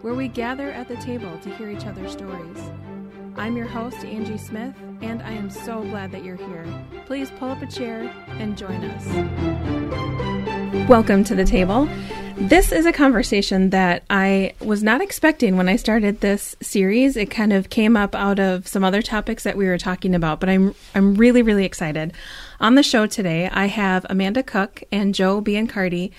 Where 0.00 0.14
we 0.14 0.28
gather 0.28 0.70
at 0.70 0.86
the 0.86 0.94
table 0.98 1.36
to 1.38 1.50
hear 1.56 1.68
each 1.70 1.84
other's 1.84 2.12
stories. 2.12 2.70
I'm 3.36 3.56
your 3.56 3.66
host, 3.66 4.04
Angie 4.04 4.38
Smith, 4.38 4.72
and 5.02 5.20
I 5.22 5.32
am 5.32 5.50
so 5.50 5.82
glad 5.82 6.12
that 6.12 6.22
you're 6.22 6.36
here. 6.36 6.64
Please 7.06 7.32
pull 7.32 7.50
up 7.50 7.60
a 7.62 7.66
chair 7.66 8.02
and 8.38 8.56
join 8.56 8.84
us. 8.84 9.04
Welcome 10.88 11.24
to 11.24 11.34
the 11.34 11.44
table. 11.44 11.88
This 12.36 12.70
is 12.70 12.86
a 12.86 12.92
conversation 12.92 13.70
that 13.70 14.04
I 14.08 14.54
was 14.60 14.84
not 14.84 15.00
expecting 15.00 15.56
when 15.56 15.68
I 15.68 15.74
started 15.74 16.20
this 16.20 16.54
series. 16.60 17.16
It 17.16 17.32
kind 17.32 17.52
of 17.52 17.68
came 17.68 17.96
up 17.96 18.14
out 18.14 18.38
of 18.38 18.68
some 18.68 18.84
other 18.84 19.02
topics 19.02 19.42
that 19.42 19.56
we 19.56 19.66
were 19.66 19.78
talking 19.78 20.14
about, 20.14 20.38
but 20.38 20.48
I'm 20.48 20.76
I'm 20.94 21.16
really 21.16 21.42
really 21.42 21.64
excited. 21.64 22.12
On 22.60 22.76
the 22.76 22.84
show 22.84 23.06
today, 23.08 23.48
I 23.52 23.66
have 23.66 24.06
Amanda 24.08 24.44
Cook 24.44 24.84
and 24.92 25.12
Joe 25.12 25.42
Biancardi, 25.42 26.12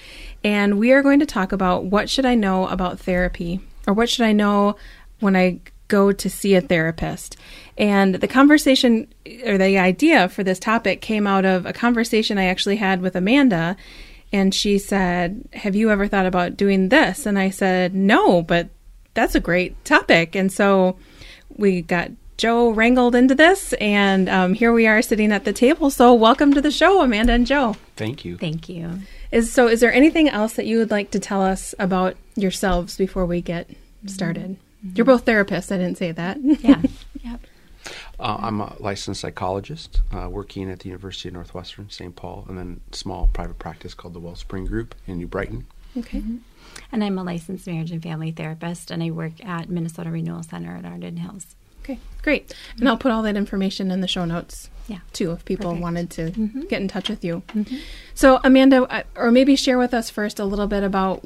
and 0.43 0.77
we 0.77 0.91
are 0.91 1.01
going 1.01 1.21
to 1.21 1.25
talk 1.25 1.53
about 1.53 1.85
what 1.85 2.09
should 2.09 2.25
I 2.25 2.35
know 2.35 2.67
about 2.67 2.99
therapy 2.99 3.61
or 3.89 3.93
what 3.93 4.09
should 4.09 4.25
I 4.25 4.33
know 4.33 4.75
when 5.19 5.35
I 5.35 5.59
go 5.87 6.11
to 6.11 6.29
see 6.29 6.53
a 6.53 6.61
therapist. 6.61 7.35
And 7.77 8.15
the 8.15 8.27
conversation 8.27 9.11
or 9.43 9.57
the 9.57 9.79
idea 9.79 10.29
for 10.29 10.43
this 10.43 10.59
topic 10.59 11.01
came 11.01 11.25
out 11.25 11.43
of 11.43 11.65
a 11.65 11.73
conversation 11.73 12.37
I 12.37 12.45
actually 12.45 12.75
had 12.75 13.01
with 13.01 13.15
Amanda 13.15 13.75
and 14.31 14.53
she 14.53 14.77
said, 14.77 15.49
Have 15.53 15.75
you 15.75 15.89
ever 15.89 16.07
thought 16.07 16.27
about 16.27 16.55
doing 16.55 16.89
this? 16.89 17.25
And 17.25 17.39
I 17.39 17.49
said, 17.49 17.95
No, 17.95 18.43
but 18.43 18.69
that's 19.15 19.33
a 19.33 19.39
great 19.39 19.83
topic. 19.83 20.35
And 20.35 20.51
so 20.51 20.97
we 21.57 21.81
got 21.81 22.11
Joe 22.37 22.69
wrangled 22.69 23.15
into 23.15 23.35
this, 23.35 23.73
and 23.81 24.29
um, 24.29 24.53
here 24.53 24.71
we 24.71 24.87
are 24.87 25.01
sitting 25.01 25.33
at 25.33 25.43
the 25.43 25.51
table. 25.51 25.89
So, 25.89 26.13
welcome 26.13 26.53
to 26.53 26.61
the 26.61 26.71
show, 26.71 27.01
Amanda 27.01 27.33
and 27.33 27.45
Joe. 27.45 27.75
Thank 27.97 28.23
you. 28.23 28.37
Thank 28.37 28.69
you. 28.69 28.99
Is 29.29 29.51
so? 29.51 29.67
Is 29.67 29.81
there 29.81 29.91
anything 29.91 30.29
else 30.29 30.53
that 30.53 30.65
you 30.65 30.77
would 30.77 30.89
like 30.89 31.11
to 31.11 31.19
tell 31.19 31.41
us 31.41 31.75
about 31.79 32.15
yourselves 32.37 32.95
before 32.95 33.25
we 33.25 33.41
get 33.41 33.69
started? 34.05 34.57
Mm-hmm. 34.85 34.95
You're 34.95 35.05
both 35.05 35.25
therapists. 35.25 35.71
I 35.71 35.77
didn't 35.77 35.97
say 35.97 36.11
that. 36.11 36.37
Yeah. 36.41 36.81
yep. 37.23 37.41
Uh, 38.19 38.37
I'm 38.39 38.59
a 38.59 38.75
licensed 38.79 39.21
psychologist 39.21 40.01
uh, 40.11 40.29
working 40.29 40.69
at 40.69 40.79
the 40.79 40.89
University 40.89 41.29
of 41.29 41.33
Northwestern, 41.33 41.89
St. 41.89 42.15
Paul, 42.15 42.45
and 42.49 42.57
then 42.57 42.81
small 42.91 43.29
private 43.31 43.59
practice 43.59 43.93
called 43.93 44.13
the 44.13 44.19
Wellspring 44.19 44.65
Group 44.65 44.95
in 45.07 45.17
New 45.17 45.27
Brighton. 45.27 45.67
Okay. 45.97 46.19
Mm-hmm. 46.19 46.37
And 46.91 47.03
I'm 47.03 47.17
a 47.17 47.23
licensed 47.23 47.65
marriage 47.65 47.91
and 47.91 48.03
family 48.03 48.31
therapist, 48.31 48.91
and 48.91 49.01
I 49.01 49.11
work 49.11 49.43
at 49.45 49.69
Minnesota 49.69 50.11
Renewal 50.11 50.43
Center 50.43 50.75
at 50.75 50.85
Arden 50.85 51.17
Hills. 51.17 51.55
Okay, 51.83 51.99
great. 52.21 52.49
Mm-hmm. 52.49 52.79
And 52.79 52.89
I'll 52.89 52.97
put 52.97 53.11
all 53.11 53.23
that 53.23 53.35
information 53.35 53.89
in 53.89 54.01
the 54.01 54.07
show 54.07 54.25
notes. 54.25 54.69
Yeah. 54.87 54.99
Too, 55.13 55.31
if 55.31 55.45
people 55.45 55.67
Perfect. 55.67 55.81
wanted 55.81 56.09
to 56.11 56.31
mm-hmm. 56.31 56.61
get 56.61 56.81
in 56.81 56.87
touch 56.87 57.09
with 57.09 57.23
you. 57.23 57.43
Mm-hmm. 57.49 57.77
So, 58.15 58.39
Amanda, 58.43 58.83
uh, 58.83 59.03
or 59.15 59.31
maybe 59.31 59.55
share 59.55 59.77
with 59.77 59.93
us 59.93 60.09
first 60.09 60.39
a 60.39 60.45
little 60.45 60.67
bit 60.67 60.83
about 60.83 61.23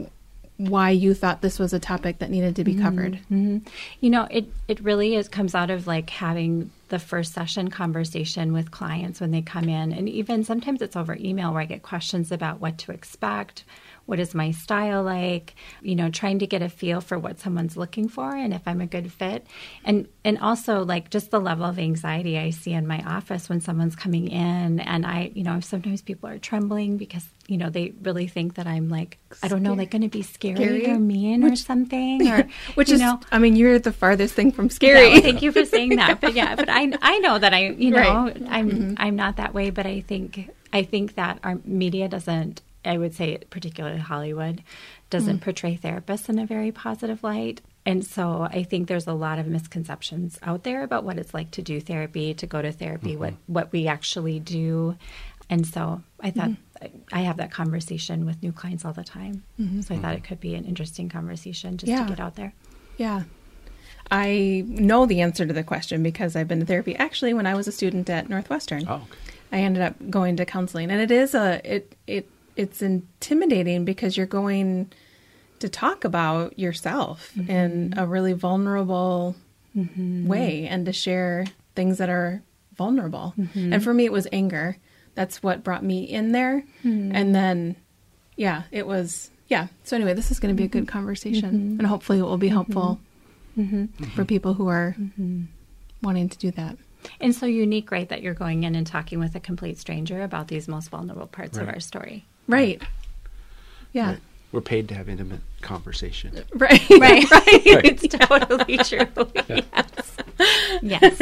why 0.69 0.89
you 0.89 1.13
thought 1.13 1.41
this 1.41 1.59
was 1.59 1.73
a 1.73 1.79
topic 1.79 2.19
that 2.19 2.29
needed 2.29 2.55
to 2.55 2.63
be 2.63 2.75
covered. 2.75 3.13
Mm-hmm. 3.31 3.59
You 4.01 4.09
know, 4.09 4.27
it 4.29 4.45
it 4.67 4.79
really 4.81 5.15
is 5.15 5.27
comes 5.27 5.55
out 5.55 5.69
of 5.69 5.87
like 5.87 6.09
having 6.09 6.71
the 6.89 6.99
first 6.99 7.33
session 7.33 7.69
conversation 7.69 8.53
with 8.53 8.71
clients 8.71 9.19
when 9.19 9.31
they 9.31 9.41
come 9.41 9.69
in, 9.69 9.91
and 9.91 10.07
even 10.07 10.43
sometimes 10.43 10.81
it's 10.81 10.95
over 10.95 11.17
email 11.19 11.51
where 11.51 11.61
I 11.61 11.65
get 11.65 11.83
questions 11.83 12.31
about 12.31 12.59
what 12.59 12.77
to 12.79 12.91
expect, 12.91 13.63
what 14.05 14.19
is 14.19 14.35
my 14.35 14.51
style 14.51 15.03
like, 15.03 15.55
you 15.81 15.95
know, 15.95 16.09
trying 16.09 16.39
to 16.39 16.47
get 16.47 16.61
a 16.61 16.69
feel 16.69 17.01
for 17.01 17.17
what 17.17 17.39
someone's 17.39 17.77
looking 17.77 18.09
for 18.09 18.35
and 18.35 18.53
if 18.53 18.61
I'm 18.65 18.81
a 18.81 18.87
good 18.87 19.11
fit, 19.11 19.47
and 19.83 20.07
and 20.25 20.37
also 20.39 20.83
like 20.83 21.09
just 21.09 21.31
the 21.31 21.39
level 21.39 21.65
of 21.65 21.79
anxiety 21.79 22.37
I 22.37 22.49
see 22.49 22.73
in 22.73 22.87
my 22.87 23.01
office 23.03 23.49
when 23.49 23.61
someone's 23.61 23.95
coming 23.95 24.27
in, 24.27 24.79
and 24.79 25.05
I, 25.05 25.31
you 25.33 25.43
know, 25.43 25.59
sometimes 25.59 26.01
people 26.01 26.29
are 26.29 26.37
trembling 26.37 26.97
because 26.97 27.25
you 27.47 27.57
know 27.57 27.69
they 27.69 27.93
really 28.01 28.27
think 28.27 28.55
that 28.55 28.67
I'm 28.67 28.89
like 28.89 29.17
I 29.41 29.47
don't 29.47 29.63
know 29.63 29.73
like 29.73 29.91
going 29.91 30.03
to 30.03 30.07
be 30.07 30.21
scary, 30.21 30.55
scary, 30.55 30.89
or 30.89 30.99
mean 30.99 31.43
which, 31.43 31.53
or 31.53 31.55
something 31.71 32.27
or 32.27 32.47
which 32.75 32.89
you 32.89 32.95
is 32.95 33.01
know 33.01 33.19
I 33.31 33.39
mean 33.39 33.55
you're 33.55 33.79
the 33.79 33.91
farthest 33.91 34.33
thing 34.33 34.51
from 34.51 34.69
scary. 34.69 35.15
No, 35.15 35.21
thank 35.21 35.41
you 35.41 35.51
for 35.51 35.65
saying 35.65 35.95
that. 35.97 36.21
But 36.21 36.33
yeah, 36.33 36.55
but 36.55 36.69
I 36.69 36.93
I 37.01 37.19
know 37.19 37.39
that 37.39 37.53
I 37.53 37.69
you 37.69 37.91
know 37.91 37.97
right. 37.99 38.43
I'm 38.49 38.71
mm-hmm. 38.71 38.93
I'm 38.97 39.15
not 39.15 39.37
that 39.37 39.53
way. 39.53 39.69
But 39.69 39.85
I 39.85 40.01
think 40.01 40.49
I 40.71 40.83
think 40.83 41.15
that 41.15 41.39
our 41.43 41.59
media 41.65 42.07
doesn't. 42.07 42.61
I 42.85 42.97
would 42.97 43.13
say 43.13 43.37
particularly 43.49 43.99
Hollywood 43.99 44.61
doesn't 45.09 45.37
Mm. 45.39 45.41
portray 45.41 45.77
therapists 45.77 46.27
in 46.29 46.39
a 46.39 46.45
very 46.45 46.71
positive 46.71 47.23
light. 47.23 47.61
And 47.85 48.05
so 48.05 48.43
I 48.49 48.63
think 48.63 48.87
there's 48.87 49.07
a 49.07 49.13
lot 49.13 49.39
of 49.39 49.45
misconceptions 49.47 50.39
out 50.41 50.63
there 50.63 50.83
about 50.83 51.03
what 51.03 51.17
it's 51.17 51.33
like 51.33 51.51
to 51.51 51.61
do 51.61 51.79
therapy, 51.81 52.33
to 52.33 52.47
go 52.47 52.61
to 52.61 52.71
therapy, 52.71 53.11
Mm-hmm. 53.11 53.19
what 53.19 53.33
what 53.47 53.71
we 53.71 53.87
actually 53.87 54.39
do. 54.39 54.95
And 55.49 55.67
so 55.67 56.01
I 56.19 56.31
thought 56.31 56.49
Mm-hmm. 56.49 56.97
I 57.13 57.21
have 57.21 57.37
that 57.37 57.49
conversation 57.51 58.25
with 58.25 58.43
new 58.43 58.51
clients 58.51 58.83
all 58.83 58.91
the 58.91 59.05
time. 59.05 59.43
So 59.83 59.95
I 59.95 59.97
thought 59.99 60.15
it 60.15 60.23
could 60.25 60.41
be 60.41 60.53
an 60.55 60.65
interesting 60.65 61.07
conversation 61.07 61.77
just 61.77 61.89
Yeah. 61.89 62.03
to 62.03 62.09
get 62.09 62.19
out 62.19 62.35
there. 62.35 62.53
Yeah. 62.97 63.23
I 64.11 64.63
know 64.67 65.05
the 65.05 65.21
answer 65.21 65.45
to 65.45 65.53
the 65.53 65.63
question 65.63 66.03
because 66.03 66.35
I've 66.35 66.47
been 66.47 66.59
to 66.59 66.65
therapy 66.65 66.95
actually 66.95 67.33
when 67.33 67.47
I 67.47 67.55
was 67.55 67.67
a 67.67 67.71
student 67.71 68.09
at 68.09 68.29
Northwestern. 68.29 68.85
Oh, 68.87 68.95
okay. 68.95 69.05
I 69.51 69.59
ended 69.59 69.81
up 69.83 69.95
going 70.09 70.35
to 70.37 70.45
counseling 70.45 70.91
and 70.91 70.99
it 70.99 71.11
is 71.11 71.33
a 71.35 71.61
it 71.63 71.95
it 72.07 72.29
it's 72.55 72.81
intimidating 72.81 73.85
because 73.85 74.15
you're 74.17 74.25
going 74.25 74.91
to 75.59 75.69
talk 75.69 76.03
about 76.03 76.57
yourself 76.59 77.31
Mm-hmm. 77.37 77.49
in 77.51 77.93
a 77.97 78.05
really 78.05 78.33
vulnerable 78.33 79.35
way 79.75 80.67
and 80.69 80.85
to 80.85 80.93
share 80.93 81.45
things 81.75 81.97
that 81.97 82.09
are 82.09 82.43
vulnerable. 82.75 83.33
Mm-hmm. 83.39 83.73
And 83.73 83.83
for 83.83 83.93
me 83.93 84.05
it 84.05 84.11
was 84.11 84.27
anger. 84.31 84.77
That's 85.15 85.41
what 85.41 85.63
brought 85.63 85.83
me 85.83 86.03
in 86.03 86.31
there. 86.31 86.63
Mm-hmm. 86.83 87.11
And 87.15 87.33
then 87.35 87.75
yeah, 88.35 88.63
it 88.71 88.85
was 88.87 89.29
yeah. 89.47 89.67
So 89.83 89.95
anyway, 89.95 90.13
this 90.13 90.31
is 90.31 90.39
going 90.39 90.55
to 90.55 90.57
be 90.59 90.65
a 90.65 90.67
Mm-hmm. 90.69 90.79
good 90.79 90.87
conversation 90.87 91.77
and 91.79 91.87
hopefully 91.87 92.19
it 92.19 92.23
will 92.23 92.37
be 92.37 92.47
helpful 92.49 92.99
for 94.15 94.25
people 94.25 94.53
who 94.55 94.67
are 94.67 94.95
Mm-hmm. 94.99 95.43
wanting 96.01 96.29
to 96.29 96.37
do 96.37 96.51
that. 96.51 96.77
And 97.19 97.35
so 97.35 97.45
unique, 97.45 97.91
right, 97.91 98.07
that 98.09 98.21
you're 98.21 98.33
going 98.33 98.63
in 98.63 98.75
and 98.75 98.87
talking 98.87 99.19
with 99.19 99.35
a 99.35 99.39
complete 99.39 99.77
stranger 99.77 100.21
about 100.21 100.47
these 100.47 100.67
most 100.69 100.89
vulnerable 100.89 101.27
parts 101.27 101.57
of 101.57 101.67
our 101.67 101.79
story. 101.81 102.25
Right. 102.47 102.81
Yeah. 103.91 104.11
Right. 104.11 104.19
We're 104.51 104.61
paid 104.61 104.87
to 104.89 104.95
have 104.95 105.09
intimate 105.09 105.41
conversation. 105.61 106.43
Right. 106.55 106.89
Right, 106.89 107.31
right. 107.31 107.65
it's 107.65 108.07
totally 108.07 108.77
true. 108.77 109.07
Yes. 110.81 111.21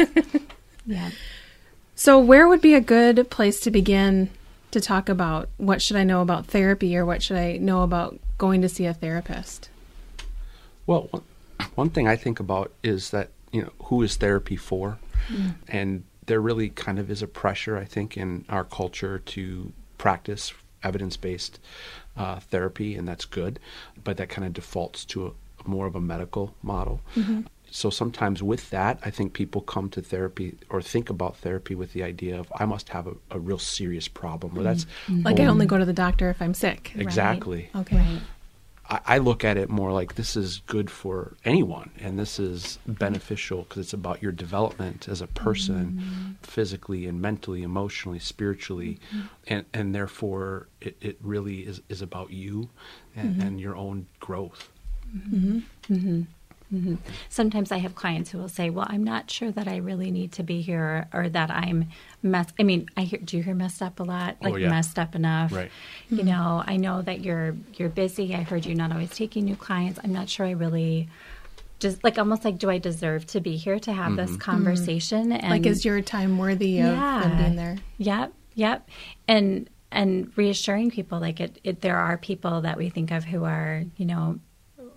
Yeah. 0.86 1.10
So, 1.94 2.18
where 2.18 2.48
would 2.48 2.60
be 2.60 2.74
a 2.74 2.80
good 2.80 3.30
place 3.30 3.60
to 3.60 3.70
begin 3.70 4.30
to 4.72 4.80
talk 4.80 5.08
about 5.08 5.48
what 5.58 5.80
should 5.80 5.96
I 5.96 6.04
know 6.04 6.22
about 6.22 6.46
therapy 6.46 6.96
or 6.96 7.06
what 7.06 7.22
should 7.22 7.36
I 7.36 7.58
know 7.58 7.82
about 7.82 8.18
going 8.38 8.62
to 8.62 8.68
see 8.68 8.86
a 8.86 8.94
therapist? 8.94 9.68
Well, 10.86 11.08
one, 11.10 11.22
one 11.74 11.90
thing 11.90 12.08
I 12.08 12.16
think 12.16 12.40
about 12.40 12.72
is 12.82 13.10
that, 13.10 13.28
you 13.52 13.62
know, 13.62 13.72
who 13.84 14.02
is 14.02 14.16
therapy 14.16 14.56
for? 14.56 14.98
Mm. 15.28 15.54
And 15.68 16.04
there 16.26 16.40
really 16.40 16.70
kind 16.70 16.98
of 16.98 17.10
is 17.10 17.22
a 17.22 17.28
pressure, 17.28 17.76
I 17.76 17.84
think, 17.84 18.16
in 18.16 18.44
our 18.48 18.64
culture 18.64 19.18
to 19.18 19.72
practice 19.98 20.52
evidence 20.82 21.16
based 21.16 21.60
uh, 22.16 22.40
therapy, 22.40 22.94
and 22.94 23.06
that's 23.08 23.24
good, 23.24 23.58
but 24.04 24.16
that 24.16 24.28
kind 24.28 24.46
of 24.46 24.52
defaults 24.52 25.04
to 25.06 25.26
a, 25.26 25.68
more 25.68 25.86
of 25.86 25.94
a 25.94 26.00
medical 26.00 26.54
model. 26.62 27.00
So 27.70 27.88
sometimes 27.88 28.42
with 28.42 28.68
that, 28.68 28.98
I 29.02 29.10
think 29.10 29.32
people 29.32 29.62
come 29.62 29.88
to 29.90 30.02
therapy 30.02 30.56
or 30.68 30.82
think 30.82 31.08
about 31.08 31.36
therapy 31.38 31.74
with 31.74 31.94
the 31.94 32.02
idea 32.02 32.38
of 32.38 32.52
I 32.54 32.66
must 32.66 32.90
have 32.90 33.06
a, 33.06 33.14
a 33.30 33.38
real 33.38 33.58
serious 33.58 34.08
problem, 34.08 34.58
or 34.58 34.62
that's 34.62 34.84
Like, 35.08 35.40
I 35.40 35.46
only 35.46 35.64
go 35.64 35.78
to 35.78 35.86
the 35.86 35.94
doctor 35.94 36.28
if 36.28 36.42
I'm 36.42 36.52
sick. 36.52 36.92
exactly. 36.94 37.70
Okay. 37.74 37.96
Right. 37.96 38.20
I, 38.92 39.00
I 39.06 39.18
look 39.18 39.42
at 39.42 39.56
it 39.56 39.70
more 39.70 39.90
like 39.90 40.16
this 40.16 40.36
is 40.36 40.60
good 40.66 40.90
for 40.90 41.34
anyone, 41.46 41.90
and 41.98 42.18
this 42.18 42.38
is 42.38 42.78
beneficial 42.86 43.62
because 43.62 43.78
it's 43.86 43.92
about 43.94 44.22
your 44.22 44.32
development 44.32 45.08
as 45.08 45.22
a 45.22 45.26
person, 45.26 45.98
mm-hmm. 45.98 46.32
physically 46.42 47.06
and 47.06 47.20
mentally, 47.20 47.62
emotionally, 47.62 48.18
spiritually, 48.18 49.00
mm-hmm. 49.08 49.26
and 49.46 49.64
and 49.72 49.94
therefore 49.94 50.68
it, 50.80 50.96
it 51.00 51.16
really 51.22 51.60
is 51.60 51.80
is 51.88 52.02
about 52.02 52.30
you 52.30 52.68
and, 53.16 53.36
mm-hmm. 53.36 53.46
and 53.46 53.60
your 53.60 53.76
own 53.76 54.06
growth. 54.20 54.70
Mm-hmm. 56.72 56.94
Sometimes 57.28 57.70
I 57.70 57.78
have 57.78 57.94
clients 57.94 58.30
who 58.30 58.38
will 58.38 58.48
say, 58.48 58.70
"Well, 58.70 58.86
I'm 58.88 59.04
not 59.04 59.30
sure 59.30 59.50
that 59.50 59.68
I 59.68 59.76
really 59.76 60.10
need 60.10 60.32
to 60.32 60.42
be 60.42 60.62
here, 60.62 61.06
or, 61.12 61.28
that 61.28 61.50
I'm 61.50 61.88
messed." 62.22 62.54
I 62.58 62.62
mean, 62.62 62.88
I 62.96 63.02
hear, 63.02 63.20
do 63.22 63.36
you 63.36 63.42
hear 63.42 63.54
messed 63.54 63.82
up 63.82 64.00
a 64.00 64.02
lot? 64.02 64.36
Oh, 64.40 64.48
Like 64.48 64.60
yeah. 64.60 64.70
messed 64.70 64.98
up 64.98 65.14
enough? 65.14 65.52
Right. 65.52 65.70
You 66.08 66.18
mm-hmm. 66.18 66.26
know, 66.26 66.64
I 66.66 66.76
know 66.76 67.02
that 67.02 67.20
you're 67.20 67.56
you're 67.74 67.90
busy. 67.90 68.34
I 68.34 68.42
heard 68.42 68.64
you're 68.64 68.76
not 68.76 68.92
always 68.92 69.10
taking 69.10 69.44
new 69.44 69.56
clients. 69.56 70.00
I'm 70.02 70.12
not 70.12 70.28
sure 70.28 70.46
I 70.46 70.52
really. 70.52 71.08
Just 71.78 72.04
like 72.04 72.16
almost 72.16 72.44
like, 72.44 72.58
do 72.58 72.70
I 72.70 72.78
deserve 72.78 73.26
to 73.26 73.40
be 73.40 73.56
here 73.56 73.80
to 73.80 73.92
have 73.92 74.14
this 74.14 74.30
mm-hmm. 74.30 74.38
conversation? 74.38 75.32
And 75.32 75.50
Like, 75.50 75.66
is 75.66 75.84
your 75.84 76.00
time 76.00 76.38
worthy 76.38 76.78
of 76.78 76.86
them 76.94 77.38
being 77.38 77.56
there? 77.56 77.76
Yep, 77.98 78.32
yep. 78.54 78.88
And 79.26 79.68
and 79.90 80.32
reassuring 80.36 80.90
people 80.90 81.20
like 81.20 81.40
it, 81.40 81.58
it 81.64 81.80
there 81.80 81.98
are 81.98 82.16
people 82.16 82.62
that 82.62 82.78
we 82.78 82.88
think 82.88 83.10
of 83.10 83.24
who 83.24 83.44
are, 83.44 83.84
you 83.96 84.06
know, 84.06 84.38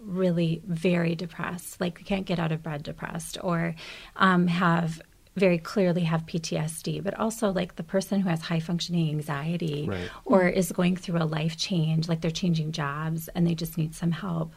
really 0.06 0.62
very 0.66 1.16
depressed, 1.16 1.81
like 1.81 2.00
you 2.00 2.06
can't 2.06 2.25
get 2.25 2.40
out 2.40 2.52
of 2.52 2.63
bed 2.63 2.84
depressed 2.84 3.38
or 3.42 3.75
um, 4.16 4.48
have 4.48 5.02
very 5.36 5.57
clearly 5.57 6.04
have 6.04 6.25
PTSD, 6.25 7.04
but 7.04 7.13
also 7.19 7.52
like 7.52 7.75
the 7.75 7.84
person 7.84 8.22
who 8.22 8.30
has 8.30 8.42
high 8.42 8.60
functioning 8.60 9.10
anxiety 9.10 9.86
Right. 9.88 10.10
or 10.24 10.48
is 10.48 10.72
going 10.72 10.96
through 10.96 11.22
a 11.22 11.25
life 11.25 11.57
change, 11.57 12.07
like 12.07 12.22
they're 12.22 12.31
changing 12.31 12.72
jobs 12.72 13.28
and 13.36 13.46
they 13.46 13.56
just 13.56 13.78
need 13.78 13.94
some 13.94 14.12
help 14.12 14.54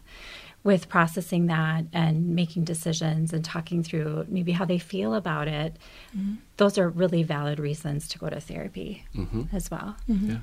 with 0.64 0.88
processing 0.88 1.46
that 1.46 1.84
and 1.92 2.34
making 2.34 2.64
decisions 2.64 3.32
and 3.32 3.44
talking 3.44 3.82
through 3.82 4.26
maybe 4.28 4.52
how 4.52 4.64
they 4.64 4.78
feel 4.78 5.14
about 5.14 5.48
it. 5.48 5.76
Mm-hmm. 6.16 6.34
Those 6.56 6.78
are 6.78 6.88
really 6.88 7.22
valid 7.22 7.58
reasons 7.58 8.08
to 8.08 8.18
go 8.18 8.28
to 8.28 8.40
therapy 8.40 9.04
mm-hmm. 9.14 9.44
as 9.52 9.70
well. 9.70 9.96
Mm-hmm. 10.08 10.30
Yeah. 10.30 10.38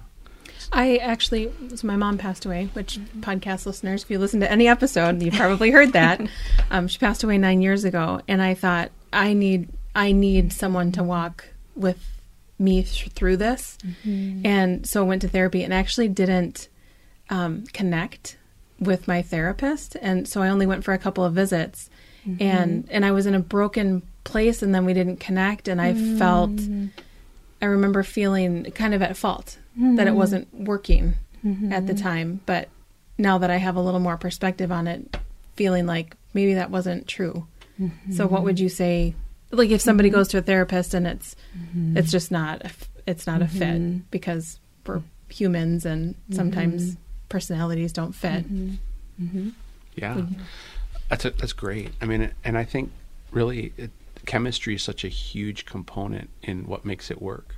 I 0.72 0.98
actually, 0.98 1.52
so 1.76 1.88
my 1.88 1.96
mom 1.96 2.18
passed 2.18 2.46
away, 2.46 2.70
which 2.74 3.00
podcast 3.20 3.66
listeners, 3.66 4.04
if 4.04 4.12
you 4.12 4.20
listen 4.20 4.40
to 4.42 4.52
any 4.52 4.68
episode, 4.68 5.22
you've 5.22 5.36
probably 5.36 5.72
heard 5.72 5.94
that. 5.94 6.22
Um, 6.72 6.88
she 6.88 6.98
passed 6.98 7.24
away 7.24 7.38
nine 7.38 7.62
years 7.62 7.84
ago, 7.84 8.22
and 8.28 8.42
I 8.42 8.56
thought 8.56 8.90
I 9.14 9.34
need 9.34 9.70
I 9.96 10.12
need 10.12 10.52
someone 10.52 10.92
to 10.94 11.04
walk 11.04 11.46
with 11.76 12.04
me 12.58 12.82
th- 12.84 13.10
through 13.14 13.38
this, 13.38 13.78
and 14.44 14.86
so 14.86 15.02
I 15.02 15.08
went 15.08 15.22
to 15.22 15.28
therapy 15.28 15.64
and 15.64 15.72
actually 15.74 16.08
didn't 16.10 16.68
um, 17.30 17.66
connect 17.72 18.38
with 18.80 19.08
my 19.08 19.22
therapist, 19.22 19.96
and 20.02 20.28
so 20.28 20.42
I 20.42 20.50
only 20.50 20.66
went 20.66 20.84
for 20.84 20.94
a 20.94 20.98
couple 20.98 21.24
of 21.24 21.34
visits, 21.34 21.90
and 22.40 22.88
and 22.90 23.06
I 23.06 23.12
was 23.12 23.28
in 23.28 23.36
a 23.36 23.40
broken 23.40 24.02
place, 24.24 24.64
and 24.64 24.74
then 24.74 24.84
we 24.86 24.94
didn't 24.94 25.18
connect, 25.20 25.68
and 25.68 25.80
I 25.80 25.94
felt. 26.18 26.50
I 27.62 27.66
remember 27.66 28.04
feeling 28.04 28.72
kind 28.72 28.94
of 28.94 29.02
at 29.02 29.18
fault 29.18 29.58
that 29.78 30.08
it 30.08 30.10
mm-hmm. 30.10 30.18
wasn't 30.18 30.54
working 30.54 31.16
mm-hmm. 31.46 31.72
at 31.72 31.88
the 31.88 31.94
time, 31.94 32.42
but 32.46 32.70
now 33.18 33.38
that 33.38 33.50
I 33.50 33.58
have 33.58 33.76
a 33.76 33.82
little 33.82 34.00
more 34.00 34.18
perspective 34.18 34.72
on 34.72 34.88
it, 34.88 35.18
feeling 35.56 35.86
like 35.86 36.16
maybe 36.34 36.56
that 36.56 36.70
wasn't 36.70 37.08
true. 37.08 37.48
So 38.14 38.26
what 38.26 38.44
would 38.44 38.60
you 38.60 38.70
say 38.70 39.16
like 39.52 39.70
if 39.70 39.82
somebody 39.82 40.10
mm-hmm. 40.10 40.18
goes 40.18 40.28
to 40.30 40.38
a 40.38 40.42
therapist 40.42 40.94
and 40.94 41.08
it's 41.08 41.36
it's 41.94 42.12
just 42.12 42.32
not 42.32 42.62
a 42.62 42.66
f- 42.66 42.90
it's 43.06 43.28
not 43.28 43.42
a 43.42 43.48
fit 43.48 44.10
because 44.12 44.60
we're 44.86 45.02
humans 45.30 45.86
and 45.86 46.16
sometimes 46.32 46.98
personalities 47.30 47.94
don't 47.94 48.14
fit. 48.14 48.46
Yeah, 49.96 50.22
that's 51.10 51.26
a, 51.26 51.32
that's 51.32 51.54
great. 51.54 51.92
I 52.02 52.06
mean, 52.06 52.32
and 52.44 52.58
I 52.58 52.64
think 52.64 52.92
really 53.32 53.74
it, 53.78 53.92
chemistry 54.26 54.76
is 54.76 54.84
such 54.84 55.04
a 55.04 55.10
huge 55.10 55.66
component 55.66 56.30
in 56.42 56.66
what 56.66 56.86
makes 56.86 57.12
it 57.12 57.22
work. 57.22 57.56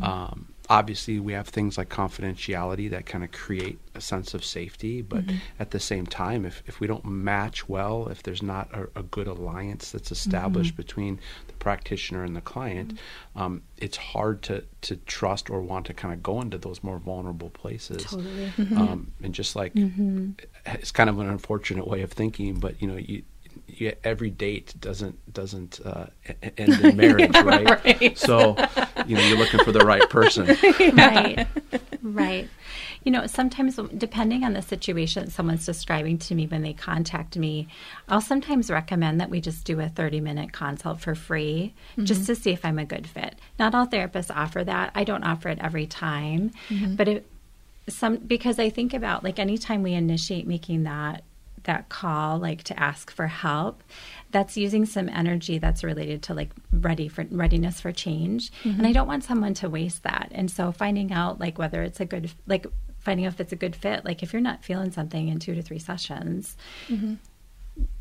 Um, 0.00 0.54
obviously, 0.70 1.20
we 1.20 1.32
have 1.34 1.48
things 1.48 1.76
like 1.76 1.88
confidentiality 1.90 2.88
that 2.90 3.04
kind 3.04 3.22
of 3.24 3.32
create 3.32 3.78
a 3.94 4.00
sense 4.00 4.32
of 4.32 4.44
safety, 4.44 5.02
but 5.02 5.24
at 5.58 5.72
the 5.72 5.80
same 5.80 6.06
time, 6.06 6.46
if, 6.46 6.62
if 6.66 6.80
we 6.80 6.86
don't 6.86 7.04
match 7.04 7.68
well, 7.68 8.08
if 8.08 8.22
there's 8.22 8.42
not 8.42 8.70
a, 8.72 8.88
a 9.00 9.02
good 9.02 9.26
alliance 9.26 9.90
that's 9.90 10.10
established 10.10 10.76
between 10.76 11.20
the 11.48 11.52
practitioner 11.54 12.24
and 12.24 12.34
the 12.34 12.40
client, 12.40 12.98
um, 13.36 13.62
it's 13.76 13.96
hard 13.98 14.42
to, 14.42 14.64
to 14.82 14.96
trust 14.96 15.50
or 15.50 15.60
want 15.60 15.86
to 15.86 15.94
kind 15.94 16.14
of 16.14 16.22
go 16.22 16.40
into 16.40 16.56
those 16.56 16.82
more 16.82 16.98
vulnerable 16.98 17.50
places. 17.50 18.04
Totally. 18.04 18.52
Um, 18.76 19.12
and 19.22 19.34
just 19.34 19.56
like 19.56 19.72
it's 20.66 20.92
kind 20.92 21.10
of 21.10 21.18
an 21.18 21.28
unfortunate 21.28 21.86
way 21.86 22.00
of 22.02 22.12
thinking, 22.12 22.58
but 22.58 22.80
you 22.80 22.88
know, 22.88 22.96
you, 22.96 23.22
you 23.80 23.94
every 24.04 24.30
date 24.30 24.74
doesn't 24.80 25.32
doesn't 25.32 25.80
uh, 25.84 26.06
end 26.56 26.84
in 26.84 26.96
marriage, 26.96 27.34
right? 27.44 27.84
right. 27.84 28.18
So 28.18 28.56
you 29.06 29.16
know, 29.16 29.22
you're 29.26 29.38
looking 29.38 29.64
for 29.64 29.72
the 29.72 29.84
right 29.84 30.08
person. 30.10 30.46
right. 30.94 31.46
Right. 32.02 32.48
You 33.04 33.12
know 33.12 33.26
sometimes 33.26 33.78
depending 33.96 34.44
on 34.44 34.52
the 34.52 34.62
situation 34.62 35.24
that 35.24 35.30
someone's 35.30 35.64
describing 35.64 36.18
to 36.18 36.34
me 36.34 36.46
when 36.46 36.60
they 36.60 36.74
contact 36.74 37.36
me 37.36 37.66
i'll 38.08 38.20
sometimes 38.20 38.70
recommend 38.70 39.20
that 39.20 39.30
we 39.30 39.40
just 39.40 39.64
do 39.64 39.80
a 39.80 39.88
30 39.88 40.20
minute 40.20 40.52
consult 40.52 41.00
for 41.00 41.14
free 41.14 41.72
just 42.02 42.26
to 42.26 42.34
see 42.34 42.50
if 42.50 42.64
i'm 42.64 42.78
a 42.78 42.84
good 42.84 43.06
fit. 43.06 43.36
Not 43.58 43.74
all 43.74 43.86
therapists 43.86 44.34
offer 44.34 44.62
that. 44.64 44.92
I 44.94 45.04
don't 45.04 45.24
offer 45.24 45.48
it 45.48 45.58
every 45.60 45.86
time. 45.86 46.52
But 46.96 47.08
it 47.08 47.26
some 47.88 48.16
because 48.18 48.58
i 48.58 48.70
think 48.70 48.94
about 48.94 49.24
like 49.24 49.38
anytime 49.38 49.82
we 49.82 49.94
initiate 49.94 50.46
making 50.46 50.84
that 50.84 51.24
that 51.70 51.88
call 51.88 52.36
like 52.36 52.64
to 52.64 52.78
ask 52.78 53.12
for 53.12 53.28
help 53.28 53.84
that's 54.32 54.56
using 54.56 54.84
some 54.84 55.08
energy 55.08 55.58
that's 55.58 55.84
related 55.84 56.20
to 56.22 56.34
like 56.34 56.50
ready 56.72 57.06
for 57.06 57.24
readiness 57.30 57.80
for 57.80 57.92
change. 57.92 58.50
Mm-hmm. 58.64 58.78
And 58.78 58.86
i 58.88 58.92
don't 58.92 59.06
want 59.06 59.22
someone 59.22 59.54
to 59.54 59.68
waste 59.68 60.02
that. 60.02 60.28
And 60.32 60.50
so 60.50 60.72
finding 60.72 61.12
out 61.12 61.38
like 61.38 61.58
whether 61.58 61.82
it's 61.82 62.00
a 62.00 62.04
good 62.04 62.32
like 62.48 62.66
finding 62.98 63.24
out 63.24 63.34
if 63.34 63.40
it's 63.40 63.52
a 63.52 63.56
good 63.56 63.76
fit 63.76 64.04
like 64.04 64.22
if 64.24 64.32
you're 64.32 64.42
not 64.42 64.64
feeling 64.64 64.90
something 64.90 65.28
in 65.28 65.38
two 65.38 65.54
to 65.54 65.62
three 65.62 65.78
sessions 65.78 66.56
mm-hmm. 66.86 67.14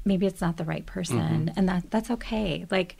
maybe 0.03 0.25
it's 0.25 0.41
not 0.41 0.57
the 0.57 0.65
right 0.65 0.85
person. 0.87 1.19
Mm-hmm. 1.19 1.57
And 1.57 1.69
that 1.69 1.91
that's 1.91 2.09
okay. 2.11 2.65
Like 2.71 2.97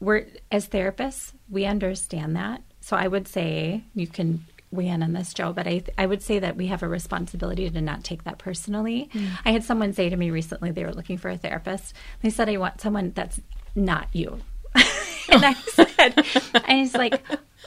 we're 0.00 0.26
as 0.50 0.68
therapists 0.68 1.32
we 1.50 1.66
understand 1.66 2.34
that. 2.36 2.62
So 2.80 2.96
i 2.96 3.06
would 3.06 3.28
say 3.28 3.84
you 3.94 4.06
can 4.06 4.46
weigh 4.72 4.88
in 4.88 5.02
on 5.02 5.12
this 5.12 5.34
joe 5.34 5.52
but 5.52 5.66
i 5.66 5.82
i 5.98 6.06
would 6.06 6.22
say 6.22 6.38
that 6.38 6.56
we 6.56 6.66
have 6.66 6.82
a 6.82 6.88
responsibility 6.88 7.68
to 7.68 7.80
not 7.80 8.02
take 8.04 8.24
that 8.24 8.38
personally. 8.38 9.08
Mm. 9.12 9.30
I 9.44 9.52
had 9.52 9.64
someone 9.64 9.92
say 9.92 10.08
to 10.08 10.16
me 10.16 10.30
recently 10.30 10.70
they 10.70 10.84
were 10.84 10.94
looking 10.94 11.18
for 11.18 11.28
a 11.28 11.36
therapist. 11.36 11.94
They 12.22 12.30
said 12.30 12.48
i 12.48 12.56
want 12.56 12.80
someone 12.80 13.12
that's 13.14 13.40
not 13.74 14.08
you. 14.12 14.40
And 15.28 15.44
i 15.44 15.54
said 15.72 16.26
i 16.66 16.80
was 16.80 16.94
like 16.94 17.22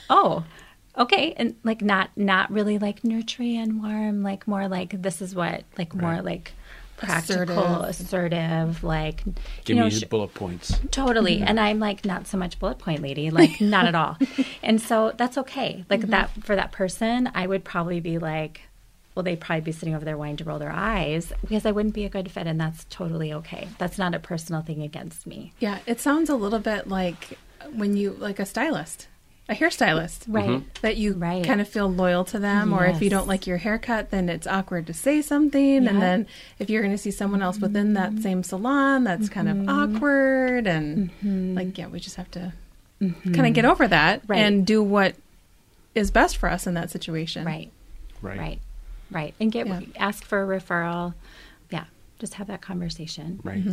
oh 0.09 0.43
okay. 0.97 1.33
And 1.37 1.55
like 1.63 1.81
not 1.81 2.09
not 2.15 2.51
really 2.51 2.77
like 2.77 3.03
nurturing 3.03 3.57
and 3.57 3.81
warm 3.81 4.23
like 4.23 4.47
more 4.47 4.67
like 4.67 5.01
this 5.01 5.21
is 5.21 5.35
what 5.35 5.63
like 5.77 5.93
more 5.93 6.21
like 6.21 6.53
practical 6.97 7.81
assertive, 7.81 8.83
like 8.83 9.23
Give 9.25 9.35
you 9.69 9.75
know 9.75 9.85
me 9.85 9.91
sh- 9.91 10.03
bullet 10.05 10.33
points. 10.33 10.79
Totally. 10.91 11.37
Mm-hmm. 11.37 11.47
And 11.47 11.59
I'm 11.59 11.79
like, 11.79 12.05
not 12.05 12.27
so 12.27 12.37
much 12.37 12.59
bullet 12.59 12.79
point 12.79 13.01
lady, 13.01 13.29
like, 13.29 13.59
not 13.61 13.85
at 13.85 13.95
all. 13.95 14.17
And 14.63 14.81
so 14.81 15.13
that's 15.15 15.37
okay. 15.39 15.85
Like, 15.89 16.01
mm-hmm. 16.01 16.11
that 16.11 16.31
for 16.43 16.55
that 16.55 16.71
person, 16.71 17.29
I 17.33 17.47
would 17.47 17.63
probably 17.63 17.99
be 17.99 18.17
like, 18.17 18.61
well, 19.15 19.23
they'd 19.23 19.39
probably 19.39 19.61
be 19.61 19.71
sitting 19.71 19.95
over 19.95 20.03
there 20.03 20.17
wanting 20.17 20.37
to 20.37 20.43
roll 20.43 20.59
their 20.59 20.71
eyes 20.71 21.31
because 21.41 21.65
I 21.65 21.71
wouldn't 21.71 21.95
be 21.95 22.03
a 22.03 22.09
good 22.09 22.29
fit. 22.31 22.47
And 22.47 22.59
that's 22.59 22.85
totally 22.89 23.31
okay. 23.33 23.69
That's 23.77 23.97
not 23.97 24.13
a 24.13 24.19
personal 24.19 24.61
thing 24.61 24.81
against 24.81 25.25
me. 25.25 25.53
Yeah, 25.59 25.79
it 25.85 26.01
sounds 26.01 26.29
a 26.29 26.35
little 26.35 26.59
bit 26.59 26.87
like 26.87 27.37
when 27.73 27.95
you 27.95 28.11
like 28.11 28.39
a 28.39 28.45
stylist, 28.45 29.07
a 29.47 29.53
hairstylist, 29.53 30.25
Right. 30.27 30.49
Mm-hmm. 30.49 30.67
that 30.81 30.97
you 30.97 31.13
Right. 31.13 31.45
kind 31.45 31.61
of 31.61 31.67
feel 31.67 31.87
loyal 31.91 32.25
to 32.25 32.39
them, 32.39 32.73
or 32.73 32.85
if 32.85 33.01
you 33.01 33.09
don't 33.11 33.27
like 33.27 33.45
your 33.45 33.57
haircut, 33.57 34.09
then 34.09 34.27
it's 34.27 34.47
awkward 34.47 34.87
to 34.87 34.93
say 34.93 35.21
something, 35.21 35.83
Yeah. 35.83 35.89
and 35.89 36.01
then 36.01 36.27
if 36.57 36.69
you're 36.69 36.81
going 36.81 36.95
to 36.95 36.97
see 36.97 37.11
someone 37.11 37.41
else 37.43 37.59
within 37.59 37.93
that 37.93 38.11
mm-hmm. 38.11 38.21
same 38.21 38.43
salon, 38.43 39.03
that's 39.03 39.29
kind 39.29 39.47
of 39.47 39.57
mm-hmm. 39.57 39.95
awkward, 39.95 40.65
and 40.67 41.11
like 41.55 41.77
yeah, 41.77 41.87
we 41.87 41.99
just 41.99 42.15
have 42.15 42.31
to 42.31 42.53
kind 42.99 43.45
of 43.45 43.53
get 43.53 43.65
over 43.65 43.87
that 43.87 44.23
Right. 44.25 44.39
and 44.39 44.65
do 44.65 44.81
what 44.81 45.15
is 45.93 46.09
best 46.11 46.37
for 46.37 46.49
us 46.49 46.65
in 46.65 46.73
that 46.73 46.89
situation. 46.89 47.45
Right. 47.45 47.71
Right. 48.21 48.39
Right. 48.39 48.59
Right. 49.11 49.33
And 49.39 49.51
get 49.51 49.67
Yeah. 49.67 49.81
ask 49.97 50.23
for 50.23 50.41
a 50.41 50.59
referral. 50.59 51.13
Yeah. 51.69 51.85
Just 52.19 52.33
have 52.35 52.47
that 52.47 52.61
conversation. 52.61 53.39
Right. 53.43 53.63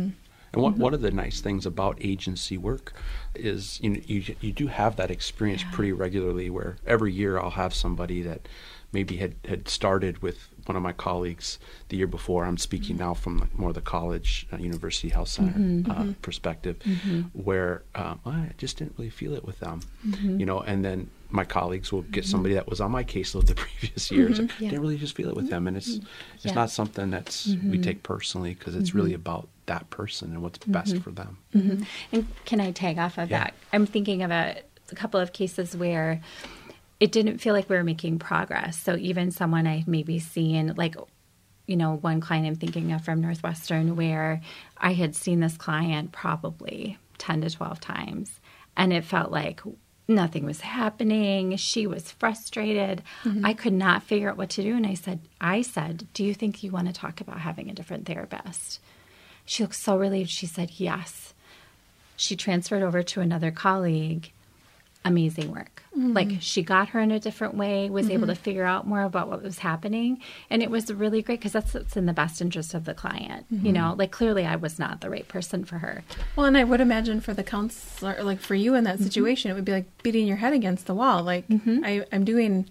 And 0.53 0.61
one, 0.61 0.73
mm-hmm. 0.73 0.83
one 0.83 0.93
of 0.93 1.01
the 1.01 1.11
nice 1.11 1.41
things 1.41 1.65
about 1.65 1.97
agency 1.99 2.57
work 2.57 2.93
is 3.35 3.79
you 3.81 3.89
know, 3.89 4.01
you 4.05 4.35
you 4.39 4.51
do 4.51 4.67
have 4.67 4.95
that 4.97 5.09
experience 5.11 5.63
pretty 5.71 5.91
regularly 5.91 6.49
where 6.49 6.77
every 6.85 7.11
year 7.11 7.39
I'll 7.39 7.51
have 7.51 7.73
somebody 7.73 8.21
that 8.21 8.47
maybe 8.91 9.17
had, 9.17 9.35
had 9.45 9.67
started 9.67 10.21
with 10.21 10.47
one 10.65 10.75
of 10.75 10.83
my 10.83 10.93
colleagues 10.93 11.57
the 11.89 11.97
year 11.97 12.07
before. 12.07 12.45
I'm 12.45 12.57
speaking 12.59 12.95
mm-hmm. 12.95 13.05
now 13.05 13.13
from 13.15 13.49
more 13.57 13.73
the 13.73 13.81
college, 13.81 14.47
uh, 14.53 14.57
university 14.57 15.09
health 15.09 15.29
center 15.29 15.57
mm-hmm. 15.57 15.91
uh, 15.91 16.13
perspective, 16.21 16.77
where 17.33 17.81
um, 17.95 18.19
I 18.25 18.51
just 18.57 18.77
didn't 18.77 18.93
really 18.97 19.09
feel 19.09 19.33
it 19.33 19.43
with 19.43 19.59
them, 19.59 19.81
you 20.21 20.45
know. 20.45 20.61
And 20.61 20.85
then 20.85 21.09
my 21.31 21.43
colleagues 21.43 21.91
will 21.91 22.03
get 22.03 22.25
somebody 22.25 22.53
that 22.53 22.69
was 22.69 22.79
on 22.79 22.91
my 22.91 23.03
caseload 23.03 23.47
the 23.47 23.55
previous 23.65 24.11
year. 24.11 24.29
Like, 24.29 24.51
Yeah. 24.59 24.69
Didn't 24.69 24.81
really 24.81 24.97
just 24.97 25.15
feel 25.15 25.29
it 25.29 25.35
with 25.35 25.49
them, 25.49 25.67
and 25.67 25.75
it's 25.75 25.99
it's 26.35 26.45
Yeah. 26.45 26.53
not 26.53 26.69
something 26.69 27.09
that's 27.09 27.47
we 27.47 27.79
take 27.79 28.03
personally 28.03 28.53
because 28.53 28.75
it's 28.75 28.93
really 28.93 29.15
about 29.15 29.49
that 29.65 29.89
person 29.89 30.31
and 30.31 30.41
what's 30.41 30.59
mm-hmm. 30.59 30.71
best 30.71 30.97
for 30.99 31.11
them. 31.11 31.37
Mm-hmm. 31.55 31.83
And 32.11 32.27
can 32.45 32.59
I 32.59 32.71
tag 32.71 32.97
off 32.97 33.17
of 33.17 33.29
Yeah. 33.29 33.45
that? 33.45 33.53
I'm 33.71 33.85
thinking 33.85 34.21
of 34.23 34.31
a, 34.31 34.61
a 34.91 34.95
couple 34.95 35.19
of 35.19 35.33
cases 35.33 35.75
where 35.75 36.21
it 36.99 37.11
didn't 37.11 37.39
feel 37.39 37.53
like 37.53 37.69
we 37.69 37.75
were 37.75 37.83
making 37.83 38.19
progress. 38.19 38.81
So 38.81 38.95
even 38.95 39.31
someone 39.31 39.67
I 39.67 39.77
had 39.79 39.87
maybe 39.87 40.19
seen, 40.19 40.73
like, 40.77 40.95
you 41.67 41.75
know, 41.75 41.95
one 41.95 42.21
client 42.21 42.47
I'm 42.47 42.55
thinking 42.55 42.91
of 42.91 43.03
from 43.03 43.21
Northwestern, 43.21 43.95
where 43.95 44.41
I 44.77 44.93
had 44.93 45.15
seen 45.15 45.39
this 45.39 45.57
client 45.57 46.11
probably 46.11 46.97
10 47.17 47.41
to 47.41 47.49
12 47.49 47.79
times, 47.79 48.39
and 48.75 48.91
it 48.93 49.03
felt 49.03 49.31
like 49.31 49.61
nothing 50.07 50.45
was 50.45 50.61
happening. 50.61 51.55
She 51.57 51.87
was 51.87 52.11
frustrated. 52.11 53.01
Mm-hmm. 53.23 53.45
I 53.45 53.53
could 53.53 53.73
not 53.73 54.03
figure 54.03 54.29
out 54.29 54.37
what 54.37 54.49
to 54.51 54.63
do. 54.63 54.75
And 54.75 54.85
I 54.85 54.93
said, 54.93 55.19
I 55.39 55.61
said, 55.61 56.07
Do 56.13 56.23
you 56.23 56.33
think 56.33 56.63
you 56.63 56.71
want 56.71 56.87
to 56.87 56.93
talk 56.93 57.21
about 57.21 57.39
having 57.39 57.69
a 57.69 57.73
different 57.73 58.05
therapist? 58.05 58.79
She 59.45 59.63
looked 59.63 59.75
so 59.75 59.97
relieved. 59.97 60.29
She 60.29 60.45
said, 60.45 60.71
Yes 60.77 61.33
she 62.15 62.35
transferred 62.35 62.83
over 62.83 63.03
to 63.03 63.21
another 63.21 63.51
colleague 63.51 64.31
amazing 65.05 65.51
work. 65.51 65.83
Mm-hmm. 65.91 66.13
Like 66.13 66.29
she 66.39 66.63
got 66.63 66.89
her 66.89 66.99
in 67.01 67.11
a 67.11 67.19
different 67.19 67.55
way, 67.55 67.89
was 67.89 68.09
able 68.09 68.27
to 68.27 68.33
mm-hmm. 68.33 68.41
figure 68.41 68.63
out 68.63 68.87
more 68.87 69.03
about 69.03 69.27
what 69.27 69.43
was 69.43 69.59
happening, 69.59 70.21
and 70.49 70.63
it 70.63 70.71
was 70.71 70.91
really 70.91 71.21
great 71.21 71.39
because 71.39 71.51
that's 71.51 71.73
what's 71.73 71.97
in 71.97 72.05
the 72.05 72.13
best 72.13 72.39
interest 72.39 72.73
of 72.73 72.85
the 72.85 72.93
client. 72.93 73.45
You 73.49 73.57
mm-hmm. 73.57 73.71
know, 73.73 73.95
like 73.97 74.11
clearly 74.11 74.45
I 74.45 74.55
was 74.55 74.79
not 74.79 75.01
the 75.01 75.09
right 75.09 75.27
person 75.27 75.65
for 75.65 75.79
her. 75.79 76.03
Well, 76.37 76.45
and 76.45 76.57
I 76.57 76.63
would 76.63 76.79
imagine 76.79 77.19
for 77.19 77.33
the 77.33 77.43
counselor, 77.43 78.23
like 78.23 78.39
for 78.39 78.55
you 78.55 78.75
in 78.75 78.85
that 78.85 78.99
situation, 78.99 79.51
it 79.51 79.55
would 79.55 79.65
be 79.65 79.73
like 79.73 80.03
beating 80.03 80.25
your 80.25 80.37
head 80.37 80.53
against 80.53 80.85
the 80.85 80.95
wall. 80.95 81.21
Like 81.21 81.45
I, 81.49 82.05
I'm 82.13 82.23
doing 82.23 82.69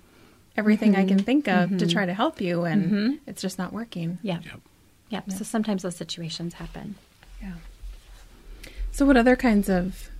everything 0.56 0.96
I 0.96 1.04
can 1.04 1.18
think 1.18 1.48
of 1.48 1.76
to 1.76 1.86
try 1.86 2.06
to 2.06 2.14
help 2.14 2.40
you, 2.40 2.64
and 2.64 3.20
it's 3.26 3.42
just 3.42 3.58
not 3.58 3.74
working. 3.74 4.18
Yeah. 4.22 4.38
Yep. 4.42 4.60
Yep. 5.12 5.30
So 5.32 5.44
sometimes 5.44 5.82
those 5.82 5.94
situations 5.94 6.54
happen. 6.54 6.96
Yeah. 7.40 7.52
So, 8.92 9.04
what 9.06 9.16
other 9.16 9.36
kinds 9.36 9.68
of 9.68 10.10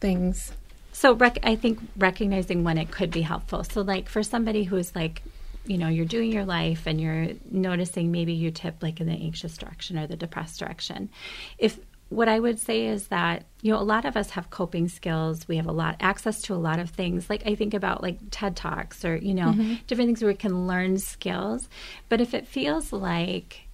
things? 0.00 0.52
So 0.92 1.14
rec- 1.14 1.38
I 1.44 1.54
think 1.54 1.78
recognizing 1.96 2.64
when 2.64 2.76
it 2.76 2.90
could 2.90 3.10
be 3.10 3.22
helpful. 3.22 3.62
So 3.62 3.82
like 3.82 4.08
for 4.08 4.24
somebody 4.24 4.64
who's 4.64 4.96
like, 4.96 5.22
you 5.64 5.78
know, 5.78 5.86
you're 5.86 6.06
doing 6.06 6.32
your 6.32 6.44
life 6.44 6.86
and 6.86 7.00
you're 7.00 7.28
noticing 7.50 8.10
maybe 8.10 8.32
you 8.32 8.50
tip 8.50 8.82
like 8.82 9.00
in 9.00 9.06
the 9.06 9.12
anxious 9.12 9.56
direction 9.56 9.96
or 9.96 10.08
the 10.08 10.16
depressed 10.16 10.58
direction. 10.58 11.08
If 11.56 11.78
what 12.08 12.28
I 12.28 12.40
would 12.40 12.58
say 12.58 12.86
is 12.86 13.08
that 13.08 13.44
you 13.60 13.70
know 13.70 13.78
a 13.78 13.82
lot 13.82 14.06
of 14.06 14.16
us 14.16 14.30
have 14.30 14.50
coping 14.50 14.88
skills. 14.88 15.46
We 15.46 15.56
have 15.56 15.66
a 15.66 15.72
lot 15.72 15.96
access 16.00 16.40
to 16.42 16.54
a 16.54 16.56
lot 16.56 16.78
of 16.78 16.90
things. 16.90 17.30
Like 17.30 17.46
I 17.46 17.54
think 17.54 17.74
about 17.74 18.02
like 18.02 18.18
TED 18.30 18.56
talks 18.56 19.04
or 19.04 19.16
you 19.16 19.34
know 19.34 19.48
mm-hmm. 19.48 19.74
different 19.86 20.08
things 20.08 20.22
where 20.22 20.32
we 20.32 20.36
can 20.36 20.66
learn 20.66 20.98
skills. 20.98 21.68
But 22.08 22.20
if 22.20 22.34
it 22.34 22.48
feels 22.48 22.92
like 22.92 23.67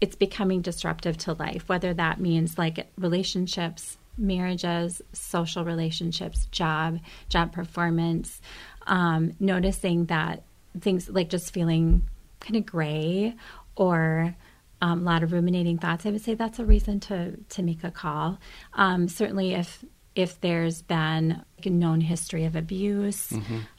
it's 0.00 0.16
becoming 0.16 0.62
disruptive 0.62 1.16
to 1.18 1.34
life, 1.34 1.68
whether 1.68 1.92
that 1.94 2.20
means 2.20 2.56
like 2.58 2.86
relationships, 2.96 3.98
marriages, 4.16 5.02
social 5.12 5.64
relationships, 5.64 6.46
job, 6.46 6.98
job 7.28 7.52
performance, 7.52 8.40
um, 8.86 9.32
noticing 9.40 10.06
that 10.06 10.42
things 10.80 11.08
like 11.08 11.28
just 11.28 11.52
feeling 11.52 12.02
kind 12.40 12.56
of 12.56 12.64
gray 12.64 13.34
or 13.76 14.34
um, 14.82 15.00
a 15.00 15.04
lot 15.04 15.22
of 15.22 15.32
ruminating 15.32 15.78
thoughts, 15.78 16.06
I 16.06 16.10
would 16.10 16.22
say 16.22 16.34
that's 16.34 16.58
a 16.58 16.64
reason 16.64 17.00
to 17.00 17.36
to 17.36 17.62
make 17.62 17.84
a 17.84 17.90
call. 17.90 18.38
Um, 18.72 19.08
certainly, 19.08 19.52
if 19.52 19.84
if 20.16 20.40
there's 20.40 20.82
been 20.82 21.42
like 21.56 21.66
a 21.66 21.70
known 21.70 22.00
history 22.00 22.44
of 22.44 22.56
abuse, 22.56 23.32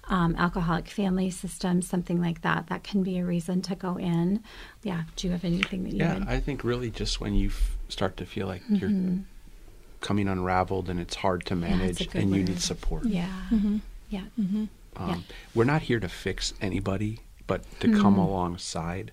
um, 0.07 0.35
alcoholic 0.37 0.87
family 0.87 1.29
systems, 1.29 1.87
something 1.87 2.21
like 2.21 2.41
that, 2.41 2.67
that 2.67 2.83
can 2.83 3.03
be 3.03 3.17
a 3.17 3.25
reason 3.25 3.61
to 3.63 3.75
go 3.75 3.97
in. 3.97 4.41
Yeah. 4.83 5.03
Do 5.15 5.27
you 5.27 5.31
have 5.33 5.43
anything 5.43 5.83
that 5.83 5.91
you 5.91 5.99
Yeah, 5.99 6.19
would? 6.19 6.27
I 6.27 6.39
think 6.39 6.63
really 6.63 6.89
just 6.89 7.19
when 7.19 7.33
you 7.35 7.49
f- 7.49 7.77
start 7.89 8.17
to 8.17 8.25
feel 8.25 8.47
like 8.47 8.61
you're 8.69 8.91
coming 9.99 10.27
unraveled 10.27 10.89
and 10.89 10.99
it's 10.99 11.15
hard 11.15 11.45
to 11.47 11.53
Mm-hmm. 11.53 11.61
that's 11.63 11.73
a 11.73 11.77
manage 11.77 12.09
good 12.11 12.21
and 12.21 12.35
you 12.35 12.43
need 12.43 12.59
support. 12.61 13.05
yeah. 13.05 13.27
Yeah. 14.09 14.23
Um, 14.37 14.69
Yeah. 14.97 15.17
We're 15.53 15.63
not 15.65 15.83
here 15.83 15.99
to 15.99 16.09
fix 16.09 16.53
anybody, 16.61 17.19
but 17.47 17.63
to 17.81 17.91
come 17.93 18.17
alongside 18.17 19.11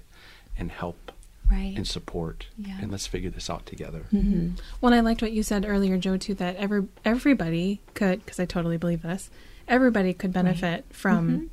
and 0.56 0.70
help 0.70 0.96
Mm-hmm. 0.96 1.17
Right. 1.50 1.74
and 1.76 1.86
support. 1.86 2.48
Yeah. 2.58 2.78
And 2.80 2.90
let's 2.90 3.06
figure 3.06 3.30
this 3.30 3.48
out 3.48 3.64
together. 3.64 4.04
Mm-hmm. 4.12 4.56
Well, 4.80 4.92
and 4.92 4.94
I 4.94 5.00
liked 5.00 5.22
what 5.22 5.32
you 5.32 5.42
said 5.42 5.64
earlier, 5.66 5.96
Joe, 5.96 6.16
too, 6.16 6.34
that 6.34 6.56
every 6.56 6.86
everybody 7.04 7.80
could, 7.94 8.24
because 8.24 8.38
I 8.38 8.44
totally 8.44 8.76
believe 8.76 9.02
this, 9.02 9.30
everybody 9.66 10.12
could 10.12 10.32
benefit 10.32 10.84
from 10.90 11.28
mm-hmm. 11.28 11.46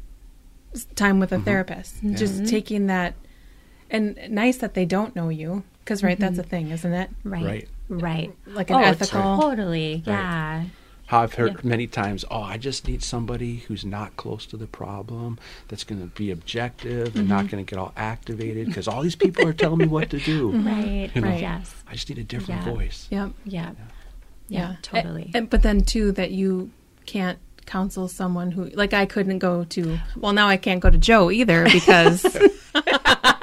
s- 0.74 0.88
time 0.96 1.20
with 1.20 1.32
a 1.32 1.36
mm-hmm. 1.36 1.46
therapist. 1.46 1.96
Mm-hmm. 1.98 2.16
Just 2.16 2.48
taking 2.48 2.88
that, 2.88 3.14
and 3.90 4.20
nice 4.30 4.58
that 4.58 4.74
they 4.74 4.86
don't 4.86 5.16
know 5.16 5.30
you, 5.30 5.64
because 5.80 6.04
right, 6.04 6.20
that's 6.20 6.38
a 6.38 6.44
thing, 6.44 6.72
isn't 6.72 6.94
it? 6.94 7.10
Right. 7.24 7.46
Right. 7.46 7.70
Right. 7.88 8.36
Like 8.48 8.70
an 8.72 8.78
oh, 8.78 8.80
ethical- 8.80 9.40
Totally. 9.40 10.04
Yeah. 10.06 10.66
How 11.08 11.22
I've 11.22 11.36
heard 11.36 11.54
Yeah. 11.54 11.60
many 11.70 11.86
times, 11.88 12.26
oh, 12.32 12.42
I 12.42 12.58
just 12.58 12.88
need 12.88 13.04
somebody 13.04 13.58
who's 13.58 13.86
not 13.86 14.16
close 14.18 14.46
to 14.48 14.58
the 14.58 14.66
problem, 14.66 15.38
that's 15.68 15.84
going 15.84 16.02
to 16.02 16.08
be 16.08 16.32
objective 16.32 17.08
and 17.16 17.26
Mm-hmm. 17.26 17.28
not 17.28 17.48
going 17.50 17.64
to 17.64 17.70
get 17.70 17.78
all 17.78 17.94
activated 17.96 18.66
because 18.68 18.88
all 18.88 19.02
these 19.04 19.16
people 19.16 19.48
are 19.48 19.54
telling 19.54 19.78
me 19.80 19.86
what 19.88 20.10
to 20.10 20.20
do. 20.20 20.52
Right. 20.66 21.12
You 21.14 21.22
know, 21.22 21.28
Right. 21.28 21.42
Yes. 21.42 21.74
I 21.88 21.94
just 21.94 22.10
need 22.10 22.18
a 22.18 22.24
different 22.24 22.66
Yeah. 22.66 22.74
voice. 22.74 23.08
Yep. 23.12 23.32
Yeah. 23.46 23.72
Yeah. 23.78 23.86
Yeah. 24.48 24.76
Totally. 24.82 25.30
A- 25.34 25.38
and- 25.38 25.50
but 25.50 25.62
then, 25.62 25.82
too, 25.82 26.12
that 26.14 26.32
you 26.32 26.72
can't 27.06 27.38
counsel 27.68 28.08
someone 28.08 28.52
who, 28.52 28.66
like, 28.70 28.94
I 28.94 29.06
couldn't 29.06 29.40
go 29.40 29.64
to, 29.66 30.00
well, 30.18 30.34
now 30.34 30.48
I 30.48 30.58
can't 30.58 30.80
go 30.82 30.90
to 30.90 30.98
Joe 30.98 31.30
either 31.32 31.66
because. 31.72 32.26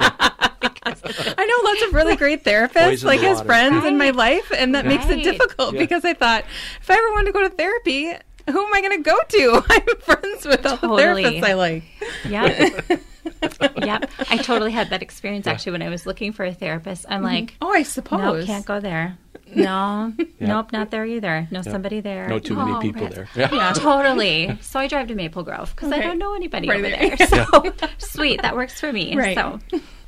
I 1.37 1.45
know 1.45 1.69
lots 1.69 1.81
of 1.83 1.93
really 1.93 2.15
great 2.15 2.43
therapists, 2.43 2.73
Poison 2.89 3.07
like 3.07 3.21
the 3.21 3.27
as 3.27 3.37
water. 3.37 3.47
friends 3.47 3.85
in 3.85 3.97
my 3.97 4.11
life, 4.11 4.51
and 4.57 4.75
that 4.75 4.85
makes 4.85 5.09
it 5.09 5.23
difficult 5.23 5.73
Yeah. 5.73 5.79
because 5.79 6.05
I 6.05 6.13
thought 6.13 6.45
if 6.81 6.89
I 6.89 6.93
ever 6.95 7.11
wanted 7.11 7.27
to 7.27 7.31
go 7.33 7.41
to 7.41 7.49
therapy, 7.49 8.13
who 8.49 8.65
am 8.65 8.73
I 8.73 8.81
going 8.81 9.03
to 9.03 9.09
go 9.09 9.19
to? 9.29 9.63
I'm 9.69 9.97
friends 9.99 10.45
with 10.45 10.65
all 10.65 10.77
Totally. 10.77 11.23
the 11.23 11.29
therapists 11.29 11.43
I 11.43 11.53
like. 11.53 11.83
Yeah. 12.27 12.97
yep. 13.85 14.09
I 14.29 14.37
totally 14.37 14.71
had 14.71 14.89
that 14.89 15.01
experience 15.01 15.47
actually 15.47 15.73
when 15.73 15.81
I 15.81 15.89
was 15.89 16.05
looking 16.05 16.33
for 16.33 16.43
a 16.43 16.53
therapist. 16.53 17.05
I'm 17.07 17.17
mm-hmm. 17.17 17.25
like, 17.25 17.55
Oh, 17.61 17.73
I 17.73 17.79
no, 17.79 17.83
suppose. 17.83 18.45
can't 18.45 18.65
go 18.65 18.79
there. 18.79 19.17
No, 19.55 20.11
nope, 20.39 20.71
not 20.71 20.89
there 20.89 21.05
either. 21.05 21.47
No 21.51 21.61
somebody 21.61 21.99
there. 21.99 22.27
No 22.27 22.39
too 22.39 22.55
many 22.55 22.71
Oh, 22.71 22.79
people 22.79 23.03
right. 23.03 23.13
there. 23.13 23.29
Yeah. 23.35 23.53
Yeah, 23.53 23.73
totally. 23.73 24.57
So 24.61 24.79
I 24.79 24.87
drive 24.87 25.07
to 25.09 25.15
Maple 25.15 25.43
Grove 25.43 25.71
because 25.75 25.91
I 25.91 25.99
don't 25.99 26.17
know 26.17 26.33
anybody 26.33 26.67
Right 26.69 26.79
over 26.79 26.89
there. 26.89 27.15
there. 27.15 27.27
So 27.27 27.73
sweet, 27.99 28.41
that 28.41 28.55
works 28.55 28.79
for 28.79 28.91
me. 28.91 29.15
Right. 29.15 29.35
So, 29.37 29.59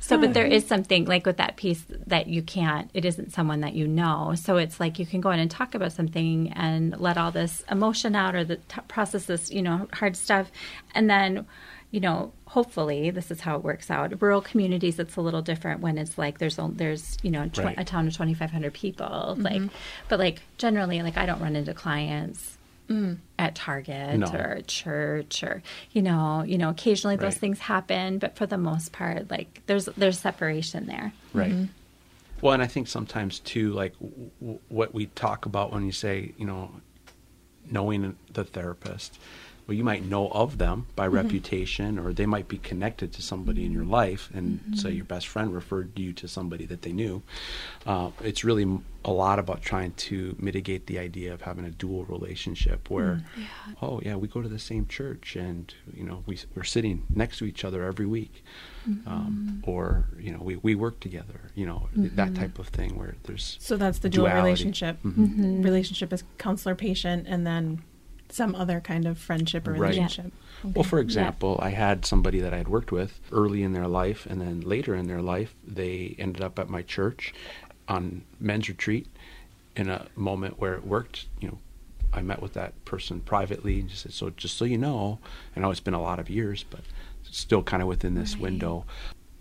so, 0.06 0.18
but 0.18 0.34
there 0.34 0.46
hmm. 0.46 0.52
is 0.52 0.64
something 0.64 1.04
like 1.04 1.26
with 1.26 1.38
that 1.38 1.56
piece 1.56 1.84
that 2.06 2.28
you 2.28 2.40
can't. 2.40 2.88
It 2.94 3.04
isn't 3.04 3.32
someone 3.32 3.60
that 3.62 3.74
you 3.74 3.88
know. 3.88 4.34
So 4.36 4.56
it's 4.56 4.78
like 4.78 5.00
you 5.00 5.06
can 5.06 5.20
go 5.20 5.30
in 5.30 5.40
and 5.40 5.50
talk 5.50 5.74
about 5.74 5.92
something 5.92 6.52
and 6.52 6.96
let 7.00 7.18
all 7.18 7.32
this 7.32 7.64
emotion 7.72 8.14
out 8.14 8.36
or 8.36 8.44
the 8.44 8.56
t- 8.56 8.80
process 8.86 9.24
this, 9.24 9.50
you 9.50 9.62
know, 9.62 9.88
hard 9.92 10.16
stuff, 10.16 10.50
and 10.94 11.10
then. 11.10 11.46
You 11.92 12.00
know, 12.00 12.32
hopefully 12.46 13.10
this 13.10 13.30
is 13.30 13.40
how 13.40 13.56
it 13.56 13.62
works 13.62 13.92
out. 13.92 14.20
Rural 14.20 14.42
communities, 14.42 14.98
it's 14.98 15.16
a 15.16 15.20
little 15.20 15.40
different 15.40 15.80
when 15.80 15.98
it's 15.98 16.18
like 16.18 16.38
there's 16.38 16.58
a, 16.58 16.68
there's 16.70 17.16
you 17.22 17.30
know 17.30 17.48
tw- 17.48 17.58
Right. 17.58 17.78
a 17.78 17.84
town 17.84 18.08
of 18.08 18.12
2,500 18.12 18.74
people. 18.74 19.36
Like, 19.38 19.54
mm-hmm. 19.54 19.66
but 20.08 20.18
like 20.18 20.42
generally, 20.58 21.00
like 21.02 21.16
I 21.16 21.26
don't 21.26 21.40
run 21.40 21.54
into 21.54 21.72
clients 21.72 22.55
Mm. 22.88 23.18
at 23.38 23.54
Target 23.56 24.18
No. 24.18 24.26
or 24.28 24.60
church 24.66 25.42
or 25.42 25.62
you 25.92 26.02
know, 26.02 26.42
you 26.44 26.56
know, 26.56 26.70
occasionally 26.70 27.16
those 27.16 27.32
Right. 27.34 27.40
things 27.40 27.58
happen, 27.58 28.18
but 28.18 28.36
for 28.36 28.46
the 28.46 28.58
most 28.58 28.92
part, 28.92 29.30
like 29.30 29.62
there's 29.66 29.86
there's 29.96 30.18
separation 30.20 30.86
there. 30.86 31.12
Right. 31.32 31.50
Mm-hmm. 31.52 31.64
Well, 32.42 32.52
and 32.52 32.62
I 32.62 32.66
think 32.66 32.86
sometimes 32.86 33.40
too, 33.40 33.72
like 33.72 33.94
w- 33.98 34.30
w- 34.40 34.58
what 34.68 34.94
we 34.94 35.06
talk 35.06 35.46
about 35.46 35.72
when 35.72 35.84
you 35.84 35.92
say, 35.92 36.32
you 36.36 36.44
know, 36.46 36.70
knowing 37.70 38.16
the 38.32 38.44
therapist. 38.44 39.18
Well, 39.66 39.76
you 39.76 39.82
might 39.82 40.04
know 40.04 40.28
of 40.28 40.58
them 40.58 40.86
by 40.94 41.06
mm-hmm. 41.06 41.16
reputation, 41.16 41.98
or 41.98 42.12
they 42.12 42.26
might 42.26 42.46
be 42.46 42.58
connected 42.58 43.12
to 43.14 43.22
somebody 43.22 43.64
in 43.64 43.72
your 43.72 43.82
mm-hmm. 43.82 43.92
life, 43.92 44.30
and 44.32 44.60
mm-hmm. 44.60 44.74
say 44.74 44.90
your 44.92 45.04
best 45.04 45.26
friend 45.26 45.52
referred 45.52 45.98
you 45.98 46.12
to 46.14 46.28
somebody 46.28 46.66
that 46.66 46.82
they 46.82 46.92
knew. 46.92 47.22
Uh, 47.84 48.10
it's 48.22 48.44
really 48.44 48.80
a 49.04 49.10
lot 49.10 49.40
about 49.40 49.62
trying 49.62 49.92
to 49.92 50.36
mitigate 50.38 50.86
the 50.86 50.98
idea 51.00 51.34
of 51.34 51.42
having 51.42 51.64
a 51.64 51.70
dual 51.70 52.04
relationship, 52.04 52.88
where, 52.90 53.24
mm, 53.36 53.76
oh 53.82 54.00
yeah, 54.04 54.14
we 54.14 54.28
go 54.28 54.40
to 54.40 54.48
the 54.48 54.58
same 54.58 54.86
church, 54.86 55.34
and 55.34 55.74
you 55.92 56.04
know 56.04 56.22
we 56.26 56.38
we're 56.54 56.62
sitting 56.62 57.04
next 57.12 57.38
to 57.38 57.44
each 57.44 57.64
other 57.64 57.84
every 57.84 58.06
week, 58.06 58.44
um, 59.06 59.64
or 59.66 60.06
you 60.18 60.30
know 60.30 60.38
we 60.40 60.56
we 60.56 60.76
work 60.76 61.00
together, 61.00 61.40
you 61.56 61.66
know 61.66 61.88
that 61.96 62.36
type 62.36 62.60
of 62.60 62.68
thing, 62.68 62.96
where 62.96 63.16
there's 63.24 63.56
So 63.60 63.76
that's 63.76 63.98
the 63.98 64.08
dual 64.08 64.26
Duality. 64.26 64.44
relationship. 64.44 64.98
Relationship 65.02 66.12
is 66.12 66.22
counselor 66.38 66.76
patient, 66.76 67.26
and 67.26 67.44
then 67.44 67.82
some 68.32 68.54
other 68.54 68.80
kind 68.80 69.06
of 69.06 69.18
friendship 69.18 69.66
or 69.66 69.72
Right. 69.72 69.94
Yeah. 69.94 70.00
relationship. 70.00 70.32
Well, 70.64 70.84
for 70.84 70.98
example, 70.98 71.58
I 71.62 71.70
had 71.70 72.04
somebody 72.04 72.40
that 72.40 72.52
I 72.52 72.56
had 72.58 72.68
worked 72.68 72.90
with 72.90 73.20
early 73.30 73.62
in 73.62 73.72
their 73.72 73.86
life, 73.86 74.26
and 74.26 74.40
then 74.40 74.60
later 74.60 74.94
in 74.94 75.06
their 75.06 75.22
life, 75.22 75.54
they 75.66 76.16
ended 76.18 76.42
up 76.42 76.58
at 76.58 76.68
my 76.68 76.82
church 76.82 77.34
on 77.88 78.22
men's 78.40 78.68
retreat 78.68 79.06
in 79.76 79.88
a 79.88 80.06
moment 80.16 80.58
where 80.58 80.74
it 80.74 80.86
worked. 80.86 81.26
You 81.40 81.48
know, 81.48 81.58
I 82.12 82.22
met 82.22 82.40
with 82.40 82.54
that 82.54 82.84
person 82.84 83.20
privately 83.20 83.80
and 83.80 83.88
just 83.88 84.02
said, 84.02 84.12
"So, 84.12 84.30
just 84.30 84.56
so 84.56 84.64
you 84.64 84.78
know, 84.78 85.18
I 85.54 85.60
know 85.60 85.70
it's 85.70 85.80
been 85.80 85.94
a 85.94 86.02
lot 86.02 86.18
of 86.18 86.30
years, 86.30 86.64
but 86.68 86.80
still 87.22 87.62
kind 87.62 87.82
of 87.82 87.88
within 87.88 88.14
this 88.14 88.36
window." 88.36 88.86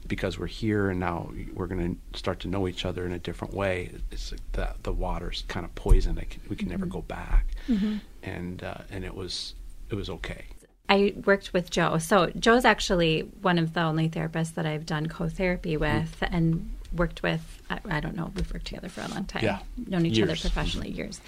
Because 0.08 0.38
we're 0.38 0.46
here 0.46 0.92
and 0.92 1.00
now 1.00 1.32
we're 1.56 1.66
going 1.66 1.96
to 2.14 2.20
start 2.20 2.40
to 2.42 2.48
know 2.48 2.68
each 2.68 2.86
other 2.86 3.08
in 3.08 3.12
a 3.12 3.18
different 3.18 3.56
way. 3.56 3.90
It's 4.12 4.32
like 4.32 4.52
the 4.52 4.76
the 4.84 4.94
water's 4.94 5.44
kind 5.48 5.66
of 5.66 5.74
poisoned. 5.74 6.20
Can, 6.30 6.42
we 6.48 6.56
can 6.56 6.70
never 6.70 6.86
mm-hmm. 6.86 6.94
go 6.94 7.02
back, 7.02 7.48
mm-hmm. 7.68 7.96
And 8.26 8.64
uh, 8.64 8.80
and 8.90 9.06
it 9.06 9.16
was 9.16 9.54
it 9.90 9.96
was 9.96 10.10
okay. 10.10 10.46
I 10.88 11.16
worked 11.26 11.52
with 11.54 11.72
Joe. 11.72 11.98
So 11.98 12.28
Joe's 12.38 12.66
actually 12.66 13.22
one 13.42 13.58
of 13.58 13.74
the 13.74 13.82
only 13.82 14.08
therapists 14.08 14.54
that 14.54 14.68
I've 14.68 14.86
done 14.86 15.08
co-therapy 15.08 15.78
with 15.78 16.18
and 16.22 16.72
worked 16.96 17.24
with. 17.24 17.62
I, 17.72 17.80
I 17.90 18.00
don't 18.00 18.16
know. 18.16 18.32
We've 18.36 18.52
worked 18.54 18.68
together 18.68 18.90
for 18.90 19.02
a 19.02 19.08
long 19.08 19.26
time. 19.26 19.44
Yeah. 19.44 19.60
known 19.88 20.06
each 20.06 20.20
other 20.20 20.34
Years. 20.34 20.42
professionally 20.42 20.92
years. 20.92 21.20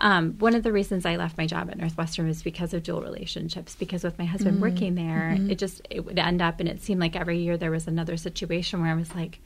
Um, 0.00 0.32
one 0.38 0.54
of 0.56 0.64
the 0.64 0.72
reasons 0.72 1.06
I 1.06 1.16
left 1.16 1.38
my 1.38 1.46
job 1.46 1.70
at 1.70 1.78
Northwestern 1.78 2.26
was 2.26 2.42
because 2.42 2.74
of 2.74 2.82
dual 2.82 3.00
relationships. 3.00 3.76
Because 3.76 4.02
with 4.02 4.18
my 4.18 4.24
husband 4.24 4.60
working 4.60 4.96
there, 4.96 5.36
it 5.48 5.58
just 5.58 5.86
it 5.88 6.00
would 6.00 6.18
end 6.18 6.42
up, 6.42 6.58
and 6.58 6.68
it 6.68 6.82
seemed 6.82 7.00
like 7.00 7.14
every 7.14 7.38
year 7.38 7.56
there 7.56 7.70
was 7.70 7.86
another 7.86 8.16
situation 8.16 8.80
where 8.80 8.90
I 8.90 8.94
was 8.94 9.14
like. 9.14 9.38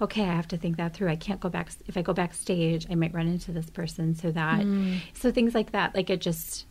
Okay, 0.00 0.22
I 0.22 0.34
have 0.34 0.48
to 0.48 0.56
think 0.56 0.76
that 0.78 0.94
through. 0.94 1.08
I 1.08 1.16
can't 1.16 1.40
go 1.40 1.48
back. 1.48 1.70
If 1.86 1.96
I 1.96 2.02
go 2.02 2.12
backstage, 2.12 2.86
I 2.90 2.94
might 2.94 3.12
run 3.12 3.28
into 3.28 3.52
this 3.52 3.68
person. 3.68 4.14
So 4.14 4.30
that, 4.30 4.60
mm. 4.60 5.00
so 5.12 5.30
things 5.30 5.54
like 5.54 5.72
that, 5.72 5.94
like 5.94 6.08
it 6.08 6.20
just, 6.20 6.66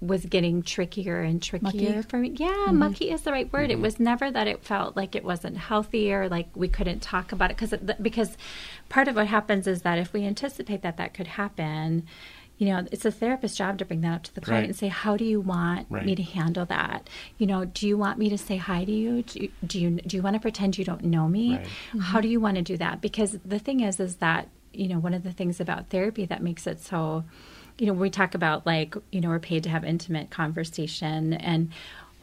was 0.00 0.26
getting 0.26 0.62
trickier 0.62 1.20
and 1.22 1.42
trickier 1.42 1.96
Mucky? 1.96 2.02
for 2.02 2.18
me. 2.18 2.30
Yeah, 2.36 2.48
mm-hmm. 2.48 2.78
mucky 2.78 3.10
is 3.10 3.22
the 3.22 3.32
right 3.32 3.50
word. 3.52 3.70
It 3.70 3.74
mm-hmm. 3.74 3.82
was 3.82 4.00
never 4.00 4.30
that 4.30 4.46
it 4.46 4.62
felt 4.62 4.96
like 4.96 5.14
it 5.14 5.24
wasn't 5.24 5.56
healthy 5.56 6.12
or 6.12 6.28
like 6.28 6.48
we 6.54 6.68
couldn't 6.68 7.00
talk 7.00 7.32
about 7.32 7.50
it 7.50 7.56
because 7.56 7.74
because 8.00 8.36
part 8.88 9.08
of 9.08 9.16
what 9.16 9.28
happens 9.28 9.66
is 9.66 9.82
that 9.82 9.98
if 9.98 10.12
we 10.12 10.24
anticipate 10.24 10.82
that 10.82 10.96
that 10.96 11.14
could 11.14 11.26
happen, 11.26 12.06
you 12.56 12.66
know, 12.68 12.86
it's 12.92 13.04
a 13.04 13.10
therapist's 13.10 13.58
job 13.58 13.78
to 13.78 13.84
bring 13.84 14.00
that 14.02 14.14
up 14.14 14.22
to 14.24 14.34
the 14.34 14.40
client 14.40 14.62
Right. 14.62 14.68
and 14.68 14.76
say, 14.76 14.88
"How 14.88 15.16
do 15.16 15.24
you 15.24 15.40
want 15.40 15.86
Right. 15.90 16.06
me 16.06 16.14
to 16.14 16.22
handle 16.22 16.64
that? 16.66 17.08
You 17.36 17.46
know, 17.46 17.64
do 17.64 17.88
you 17.88 17.98
want 17.98 18.18
me 18.18 18.28
to 18.28 18.38
say 18.38 18.56
hi 18.56 18.84
to 18.84 18.92
you? 18.92 19.22
Do 19.22 19.40
you 19.42 19.48
do 19.66 19.80
you, 19.80 19.90
do 19.90 20.16
you 20.16 20.22
want 20.22 20.34
to 20.34 20.40
pretend 20.40 20.78
you 20.78 20.84
don't 20.84 21.04
know 21.04 21.28
me? 21.28 21.56
Right. 21.56 21.68
How 22.00 22.20
do 22.20 22.28
you 22.28 22.38
want 22.40 22.56
to 22.56 22.62
do 22.62 22.76
that? 22.76 23.00
Because 23.00 23.38
the 23.44 23.58
thing 23.58 23.80
is, 23.80 23.98
is 23.98 24.16
that 24.16 24.48
you 24.72 24.88
know, 24.88 24.98
one 24.98 25.14
of 25.14 25.22
the 25.22 25.30
things 25.30 25.60
about 25.60 25.88
therapy 25.90 26.26
that 26.26 26.42
makes 26.42 26.66
it 26.66 26.80
so, 26.80 27.22
you 27.78 27.86
know, 27.86 27.92
we 27.92 28.10
talk 28.10 28.34
about 28.34 28.66
like, 28.66 28.96
you 29.12 29.20
know, 29.20 29.28
we're 29.28 29.38
paid 29.38 29.62
to 29.62 29.68
have 29.68 29.84
intimate 29.84 30.30
conversation 30.30 31.32
and 31.34 31.70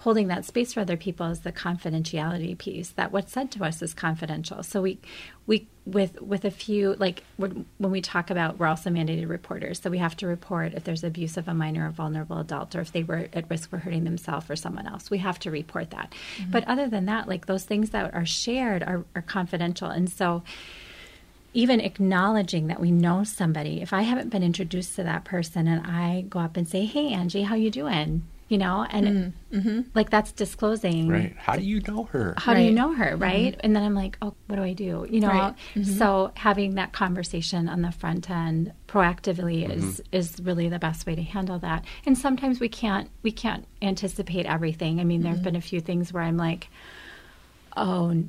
holding 0.01 0.29
that 0.29 0.45
space 0.45 0.73
for 0.73 0.79
other 0.79 0.97
people 0.97 1.27
is 1.27 1.41
the 1.41 1.51
confidentiality 1.51 2.57
piece 2.57 2.89
that 2.89 3.11
what's 3.11 3.31
said 3.31 3.51
to 3.51 3.63
us 3.63 3.83
is 3.83 3.93
confidential. 3.93 4.63
So 4.63 4.81
we 4.81 4.97
we 5.45 5.67
with 5.85 6.19
with 6.21 6.43
a 6.43 6.49
few 6.49 6.95
like 6.95 7.23
when 7.37 7.65
we 7.77 8.01
talk 8.01 8.31
about 8.31 8.57
we're 8.57 8.65
also 8.65 8.89
mandated 8.89 9.27
reporters 9.29 9.81
so 9.81 9.89
we 9.89 9.97
have 9.97 10.15
to 10.15 10.27
report 10.27 10.73
if 10.73 10.83
there's 10.83 11.03
abuse 11.03 11.37
of 11.37 11.47
a 11.47 11.53
minor 11.53 11.87
or 11.87 11.91
vulnerable 11.91 12.39
adult 12.39 12.75
or 12.75 12.81
if 12.81 12.91
they 12.91 13.03
were 13.03 13.27
at 13.33 13.49
risk 13.49 13.69
for 13.69 13.77
hurting 13.77 14.03
themselves 14.03 14.49
or 14.49 14.55
someone 14.55 14.87
else. 14.87 15.11
We 15.11 15.19
have 15.19 15.37
to 15.39 15.51
report 15.51 15.91
that. 15.91 16.13
Mm-hmm. 16.37 16.51
But 16.51 16.67
other 16.67 16.89
than 16.89 17.05
that 17.05 17.27
like 17.27 17.45
those 17.45 17.63
things 17.63 17.91
that 17.91 18.13
are 18.13 18.25
shared 18.25 18.81
are, 18.81 19.05
are 19.15 19.21
confidential. 19.21 19.89
And 19.89 20.09
so 20.09 20.43
even 21.53 21.79
acknowledging 21.79 22.67
that 22.67 22.79
we 22.79 22.89
know 22.91 23.25
somebody 23.25 23.81
if 23.81 23.91
i 23.91 24.03
haven't 24.03 24.29
been 24.29 24.41
introduced 24.41 24.95
to 24.95 25.03
that 25.03 25.25
person 25.25 25.67
and 25.67 25.85
i 25.85 26.21
go 26.29 26.39
up 26.39 26.55
and 26.55 26.65
say 26.65 26.85
hey 26.85 27.11
angie 27.11 27.41
how 27.41 27.55
you 27.55 27.69
doing 27.69 28.23
you 28.51 28.57
know 28.57 28.85
and 28.89 29.07
mm, 29.07 29.33
mm-hmm. 29.53 29.81
like 29.95 30.09
that's 30.09 30.33
disclosing 30.33 31.07
Right. 31.07 31.33
How 31.37 31.55
do 31.55 31.63
you 31.63 31.79
know 31.87 32.03
her? 32.11 32.33
how 32.37 32.53
do 32.53 32.59
you 32.59 32.73
know 32.73 32.93
her 32.93 33.11
mm-hmm. 33.13 33.23
right? 33.23 33.55
And 33.61 33.73
then 33.73 33.81
i'm 33.81 33.95
like 33.95 34.17
oh 34.21 34.33
what 34.47 34.57
do 34.57 34.63
i 34.63 34.73
do? 34.73 35.07
You 35.09 35.21
know 35.21 35.29
Right. 35.29 35.55
Mm-hmm. 35.73 35.83
so 35.83 36.31
having 36.35 36.75
that 36.75 36.91
conversation 36.91 37.69
on 37.69 37.81
the 37.81 37.93
front 37.93 38.29
end 38.29 38.73
proactively 38.89 39.69
is 39.69 40.01
is 40.11 40.41
really 40.41 40.67
the 40.67 40.79
best 40.79 41.07
way 41.07 41.15
to 41.15 41.21
handle 41.23 41.59
that. 41.59 41.85
And 42.05 42.17
sometimes 42.17 42.59
we 42.59 42.67
can't 42.67 43.09
we 43.23 43.31
can't 43.31 43.65
anticipate 43.81 44.45
everything. 44.45 44.99
I 44.99 45.05
mean 45.05 45.21
there 45.21 45.31
have 45.31 45.43
been 45.43 45.55
a 45.55 45.61
few 45.61 45.79
things 45.79 46.11
where 46.11 46.23
i'm 46.23 46.37
like 46.37 46.67
oh 47.77 48.25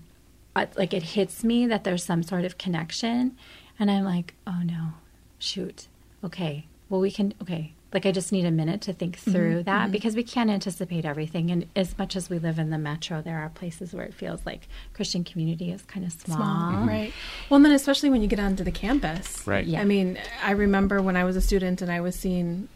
like 0.54 0.94
it 0.94 1.02
hits 1.02 1.42
me 1.42 1.66
that 1.66 1.82
there's 1.82 2.04
some 2.04 2.22
sort 2.22 2.44
of 2.44 2.58
connection. 2.58 3.36
And 3.80 3.90
i'm 3.90 4.04
like 4.04 4.34
oh 4.46 4.60
no. 4.64 4.92
Shoot. 5.40 5.88
Okay. 6.22 6.66
Well 6.88 7.00
we 7.00 7.10
can 7.10 7.34
okay 7.42 7.72
like 7.92 8.06
i 8.06 8.12
just 8.12 8.32
need 8.32 8.44
a 8.44 8.50
minute 8.50 8.80
to 8.80 8.92
think 8.92 9.18
mm-hmm. 9.18 9.32
through 9.32 9.62
that 9.62 9.84
mm-hmm. 9.84 9.92
because 9.92 10.16
we 10.16 10.22
can't 10.22 10.50
anticipate 10.50 11.04
everything 11.04 11.50
and 11.50 11.66
as 11.76 11.96
much 11.98 12.16
as 12.16 12.30
we 12.30 12.38
live 12.38 12.58
in 12.58 12.70
the 12.70 12.78
metro 12.78 13.20
there 13.22 13.38
are 13.38 13.48
places 13.50 13.92
where 13.92 14.04
it 14.04 14.14
feels 14.14 14.44
like 14.46 14.68
christian 14.94 15.24
community 15.24 15.70
is 15.70 15.82
kind 15.82 16.04
of 16.04 16.12
small, 16.12 16.36
small, 16.36 16.72
mm-hmm. 16.72 16.88
right? 16.88 17.12
Well, 17.48 17.56
and 17.56 17.64
then 17.64 17.72
especially 17.72 18.10
when 18.10 18.22
you 18.22 18.28
get 18.28 18.40
onto 18.40 18.64
the 18.64 18.70
campus, 18.70 19.46
Right. 19.46 19.66
Yeah. 19.66 19.80
I 19.80 19.84
mean, 19.84 20.18
I 20.42 20.52
remember 20.52 21.02
when 21.02 21.16
I 21.16 21.24
was 21.24 21.36
a 21.36 21.40
student 21.40 21.82
and 21.82 21.90
I 21.90 22.00
was 22.00 22.16
seeing 22.16 22.68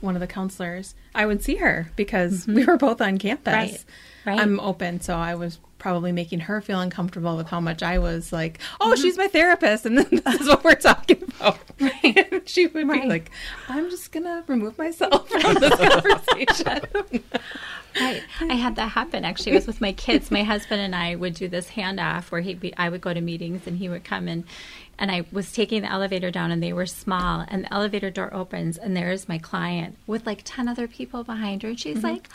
one 0.00 0.14
of 0.14 0.20
the 0.20 0.26
counselors, 0.26 0.94
I 1.14 1.26
would 1.26 1.42
see 1.42 1.56
her 1.56 1.90
because 1.96 2.46
we 2.46 2.64
were 2.64 2.76
both 2.76 3.00
on 3.00 3.18
campus. 3.18 3.52
Right. 3.52 3.84
Right. 4.26 4.40
I'm 4.40 4.58
open, 4.60 5.02
so 5.02 5.16
I 5.16 5.34
was 5.34 5.58
probably 5.76 6.10
making 6.10 6.40
her 6.40 6.62
feel 6.62 6.80
uncomfortable 6.80 7.36
with 7.36 7.48
how 7.48 7.60
much 7.60 7.82
I 7.82 7.98
was 7.98 8.32
like, 8.32 8.58
"Oh, 8.80 8.96
she's 8.96 9.18
my 9.18 9.28
therapist," 9.28 9.84
and 9.84 9.98
then 9.98 10.06
this 10.24 10.40
is 10.40 10.48
what 10.48 10.64
we're 10.64 10.76
talking 10.76 11.23
about. 11.44 11.58
And 12.04 12.42
she 12.48 12.66
would 12.66 12.88
Right. 12.88 13.02
be 13.02 13.08
like, 13.08 13.30
"I'm 13.68 13.90
just 13.90 14.12
gonna 14.12 14.44
remove 14.46 14.76
myself 14.78 15.28
from 15.28 15.54
this 15.54 15.74
conversation." 15.90 16.80
Right. 18.00 18.22
I 18.40 18.54
had 18.54 18.76
that 18.76 18.90
happen 18.90 19.24
actually. 19.24 19.52
It 19.52 19.56
was 19.56 19.66
with 19.66 19.80
my 19.80 19.92
kids. 19.92 20.30
My 20.30 20.42
husband 20.42 20.80
and 20.80 20.94
I 20.94 21.14
would 21.14 21.34
do 21.34 21.48
this 21.48 21.70
handoff 21.70 22.30
where 22.30 22.40
he 22.40 22.54
be, 22.54 22.76
I 22.76 22.88
would 22.88 23.00
go 23.00 23.14
to 23.14 23.20
meetings 23.20 23.66
and 23.66 23.78
he 23.78 23.88
would 23.88 24.04
come 24.04 24.26
in 24.28 24.44
and 24.98 25.10
I 25.10 25.26
was 25.32 25.52
taking 25.52 25.82
the 25.82 25.90
elevator 25.90 26.30
down 26.30 26.50
and 26.50 26.62
they 26.62 26.72
were 26.72 26.86
small 26.86 27.44
and 27.48 27.64
the 27.64 27.72
elevator 27.72 28.10
door 28.10 28.32
opens 28.34 28.76
and 28.78 28.96
there's 28.96 29.28
my 29.28 29.38
client 29.38 29.96
with 30.06 30.26
like 30.26 30.42
10 30.44 30.68
other 30.68 30.88
people 30.88 31.22
behind 31.24 31.62
her 31.62 31.68
and 31.70 31.80
she's 31.80 31.98
mm-hmm. 31.98 32.06
like, 32.06 32.28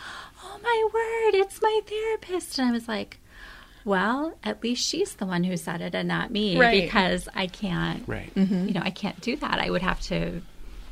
"Oh 0.44 0.60
my 0.64 0.88
word, 0.94 1.42
it's 1.42 1.62
my 1.62 1.82
therapist." 1.86 2.58
And 2.58 2.70
I 2.70 2.72
was 2.72 2.88
like, 2.88 3.20
well, 3.86 4.34
at 4.44 4.64
least 4.64 4.86
she's 4.88 5.16
the 5.16 5.26
one 5.26 5.44
who 5.44 5.56
said 5.58 5.82
it 5.82 5.96
and 5.96 6.08
not 6.08 6.32
me 6.32 6.58
Right. 6.58 6.84
because 6.84 7.28
I 7.34 7.48
can't, 7.48 8.08
Right. 8.08 8.34
Mm-hmm. 8.36 8.68
you 8.68 8.74
know, 8.74 8.82
I 8.84 8.92
can't 8.92 9.20
do 9.22 9.36
that. 9.38 9.60
I 9.60 9.70
would 9.70 9.82
have 9.82 10.02
to, 10.02 10.42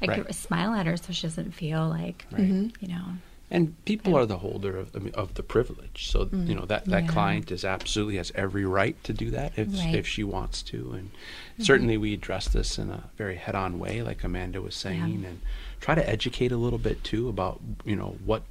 I 0.02 0.06
Right. 0.06 0.26
could 0.26 0.36
smile 0.36 0.74
at 0.74 0.86
her 0.86 0.98
so 0.98 1.12
she 1.14 1.24
doesn't 1.28 1.52
feel 1.54 1.88
like, 1.88 2.26
Right. 2.32 2.42
Mm-hmm. 2.42 2.68
you 2.86 2.88
know, 2.94 3.04
And 3.50 3.76
people 3.86 4.18
are 4.18 4.26
the 4.26 4.40
holder 4.40 4.76
of 4.78 4.94
I 4.94 5.00
mean, 5.00 5.14
of 5.14 5.36
the 5.36 5.44
privilege. 5.44 6.08
So 6.10 6.26
mm-hmm. 6.26 6.48
you 6.48 6.56
know 6.56 6.66
that 6.66 6.84
that 6.86 7.04
Yeah. 7.06 7.10
client 7.10 7.50
is 7.50 7.64
absolutely 7.64 8.18
has 8.18 8.30
every 8.36 8.66
right 8.66 9.02
to 9.06 9.14
do 9.14 9.32
that 9.32 9.54
if 9.58 9.74
Right. 9.74 9.96
if 9.96 10.06
she 10.06 10.24
wants 10.24 10.62
to. 10.64 10.92
And 10.92 11.12
certainly 11.60 11.98
we 11.98 12.14
address 12.14 12.50
this 12.50 12.78
in 12.78 12.90
a 12.90 13.06
very 13.18 13.38
head-on 13.38 13.80
way, 13.80 14.02
like 14.02 14.22
Amanda 14.26 14.62
was 14.62 14.76
saying, 14.76 15.24
and 15.26 15.40
try 15.80 15.96
to 15.96 16.10
educate 16.10 16.52
a 16.52 16.58
little 16.58 16.78
bit 16.80 17.06
too 17.06 17.30
about 17.30 17.62
you 17.86 17.96
know 17.96 18.18
what 18.26 18.44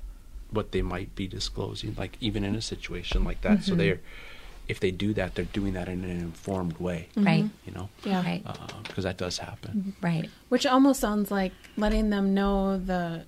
what 0.57 0.73
they 0.73 0.83
might 0.83 1.14
be 1.14 1.27
disclosing, 1.29 1.95
like 1.97 2.16
even 2.21 2.42
in 2.42 2.55
a 2.57 2.62
situation 2.62 3.23
like 3.25 3.42
that. 3.42 3.62
So 3.62 3.73
mm-hmm. 3.73 3.79
they're 3.79 4.01
if 4.69 4.81
they 4.81 4.90
do 4.90 5.14
that, 5.14 5.37
they're 5.37 5.45
doing 5.45 5.75
that 5.75 5.88
in 5.88 6.03
an 6.03 6.11
informed 6.11 6.79
way. 6.79 7.07
Mm-hmm. 7.11 7.25
right, 7.27 7.45
You 7.64 7.73
know, 7.73 7.88
Yeah. 8.03 8.23
right, 8.25 8.42
uh, 8.45 8.66
because 8.83 9.05
that 9.05 9.16
does 9.16 9.38
happen. 9.38 9.95
right. 10.01 10.29
Which 10.49 10.66
almost 10.66 10.99
sounds 10.99 11.31
like 11.31 11.53
letting 11.77 12.11
them 12.11 12.35
know 12.35 12.77
the 12.79 13.25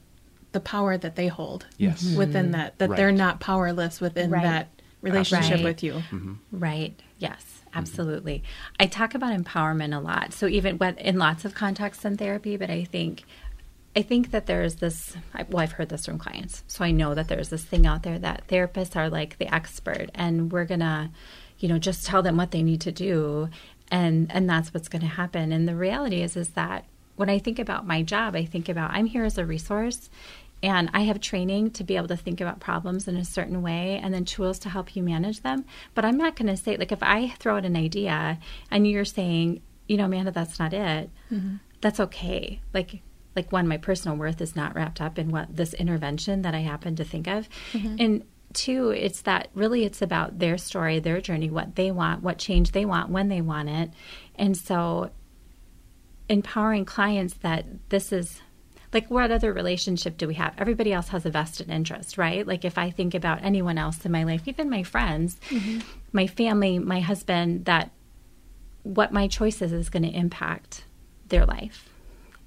the 0.53 0.61
power 0.61 0.97
that 0.97 1.15
they 1.15 1.29
hold 1.29 1.67
Yes. 1.77 2.03
Mm-hmm. 2.03 2.17
within 2.19 2.51
that 2.53 2.79
that 2.79 2.97
they're 2.97 3.13
not 3.13 3.39
powerless 3.39 4.01
within 4.01 4.31
Right. 4.31 4.43
that 4.43 4.69
relationship 5.03 5.57
Right. 5.57 5.65
with 5.65 5.83
you. 5.85 6.03
Right. 6.51 7.01
Yes, 7.19 7.63
absolutely. 7.75 8.43
I 8.81 8.87
talk 8.87 9.15
about 9.15 9.39
empowerment 9.39 9.95
a 9.95 10.01
lot. 10.01 10.33
So 10.33 10.47
even 10.49 10.79
when, 10.79 10.97
in 10.99 11.19
lots 11.19 11.45
of 11.45 11.55
contexts 11.55 12.05
in 12.05 12.17
therapy, 12.17 12.57
but 12.57 12.71
I 12.71 12.83
think 12.85 13.25
I 13.97 14.03
think 14.03 14.31
that 14.31 14.47
there's 14.47 14.77
this 14.77 15.17
I- 15.35 15.47
well 15.49 15.63
I've 15.63 15.73
heard 15.73 15.89
this 15.89 16.07
from 16.07 16.19
clients. 16.19 16.65
So 16.67 16.85
I 16.85 16.91
know 16.91 17.15
that 17.15 17.29
there's 17.29 17.49
this 17.49 17.65
thing 17.65 17.87
out 17.87 18.03
there 18.03 18.19
that 18.19 18.47
therapists 18.49 18.97
are 18.97 19.11
like 19.11 19.39
the 19.39 19.53
expert 19.53 20.11
and 20.15 20.53
we're 20.53 20.65
going 20.65 20.81
to 20.81 21.11
you 21.59 21.69
know 21.69 21.79
just 21.79 22.07
tell 22.07 22.23
them 22.23 22.37
what 22.37 22.51
they 22.51 22.63
need 22.63 22.81
to 22.83 22.93
do 22.93 23.49
and 23.91 24.31
and 24.31 24.49
that's 24.49 24.73
what's 24.73 24.89
going 24.89 25.03
to 25.03 25.09
happen. 25.09 25.53
And 25.53 25.67
the 25.67 25.77
reality 25.77 26.23
is 26.23 26.37
is 26.37 26.51
that 26.51 26.85
when 27.17 27.29
I 27.29 27.39
think 27.39 27.59
about 27.59 27.87
my 27.87 28.03
job, 28.03 28.37
I 28.37 28.45
think 28.45 28.69
about 28.69 28.93
I'm 28.93 29.07
here 29.07 29.25
as 29.25 29.39
a 29.39 29.45
resource 29.45 30.09
and 30.63 30.91
I 30.93 31.03
have 31.03 31.21
training 31.21 31.71
to 31.73 31.85
be 31.85 31.97
able 31.97 32.09
to 32.09 32.17
think 32.17 32.41
about 32.41 32.61
problems 32.61 33.07
in 33.07 33.17
a 33.17 33.25
certain 33.25 33.63
way 33.63 34.01
and 34.03 34.13
then 34.13 34.25
tools 34.25 34.59
to 34.61 34.69
help 34.69 34.97
you 34.97 35.03
manage 35.03 35.43
them. 35.43 35.65
But 35.95 36.05
I'm 36.05 36.17
not 36.17 36.35
going 36.37 36.49
to 36.49 36.57
say, 36.57 36.77
like, 36.77 36.91
if 36.91 37.03
I 37.03 37.29
throw 37.39 37.57
out 37.57 37.65
an 37.65 37.77
idea 37.77 38.39
and 38.71 38.87
you're 38.87 39.05
saying, 39.05 39.63
you 39.87 39.97
know, 39.97 40.07
Amanda, 40.07 40.33
that's 40.33 40.59
not 40.59 40.73
it, 40.73 41.11
mm-hmm. 41.33 41.57
that's 41.81 42.01
okay. 42.01 42.61
Like, 42.75 43.03
like 43.37 43.53
one, 43.53 43.69
my 43.69 43.77
personal 43.77 44.17
worth 44.17 44.41
is 44.41 44.57
not 44.57 44.75
wrapped 44.75 45.01
up 45.01 45.19
in 45.19 45.31
what 45.31 45.55
this 45.55 45.75
intervention 45.75 46.43
that 46.43 46.55
I 46.55 46.61
happen 46.61 46.97
to 46.97 47.05
think 47.05 47.27
of. 47.27 47.49
Mm-hmm. 47.73 47.97
And 47.99 48.25
two, 48.53 48.91
it's 48.91 49.23
that 49.23 49.49
really 49.55 49.85
it's 49.85 50.03
about 50.03 50.39
their 50.39 50.59
story, 50.59 50.99
their 50.99 51.21
journey, 51.21 51.51
what 51.51 51.77
they 51.77 51.91
want, 51.91 52.23
what 52.23 52.39
change 52.39 52.73
they 52.73 52.85
want, 52.85 53.11
when 53.11 53.29
they 53.29 53.41
want 53.41 53.69
it. 53.69 53.91
And 54.35 54.57
so 54.57 55.11
empowering 56.29 56.85
clients 56.85 57.35
that 57.35 57.65
this 57.89 58.13
is 58.13 58.41
like 58.93 59.11
what 59.11 59.31
other 59.31 59.53
relationship 59.53 60.17
do 60.17 60.27
we 60.27 60.35
have? 60.35 60.55
Everybody 60.59 60.93
else 60.93 61.09
has 61.09 61.27
a 61.27 61.31
vested 61.31 61.71
interest 61.71 62.19
right? 62.19 62.47
Like 62.47 62.65
if 62.65 62.79
i 62.79 62.91
think 62.91 63.15
about 63.15 63.43
anyone 63.43 63.79
else 63.79 64.05
in 64.05 64.13
my 64.13 64.25
life 64.25 64.47
even 64.47 64.69
my 64.71 64.83
friends 64.83 65.37
mm-hmm. 65.49 65.81
my 66.13 66.27
family 66.27 66.79
my 66.79 67.01
husband 67.01 67.65
that 67.67 67.91
what 68.83 69.13
my 69.13 69.29
choices 69.29 69.73
is 69.73 69.91
going 69.91 70.03
to 70.03 70.09
impact 70.09 70.85
their 71.29 71.45
life 71.45 71.89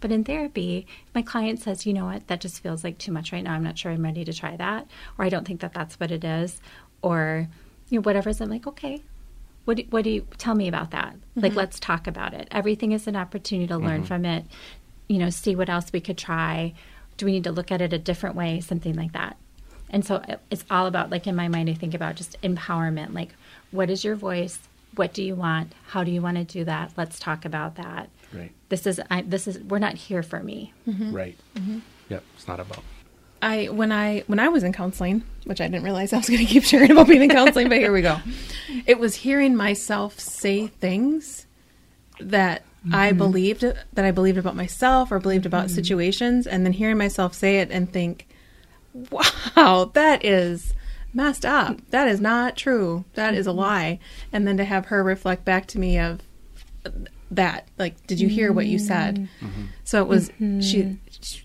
but 0.02 0.12
in 0.12 0.24
therapy 0.24 0.86
my 1.16 1.22
client 1.22 1.60
says 1.60 1.86
you 1.86 1.94
know 1.94 2.06
what 2.06 2.28
that 2.28 2.42
just 2.42 2.62
feels 2.62 2.84
like 2.84 2.98
too 2.98 3.12
much 3.12 3.32
right 3.32 3.44
now 3.44 3.54
i'm 3.54 3.64
not 3.64 3.78
sure 3.78 3.92
i'm 3.92 4.04
ready 4.04 4.26
to 4.26 4.34
try 4.34 4.58
that 4.58 4.86
or 5.18 5.24
i 5.24 5.30
don't 5.30 5.48
think 5.48 5.62
that 5.62 5.74
that's 5.74 6.00
what 6.00 6.12
it 6.12 6.24
is 6.24 6.60
or 7.02 7.48
you 7.90 7.98
know 7.98 8.02
whatever 8.02 8.30
i'm 8.30 8.50
like 8.50 8.68
okay 8.68 9.02
what 9.66 9.78
do, 9.78 9.84
what 9.90 10.04
do 10.04 10.10
you 10.10 10.28
tell 10.38 10.56
me 10.56 10.68
about 10.68 10.92
that? 10.92 11.16
Like, 11.36 11.52
mm-hmm. 11.52 11.60
let's 11.60 11.80
talk 11.80 12.08
about 12.08 12.34
it. 12.34 12.48
Everything 12.52 12.92
is 12.92 13.08
an 13.08 13.16
opportunity 13.16 13.68
to 13.68 13.78
learn 13.78 13.98
mm-hmm. 13.98 14.06
from 14.06 14.26
it. 14.26 14.46
You 15.08 15.20
know, 15.20 15.30
see 15.30 15.56
what 15.56 15.70
else 15.70 15.92
we 15.94 16.02
could 16.02 16.18
try. 16.18 16.74
Do 17.18 17.26
we 17.26 17.34
need 17.34 17.44
to 17.44 17.52
look 17.52 17.72
at 17.72 17.82
it 17.82 17.94
a 17.94 18.00
different 18.00 18.36
way? 18.36 18.60
Something 18.60 18.96
like 18.96 19.14
that. 19.14 19.38
And 19.90 20.06
so 20.06 20.24
it's 20.50 20.66
all 20.72 20.88
about, 20.88 21.10
like, 21.10 21.28
in 21.28 21.36
my 21.36 21.48
mind, 21.48 21.70
I 21.70 21.74
think 21.74 21.94
about 21.94 22.16
just 22.16 22.42
empowerment. 22.42 23.14
Like, 23.14 23.34
what 23.72 23.90
is 23.90 24.04
your 24.04 24.16
voice? 24.16 24.60
What 24.96 25.14
do 25.14 25.24
you 25.24 25.36
want? 25.36 25.74
How 25.88 26.04
do 26.04 26.12
you 26.12 26.22
want 26.22 26.38
to 26.38 26.44
do 26.44 26.64
that? 26.66 26.92
Let's 26.98 27.20
talk 27.20 27.46
about 27.46 27.76
that. 27.76 28.10
Right. 28.34 28.52
This 28.70 28.88
is, 28.88 29.02
I, 29.10 29.22
this 29.22 29.48
is, 29.48 29.60
we're 29.60 29.80
not 29.80 29.96
here 29.96 30.24
for 30.24 30.42
me. 30.42 30.74
Mm-hmm. 30.88 31.14
Right. 31.14 31.38
Mm-hmm. 31.56 31.80
Yep. 32.10 32.24
It's 32.36 32.48
not 32.48 32.60
about. 32.60 32.84
I 33.42 33.66
when 33.66 33.92
I 33.92 34.24
when 34.28 34.40
I 34.40 34.50
was 34.50 34.64
in 34.64 34.72
counseling, 34.72 35.24
which 35.46 35.62
I 35.62 35.68
didn't 35.68 35.84
realize 35.84 36.14
I 36.14 36.18
was 36.18 36.30
going 36.30 36.46
to 36.46 36.46
keep 36.46 36.64
sharing 36.64 36.92
about 36.92 37.08
being 37.08 37.24
in 37.24 37.30
counseling, 37.30 37.70
but 37.70 37.80
here 37.80 37.92
we 37.92 38.04
go. 38.04 38.20
It 38.86 39.00
was 39.00 39.16
hearing 39.16 39.56
myself 39.56 40.20
say 40.20 40.68
things 40.68 41.48
that 42.20 42.62
I 42.92 43.10
mm-hmm. 43.10 43.18
believed 43.18 43.62
that 43.62 44.06
I 44.06 44.12
believed 44.12 44.38
about 44.38 44.56
myself 44.56 45.12
or 45.12 45.20
believed 45.20 45.48
about 45.48 45.72
situations, 45.72 46.46
and 46.46 46.66
then 46.66 46.74
hearing 46.74 47.00
myself 47.00 47.34
say 47.34 47.60
it 47.60 47.72
and 47.72 47.92
think, 47.92 48.28
wow, 48.94 49.90
that 49.94 50.24
is 50.24 50.74
messed 51.14 51.46
up. 51.46 51.80
That 51.90 52.08
is 52.08 52.22
not 52.22 52.56
true. 52.56 53.06
That 53.16 53.34
is 53.34 53.48
a 53.48 53.52
lie. 53.52 54.00
And 54.32 54.48
then 54.48 54.58
to 54.58 54.66
have 54.66 54.86
her 54.86 55.04
reflect 55.04 55.46
back 55.46 55.66
to 55.68 55.80
me 55.80 55.98
of 55.98 56.22
that, 57.32 57.68
like, 57.78 58.06
did 58.08 58.20
you 58.20 58.28
hear 58.28 58.54
what 58.54 58.66
you 58.68 58.78
said? 58.78 59.28
Mm. 59.40 59.68
So 59.84 60.02
it 60.02 60.08
was 60.08 60.30
mm-hmm. 60.30 60.62
she. 60.62 60.98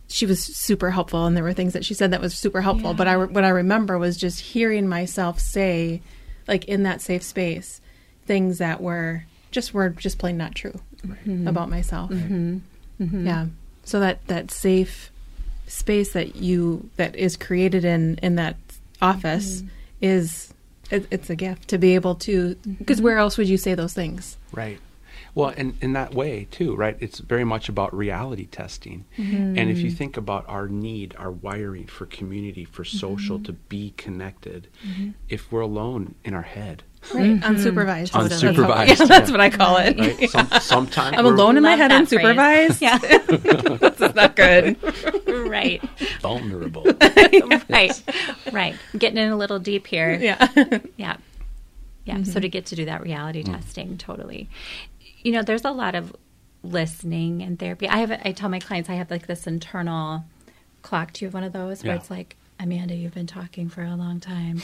She 0.09 0.25
was 0.25 0.43
super 0.43 0.91
helpful, 0.91 1.27
and 1.27 1.37
there 1.37 1.45
were 1.45 1.53
things 1.53 1.75
that 1.75 1.85
she 1.85 1.93
said 1.93 2.13
that 2.13 2.21
was 2.23 2.35
super 2.35 2.63
helpful. 2.63 2.95
But 2.95 3.07
I, 3.07 3.17
what 3.19 3.45
I 3.45 3.51
remember 3.51 3.99
was 3.99 4.17
just 4.17 4.41
hearing 4.41 4.89
myself 4.89 5.39
say, 5.39 6.01
like 6.49 6.65
in 6.65 6.85
that 6.85 7.03
safe 7.03 7.23
space, 7.23 7.83
things 8.25 8.57
that 8.57 8.81
were 8.81 9.27
just 9.51 9.75
were 9.75 9.91
just 9.91 10.17
plain 10.19 10.39
not 10.39 10.55
true 10.55 10.81
mm-hmm. 11.05 11.47
about 11.47 11.69
myself. 11.69 12.11
Mm-hmm. 12.11 13.27
Yeah. 13.27 13.47
So 13.85 14.01
that 14.01 14.27
that 14.29 14.51
safe 14.51 15.11
space 15.67 16.13
that 16.13 16.37
you 16.37 16.89
that 16.97 17.15
is 17.17 17.37
created 17.37 17.85
in 17.85 18.17
in 18.23 18.37
that 18.37 18.57
office 19.03 19.63
is 20.01 20.55
it, 20.91 21.07
it's 21.11 21.29
a 21.29 21.37
gift 21.37 21.69
to 21.69 21.79
be 21.79 21.95
able 21.95 22.15
to 22.15 22.55
because 22.79 23.03
where 23.03 23.19
else 23.19 23.37
would 23.37 23.49
you 23.49 23.59
say 23.59 23.75
those 23.75 23.93
things? 23.93 24.39
Right. 24.53 24.79
Well, 25.37 25.53
and 25.55 25.77
in 25.83 25.93
that 25.93 26.15
way 26.15 26.49
too, 26.51 26.75
right? 26.75 26.97
It's 26.99 27.19
very 27.19 27.45
much 27.45 27.69
about 27.69 27.95
reality 27.95 28.47
testing. 28.47 29.05
Mm-hmm. 29.19 29.59
And 29.59 29.71
if 29.71 29.79
you 29.81 29.91
think 29.91 30.17
about 30.17 30.47
our 30.49 30.67
need, 30.67 31.15
our 31.19 31.31
wiring 31.31 31.87
for 31.89 32.07
community, 32.07 32.65
for 32.65 32.85
social, 32.85 33.37
mm-hmm. 33.37 33.45
to 33.45 33.53
be 33.53 33.93
connected, 33.99 34.69
mm-hmm. 34.83 35.11
if 35.29 35.53
we're 35.53 35.61
alone 35.61 36.15
in 36.25 36.33
our 36.33 36.43
head, 36.43 36.85
Right. 37.15 37.39
Unsupervised. 37.41 38.11
Unsupervised, 38.13 38.97
That's 38.97 38.99
what- 38.99 38.99
yeah, 38.99 39.05
that's 39.07 39.31
what 39.31 39.41
I 39.41 39.49
call 39.49 39.77
it. 39.77 39.97
right? 39.97 40.29
Some, 40.31 40.49
sometimes 40.61 41.17
I'm 41.17 41.27
alone 41.27 41.57
in 41.57 41.63
my 41.63 41.77
head, 41.77 41.93
that 41.93 42.09
phrase. 42.09 42.21
unsupervised. 42.21 42.81
Yeah. 42.81 42.99
That's 43.79 44.15
not 44.17 44.35
good. 44.35 44.77
right. 45.49 45.81
vulnerable. 46.21 46.85
right. 47.69 48.03
Right. 48.51 48.75
Getting 48.99 49.19
in 49.19 49.31
a 49.31 49.37
little 49.37 49.61
deep 49.61 49.87
here. 49.87 50.15
Yeah. 50.15 50.49
Yeah. 50.97 51.19
Yeah. 52.07 52.23
So 52.25 52.41
to 52.41 52.49
get 52.49 52.67
to 52.67 52.77
do 52.77 52.87
that 52.87 53.03
reality 53.03 53.45
mm. 53.45 53.53
testing, 53.53 53.99
totally. 53.99 54.49
You 55.27 55.33
know, 55.33 55.43
there's 55.43 55.65
a 55.65 55.73
lot 55.73 55.97
of 55.97 56.15
listening 56.63 57.43
and 57.43 57.59
therapy. 57.59 57.89
I 57.89 57.97
have, 57.99 58.13
I 58.25 58.31
tell 58.31 58.49
my 58.49 58.61
clients, 58.61 58.89
I 58.89 58.95
have 58.95 59.11
like 59.11 59.27
this 59.27 59.47
internal 59.49 60.25
clock. 60.83 61.13
Do 61.15 61.25
you 61.25 61.27
have 61.27 61.35
one 61.35 61.43
of 61.43 61.53
those 61.53 61.83
where 61.83 61.95
Yeah. 61.95 61.99
it's 62.01 62.11
like, 62.11 62.37
Amanda, 62.61 62.95
you've 62.95 63.13
been 63.15 63.27
talking 63.27 63.69
for 63.69 63.83
a 63.83 63.97
long 63.97 64.21
time. 64.21 64.63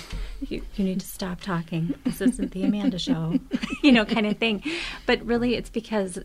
You, 0.49 0.63
you 0.77 0.85
need 0.85 1.01
to 1.01 1.07
stop 1.07 1.41
talking. 1.41 1.95
This 2.05 2.21
isn't 2.21 2.53
the 2.53 2.63
Amanda 2.63 2.99
show, 3.01 3.41
you 3.83 3.91
know, 3.91 4.05
kind 4.05 4.25
of 4.25 4.39
thing. 4.39 4.63
But 5.05 5.21
really, 5.27 5.57
it's 5.57 5.69
because 5.69 6.19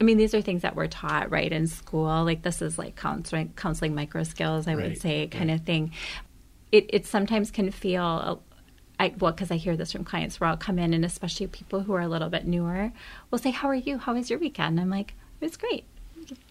I 0.00 0.04
mean, 0.04 0.16
these 0.18 0.34
are 0.34 0.42
things 0.42 0.62
that 0.62 0.74
we're 0.74 0.86
taught, 0.88 1.30
right, 1.30 1.50
in 1.52 1.66
school. 1.68 2.24
Like 2.24 2.42
this 2.42 2.60
is 2.60 2.78
like 2.78 2.96
counseling, 2.96 3.52
counseling 3.56 3.94
micro 3.94 4.24
skills, 4.24 4.66
I 4.66 4.74
would 4.74 4.98
say, 4.98 5.28
kind 5.28 5.50
of 5.52 5.60
thing. 5.62 5.92
It 6.72 6.86
it 6.92 7.06
sometimes 7.06 7.50
can 7.52 7.70
feel, 7.70 8.42
I 8.98 9.14
well, 9.18 9.32
because 9.32 9.50
I 9.50 9.56
hear 9.56 9.76
this 9.76 9.92
from 9.92 10.04
clients 10.04 10.40
where 10.40 10.48
I'll 10.48 10.56
come 10.56 10.78
in, 10.78 10.92
and 10.92 11.04
especially 11.04 11.46
people 11.46 11.80
who 11.80 11.92
are 11.94 12.00
a 12.00 12.08
little 12.08 12.28
bit 12.28 12.46
newer, 12.46 12.92
will 13.30 13.38
say, 13.38 13.50
"How 13.50 13.68
are 13.68 13.74
you? 13.74 13.98
How 13.98 14.14
was 14.14 14.30
your 14.30 14.38
weekend?" 14.38 14.80
I'm 14.80 14.90
like, 14.90 15.14
"It 15.40 15.44
was 15.44 15.56
great." 15.56 15.84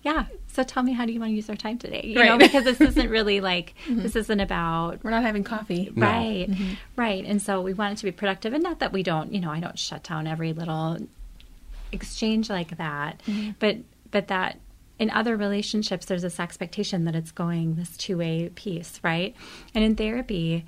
Yeah. 0.02 0.26
So 0.48 0.64
tell 0.64 0.82
me, 0.82 0.94
how 0.94 1.06
do 1.06 1.14
you 1.14 1.20
want 1.20 1.32
to 1.32 1.36
use 1.36 1.50
our 1.50 1.56
time 1.56 1.78
today? 1.78 2.02
You 2.04 2.24
know, 2.24 2.38
because 2.38 2.64
this 2.64 2.82
isn't 2.82 3.10
really 3.10 3.42
like 3.52 3.74
mm-hmm. 3.86 4.02
this 4.02 4.16
isn't 4.16 4.40
about 4.40 5.04
We're 5.04 5.12
not 5.12 5.24
having 5.24 5.44
coffee. 5.44 5.92
No. 5.96 6.06
Right, 6.06 6.48
right. 6.96 7.26
And 7.26 7.42
so 7.42 7.62
we 7.62 7.74
want 7.74 7.94
it 7.94 7.98
to 7.98 8.06
be 8.06 8.12
productive, 8.12 8.54
and 8.54 8.64
not 8.64 8.80
that 8.80 8.94
we 8.94 9.04
don't, 9.04 9.34
you 9.34 9.40
know, 9.40 9.52
I 9.52 9.60
don't 9.60 9.78
shut 9.78 10.04
down 10.04 10.28
every 10.28 10.54
little 10.54 10.98
exchange 11.92 12.50
like 12.50 12.78
that, 12.78 13.22
mm-hmm. 13.28 13.52
but 13.60 13.78
but 14.12 14.30
that 14.30 14.60
in 15.00 15.12
other 15.12 15.38
relationships, 15.38 16.06
there's 16.08 16.24
this 16.24 16.40
expectation 16.40 17.06
that 17.06 17.16
it's 17.16 17.32
going 17.32 17.76
this 17.76 17.96
two 17.98 18.18
way 18.18 18.50
piece, 18.56 19.00
right? 19.04 19.36
And 19.76 19.84
in 19.84 19.96
therapy, 19.96 20.66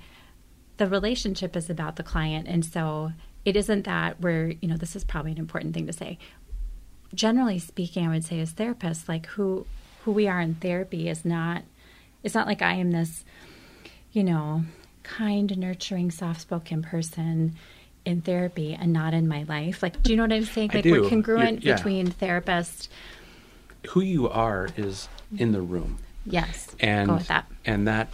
the 0.80 0.86
relationship 0.88 1.56
is 1.56 1.68
about 1.68 1.96
the 1.96 2.02
client, 2.02 2.48
and 2.48 2.64
so 2.64 3.12
it 3.44 3.54
isn't 3.54 3.84
that 3.84 4.18
we're, 4.18 4.54
you 4.62 4.66
know, 4.68 4.78
this 4.78 4.96
is 4.96 5.04
probably 5.04 5.30
an 5.30 5.36
important 5.36 5.74
thing 5.74 5.86
to 5.86 5.92
say. 5.92 6.18
Generally 7.14 7.58
speaking, 7.58 8.06
I 8.06 8.08
would 8.08 8.24
say 8.24 8.40
as 8.40 8.54
therapists, 8.54 9.06
like 9.06 9.26
who 9.26 9.66
who 10.04 10.12
we 10.12 10.26
are 10.26 10.40
in 10.40 10.54
therapy 10.54 11.06
is 11.10 11.22
not. 11.22 11.64
It's 12.22 12.34
not 12.34 12.46
like 12.46 12.62
I 12.62 12.72
am 12.74 12.92
this 12.92 13.24
you 14.12 14.24
know, 14.24 14.64
kind, 15.02 15.56
nurturing, 15.56 16.10
soft 16.10 16.40
spoken 16.40 16.82
person 16.82 17.54
in 18.06 18.22
therapy 18.22 18.74
and 18.74 18.90
not 18.92 19.12
in 19.14 19.28
my 19.28 19.42
life. 19.44 19.82
Like, 19.82 20.02
do 20.02 20.10
you 20.10 20.16
know 20.16 20.24
what 20.24 20.32
I'm 20.32 20.44
saying? 20.46 20.70
Like, 20.74 20.84
we're 20.86 21.08
congruent 21.08 21.62
Yeah. 21.62 21.76
between 21.76 22.10
therapist. 22.10 22.88
Who 23.90 24.00
you 24.00 24.28
are 24.30 24.70
is 24.76 25.08
in 25.36 25.52
the 25.52 25.60
room. 25.60 25.98
Yes. 26.24 26.74
and 26.80 27.08
go 27.08 27.14
with 27.16 27.28
that. 27.28 27.46
and 27.66 27.86
that 27.86 28.08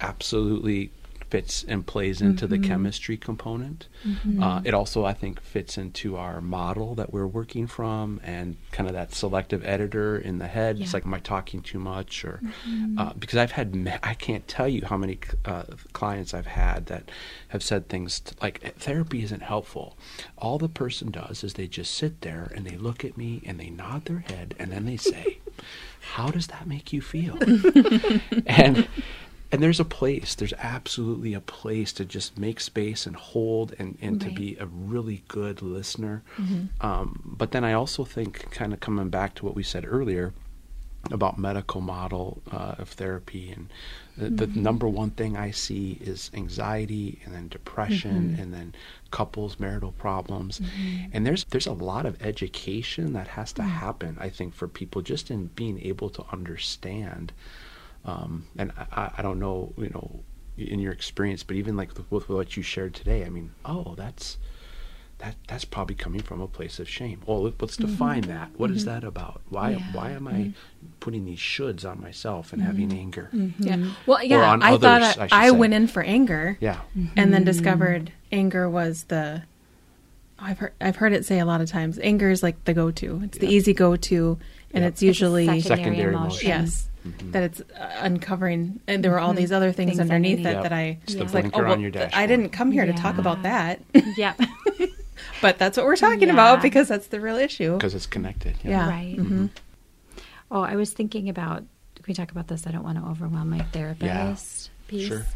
absolutely 0.00 0.90
fits 1.30 1.64
and 1.68 1.86
plays 1.86 2.20
into 2.20 2.46
Mm-hmm. 2.46 2.62
the 2.62 2.68
chemistry 2.68 3.16
component. 3.16 3.88
Uh, 4.40 4.60
it 4.64 4.74
also, 4.74 5.04
I 5.04 5.12
think, 5.12 5.40
fits 5.40 5.76
into 5.78 6.16
our 6.16 6.40
model 6.40 6.94
that 6.94 7.12
we're 7.12 7.26
working 7.26 7.66
from, 7.66 8.20
and 8.24 8.56
kind 8.72 8.88
of 8.88 8.94
that 8.94 9.12
selective 9.14 9.64
editor 9.64 10.16
in 10.18 10.38
the 10.38 10.46
head. 10.46 10.76
It's 10.76 10.80
Yeah. 10.80 10.86
Mm-hmm. 10.86 10.94
like, 10.96 11.06
am 11.06 11.14
I 11.14 11.18
talking 11.20 11.60
too 11.62 11.78
much? 11.78 12.24
Or 12.24 12.40
uh, 12.98 13.12
because 13.18 13.36
I've 13.38 13.52
had, 13.52 13.74
ma- 13.74 13.98
I 14.02 14.14
can't 14.14 14.46
tell 14.48 14.68
you 14.68 14.84
how 14.86 14.96
many 14.96 15.18
uh, 15.44 15.64
clients 15.92 16.32
I've 16.34 16.46
had 16.46 16.86
that 16.86 17.10
have 17.48 17.62
said 17.62 17.88
things 17.88 18.20
t- 18.20 18.34
like, 18.42 18.74
therapy 18.78 19.22
isn't 19.22 19.42
helpful. 19.42 19.96
All 20.38 20.58
the 20.58 20.68
person 20.68 21.10
does 21.10 21.44
is 21.44 21.54
they 21.54 21.66
just 21.66 21.94
sit 21.94 22.20
there 22.22 22.50
and 22.54 22.66
they 22.66 22.76
look 22.76 23.04
at 23.04 23.16
me 23.16 23.42
and 23.46 23.58
they 23.60 23.70
nod 23.70 24.04
their 24.06 24.20
head 24.20 24.54
and 24.58 24.70
then 24.72 24.86
they 24.86 24.96
say, 24.96 25.38
"How 26.14 26.28
does 26.28 26.46
that 26.48 26.66
make 26.66 26.92
you 26.92 27.00
feel?" 27.02 27.36
and 28.46 28.88
and 29.50 29.62
there's 29.62 29.80
a 29.80 29.84
place 29.84 30.34
there's 30.34 30.52
absolutely 30.58 31.34
a 31.34 31.40
place 31.40 31.92
to 31.92 32.04
just 32.04 32.38
make 32.38 32.60
space 32.60 33.06
and 33.06 33.16
hold 33.16 33.74
and, 33.78 33.96
and 34.00 34.20
to 34.20 34.30
be 34.30 34.56
a 34.58 34.66
really 34.66 35.22
good 35.28 35.62
listener. 35.62 36.22
Mm-hmm. 36.36 36.86
Um, 36.86 37.34
but 37.38 37.52
then 37.52 37.64
i 37.64 37.72
also 37.72 38.04
think 38.04 38.50
kind 38.50 38.72
of 38.72 38.80
coming 38.80 39.08
back 39.08 39.34
to 39.36 39.44
what 39.44 39.54
we 39.54 39.62
said 39.62 39.84
earlier 39.86 40.32
about 41.10 41.38
medical 41.38 41.80
model 41.80 42.42
uh, 42.50 42.74
of 42.78 42.90
therapy 42.90 43.50
and 43.50 43.68
the, 44.16 44.28
the 44.28 44.46
mm-hmm. 44.46 44.62
number 44.62 44.88
one 44.88 45.10
thing 45.10 45.36
i 45.36 45.50
see 45.50 45.96
is 46.00 46.30
anxiety 46.34 47.20
and 47.24 47.34
then 47.34 47.48
depression 47.48 48.30
mm-hmm. 48.32 48.42
and 48.42 48.52
then 48.52 48.74
couples 49.10 49.58
marital 49.58 49.92
problems. 49.92 50.60
And 51.12 51.26
there's 51.26 51.44
there's 51.44 51.66
a 51.66 51.72
lot 51.72 52.04
of 52.04 52.20
education 52.20 53.14
that 53.14 53.28
has 53.28 53.52
to 53.54 53.62
mm. 53.62 53.68
happen 53.68 54.18
i 54.20 54.28
think 54.28 54.54
for 54.54 54.68
people 54.68 55.00
just 55.00 55.30
in 55.30 55.46
being 55.46 55.80
able 55.80 56.10
to 56.10 56.24
understand 56.30 57.32
um, 58.08 58.46
and 58.56 58.72
I, 58.92 59.10
I 59.18 59.22
don't 59.22 59.38
know, 59.38 59.74
you 59.76 59.90
know, 59.90 60.20
in 60.56 60.80
your 60.80 60.92
experience, 60.92 61.42
but 61.42 61.56
even 61.56 61.76
like 61.76 61.96
with, 61.96 62.10
with 62.10 62.28
what 62.30 62.56
you 62.56 62.62
shared 62.62 62.94
today, 62.94 63.24
I 63.24 63.28
mean, 63.28 63.52
oh, 63.66 63.94
that's 63.96 64.38
that 65.18 65.34
that's 65.46 65.64
probably 65.64 65.94
coming 65.94 66.22
from 66.22 66.40
a 66.40 66.48
place 66.48 66.78
of 66.78 66.88
shame. 66.88 67.20
Well, 67.26 67.42
let- 67.42 67.60
let's 67.60 67.76
mm-hmm. 67.76 67.90
define 67.90 68.20
that. 68.22 68.50
What 68.56 68.70
is 68.70 68.84
mm-hmm. 68.84 68.94
that 68.94 69.04
about? 69.04 69.42
Why 69.50 69.72
Yeah. 69.72 69.78
why 69.92 70.12
am 70.12 70.26
I 70.26 70.32
mm-hmm. 70.32 70.88
putting 71.00 71.26
these 71.26 71.38
shoulds 71.38 71.88
on 71.88 72.00
myself 72.00 72.52
and 72.52 72.62
having 72.62 72.92
anger? 72.92 73.28
Yeah. 73.58 73.90
Well, 74.06 74.22
yeah. 74.24 74.50
on 74.50 74.62
I 74.62 74.72
others, 74.72 75.14
thought 75.14 75.32
I 75.32 75.46
I, 75.46 75.48
I, 75.48 75.50
went 75.50 75.74
in 75.74 75.86
for 75.86 76.02
anger. 76.02 76.56
Yeah, 76.60 76.80
and 77.14 77.32
then 77.32 77.44
discovered 77.44 78.12
anger 78.32 78.70
was 78.70 79.04
the 79.04 79.42
I've 80.38 80.58
heard 80.58 80.72
I've 80.80 80.96
heard 80.96 81.12
it 81.12 81.26
say 81.26 81.40
a 81.40 81.44
lot 81.44 81.60
of 81.60 81.68
times 81.68 81.98
anger 81.98 82.30
is 82.30 82.42
like 82.42 82.64
the 82.64 82.72
go 82.72 82.90
to. 82.90 83.20
It's 83.24 83.36
the 83.38 83.48
easy 83.48 83.74
go 83.74 83.96
to 83.96 84.38
and 84.72 84.82
Yeah. 84.82 84.88
it's 84.88 85.02
usually 85.02 85.46
It's 85.46 85.66
a 85.66 85.68
secondary, 85.68 85.96
Secondary 85.96 86.14
emotion. 86.14 86.50
emotion. 86.50 86.64
yes 86.64 86.87
that 87.30 87.42
it's 87.42 87.60
uh, 87.60 87.90
uncovering 88.00 88.80
and 88.86 89.02
there 89.04 89.10
were 89.10 89.20
all 89.20 89.32
these 89.34 89.52
other 89.52 89.72
things, 89.72 89.90
Things 89.92 90.00
underneath 90.00 90.40
it 90.40 90.46
underneath. 90.46 90.62
that 90.64 90.72
I 90.72 90.98
It's 91.04 91.14
the 91.14 91.22
was 91.24 91.34
like 91.34 91.44
blinker 91.44 91.58
oh 91.60 91.64
on 91.64 91.68
well, 91.70 91.80
your 91.80 91.90
th- 91.90 92.10
I 92.14 92.26
didn't 92.26 92.50
come 92.50 92.70
here 92.72 92.84
to 92.86 92.92
talk 92.92 93.18
about 93.18 93.42
that. 93.42 93.80
Yeah. 94.16 94.34
but 95.42 95.58
that's 95.58 95.76
what 95.76 95.86
we're 95.86 95.96
talking 95.96 96.28
Yeah. 96.28 96.34
about 96.34 96.60
because 96.62 96.88
that's 96.88 97.06
the 97.08 97.20
real 97.20 97.36
issue. 97.36 97.74
because 97.76 97.94
it's 97.94 98.06
connected. 98.06 98.56
Yeah. 98.64 98.88
Right. 98.88 99.16
Mm-hmm. 99.16 99.46
Oh, 100.50 100.62
I 100.62 100.76
was 100.76 100.92
thinking 100.92 101.28
about. 101.28 101.58
Can 101.94 102.04
we 102.08 102.14
talk 102.14 102.30
about 102.30 102.48
this? 102.48 102.66
I 102.66 102.70
don't 102.70 102.84
want 102.84 102.98
to 102.98 103.04
overwhelm 103.08 103.50
my 103.50 103.60
therapist 103.64 104.70
piece. 104.88 105.06
Sure. 105.08 105.26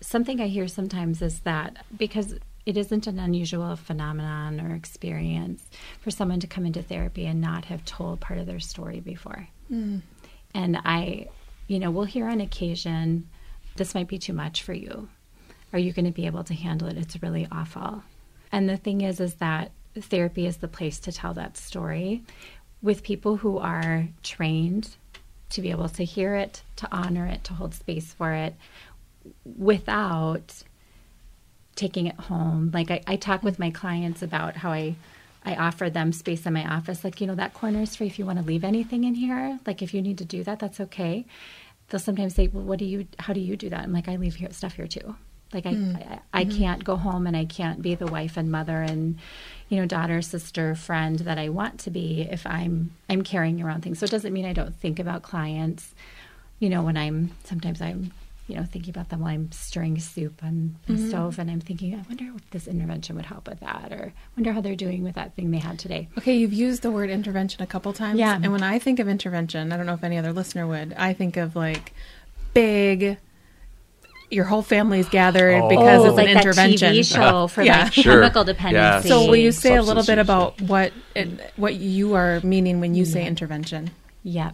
Something 0.00 0.40
I 0.40 0.46
hear 0.46 0.68
sometimes 0.68 1.20
is 1.22 1.40
that 1.40 1.84
because 1.96 2.34
it 2.64 2.76
isn't 2.76 3.06
an 3.06 3.18
unusual 3.18 3.74
phenomenon 3.76 4.60
or 4.60 4.74
experience 4.74 5.62
for 6.00 6.10
someone 6.10 6.40
to 6.40 6.46
come 6.46 6.64
into 6.66 6.82
therapy 6.82 7.26
and 7.26 7.40
not 7.40 7.64
have 7.66 7.84
told 7.84 8.20
part 8.20 8.38
of 8.38 8.46
their 8.46 8.60
story 8.60 9.00
before. 9.00 9.48
And 10.54 10.76
I, 10.84 11.28
you 11.66 11.78
know, 11.78 11.90
we'll 11.90 12.04
hear 12.04 12.28
on 12.28 12.40
occasion, 12.40 13.28
this 13.76 13.94
might 13.94 14.08
be 14.08 14.18
too 14.18 14.32
much 14.32 14.62
for 14.62 14.72
you. 14.72 15.08
Are 15.72 15.78
you 15.78 15.92
going 15.92 16.06
to 16.06 16.10
be 16.10 16.26
able 16.26 16.44
to 16.44 16.54
handle 16.54 16.88
it? 16.88 16.96
It's 16.96 17.22
really 17.22 17.46
awful. 17.52 18.02
And 18.50 18.68
the 18.68 18.76
thing 18.76 19.02
is, 19.02 19.20
is 19.20 19.34
that 19.34 19.70
therapy 19.98 20.46
is 20.46 20.58
the 20.58 20.68
place 20.68 20.98
to 21.00 21.12
tell 21.12 21.34
that 21.34 21.56
story 21.56 22.22
with 22.80 23.02
people 23.02 23.36
who 23.36 23.58
are 23.58 24.08
trained 24.22 24.96
to 25.50 25.62
be 25.62 25.70
able 25.70 25.88
to 25.88 26.04
hear 26.04 26.34
it, 26.34 26.62
to 26.76 26.88
honor 26.90 27.26
it, 27.26 27.44
to 27.44 27.54
hold 27.54 27.74
space 27.74 28.12
for 28.12 28.32
it 28.32 28.54
without 29.44 30.62
taking 31.74 32.06
it 32.06 32.16
home. 32.16 32.70
Like 32.72 32.90
I, 32.90 33.02
I 33.06 33.16
talk 33.16 33.42
with 33.42 33.58
my 33.58 33.70
clients 33.70 34.22
about 34.22 34.56
how 34.56 34.70
I 34.70 34.96
I 35.48 35.56
offer 35.56 35.88
them 35.88 36.12
space 36.12 36.44
in 36.44 36.52
my 36.52 36.66
office. 36.70 37.02
Like, 37.02 37.20
you 37.20 37.26
know, 37.26 37.34
that 37.36 37.54
corner 37.54 37.80
is 37.80 37.96
free 37.96 38.06
if 38.06 38.18
you 38.18 38.26
want 38.26 38.38
to 38.38 38.44
leave 38.44 38.64
anything 38.64 39.04
in 39.04 39.14
here. 39.14 39.58
Like 39.66 39.80
if 39.82 39.94
you 39.94 40.02
need 40.02 40.18
to 40.18 40.24
do 40.24 40.44
that, 40.44 40.58
that's 40.58 40.80
okay. 40.80 41.24
they'll 41.88 41.98
sometimes 41.98 42.34
say, 42.34 42.48
"Well, 42.48 42.64
what 42.64 42.78
do 42.78 42.84
you? 42.84 43.06
How 43.18 43.32
do 43.32 43.40
you 43.40 43.56
do 43.56 43.70
that?" 43.70 43.80
I'm 43.80 43.92
like, 43.92 44.08
"I 44.08 44.16
leave 44.16 44.36
here 44.36 44.52
stuff 44.52 44.74
here 44.74 44.86
too. 44.86 45.16
Like 45.52 45.64
I, 45.64 45.72
hmm. 45.72 45.96
I, 45.96 46.20
I 46.34 46.44
mm-hmm. 46.44 46.58
can't 46.58 46.84
go 46.84 46.96
home 46.96 47.26
and 47.26 47.34
I 47.34 47.46
can't 47.46 47.80
be 47.80 47.94
the 47.94 48.06
wife 48.06 48.36
and 48.36 48.52
mother 48.52 48.82
and 48.82 49.18
you 49.70 49.78
know 49.78 49.86
daughter, 49.86 50.20
sister, 50.20 50.74
friend 50.74 51.20
that 51.20 51.38
I 51.38 51.48
want 51.48 51.80
to 51.80 51.90
be 51.90 52.28
if 52.30 52.46
I'm 52.46 52.94
I'm 53.08 53.22
carrying 53.22 53.62
around 53.62 53.82
things. 53.82 53.98
So 53.98 54.04
it 54.04 54.10
doesn't 54.10 54.32
mean 54.32 54.44
I 54.44 54.52
don't 54.52 54.76
think 54.76 54.98
about 54.98 55.22
clients. 55.22 55.94
You 56.58 56.68
know, 56.68 56.82
when 56.82 56.96
I'm 56.98 57.30
sometimes 57.44 57.80
I'm 57.80 58.12
you 58.48 58.56
know 58.56 58.64
thinking 58.64 58.90
about 58.90 59.10
them 59.10 59.20
while 59.20 59.32
I'm 59.32 59.52
stirring 59.52 60.00
soup 60.00 60.42
on 60.42 60.76
the 60.86 60.94
mm-hmm. 60.94 61.08
stove 61.08 61.38
and 61.38 61.50
I'm 61.50 61.60
thinking, 61.60 61.94
I 61.94 62.02
wonder 62.08 62.24
if 62.34 62.50
this 62.50 62.66
intervention 62.66 63.14
would 63.16 63.26
help 63.26 63.46
with 63.46 63.60
that, 63.60 63.92
or 63.92 64.14
wonder 64.36 64.52
how 64.52 64.62
they're 64.62 64.74
doing 64.74 65.04
with 65.04 65.14
that 65.16 65.36
thing 65.36 65.50
they 65.50 65.58
had 65.58 65.78
today. 65.78 66.08
Okay, 66.16 66.34
you've 66.34 66.54
used 66.54 66.82
the 66.82 66.90
word 66.90 67.10
intervention 67.10 67.62
a 67.62 67.66
couple 67.66 67.92
times. 67.92 68.18
Yeah. 68.18 68.34
And 68.34 68.50
when 68.50 68.62
I 68.62 68.78
think 68.78 68.98
of 68.98 69.06
intervention, 69.06 69.70
I 69.70 69.76
don't 69.76 69.84
know 69.86 69.94
if 69.94 70.02
any 70.02 70.16
other 70.16 70.32
listener 70.32 70.66
would, 70.66 70.94
I 70.94 71.12
think 71.12 71.36
of 71.36 71.54
like 71.54 71.92
big, 72.54 73.18
your 74.30 74.46
whole 74.46 74.62
family's 74.62 75.10
gathered 75.10 75.62
Oh. 75.62 75.68
because 75.68 76.00
oh, 76.02 76.06
it's 76.06 76.16
like 76.16 76.28
an 76.28 76.34
that 76.34 76.44
intervention. 76.46 76.94
TV 76.94 77.04
show 77.04 77.48
for 77.48 77.62
Yeah. 77.62 77.84
like 77.84 77.92
Sure. 77.92 78.14
chemical 78.14 78.44
dependency. 78.44 79.08
So 79.10 79.26
will 79.26 79.36
you 79.36 79.52
say 79.52 79.76
a 79.76 79.82
little 79.82 80.04
bit 80.04 80.18
about 80.18 80.58
what 80.62 80.92
it, 81.14 81.52
what 81.56 81.74
you 81.74 82.14
are 82.14 82.40
meaning 82.42 82.80
when 82.80 82.94
you 82.94 83.04
say 83.04 83.26
intervention? 83.26 83.90
Yeah. 84.22 84.52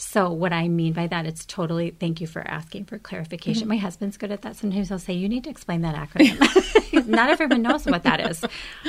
So 0.00 0.30
what 0.30 0.52
I 0.52 0.68
mean 0.68 0.92
by 0.92 1.08
that, 1.08 1.26
it's 1.26 1.44
totally. 1.44 1.90
Thank 1.90 2.20
you 2.20 2.28
for 2.28 2.46
asking 2.46 2.84
for 2.84 2.98
clarification. 3.00 3.62
Mm-hmm. 3.62 3.68
My 3.70 3.76
husband's 3.78 4.16
good 4.16 4.30
at 4.30 4.42
that. 4.42 4.54
Sometimes 4.54 4.88
he'll 4.90 5.00
say, 5.00 5.12
"You 5.12 5.28
need 5.28 5.42
to 5.44 5.50
explain 5.50 5.80
that 5.80 5.96
acronym." 5.96 6.38
Not 7.08 7.30
everyone 7.30 7.62
knows 7.62 7.84
what 7.84 8.04
that 8.04 8.20
is. 8.30 8.44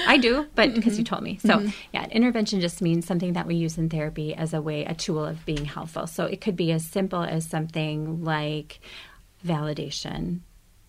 I 0.06 0.18
do, 0.18 0.46
but 0.54 0.76
because 0.76 0.94
Mm-hmm. 0.94 1.00
you 1.00 1.06
told 1.06 1.24
me. 1.24 1.40
So 1.42 1.66
yeah, 1.94 2.06
intervention 2.12 2.62
just 2.62 2.80
means 2.80 3.08
something 3.08 3.34
that 3.34 3.48
we 3.48 3.56
use 3.56 3.78
in 3.80 3.90
therapy 3.90 4.36
as 4.36 4.54
a 4.54 4.62
way, 4.62 4.86
a 4.86 4.94
tool 4.94 5.26
of 5.26 5.44
being 5.46 5.66
helpful. 5.66 6.06
So 6.06 6.26
it 6.26 6.42
could 6.42 6.56
be 6.56 6.72
as 6.72 6.86
simple 6.86 7.24
as 7.24 7.44
something 7.50 8.24
like 8.24 8.80
validation. 9.46 10.42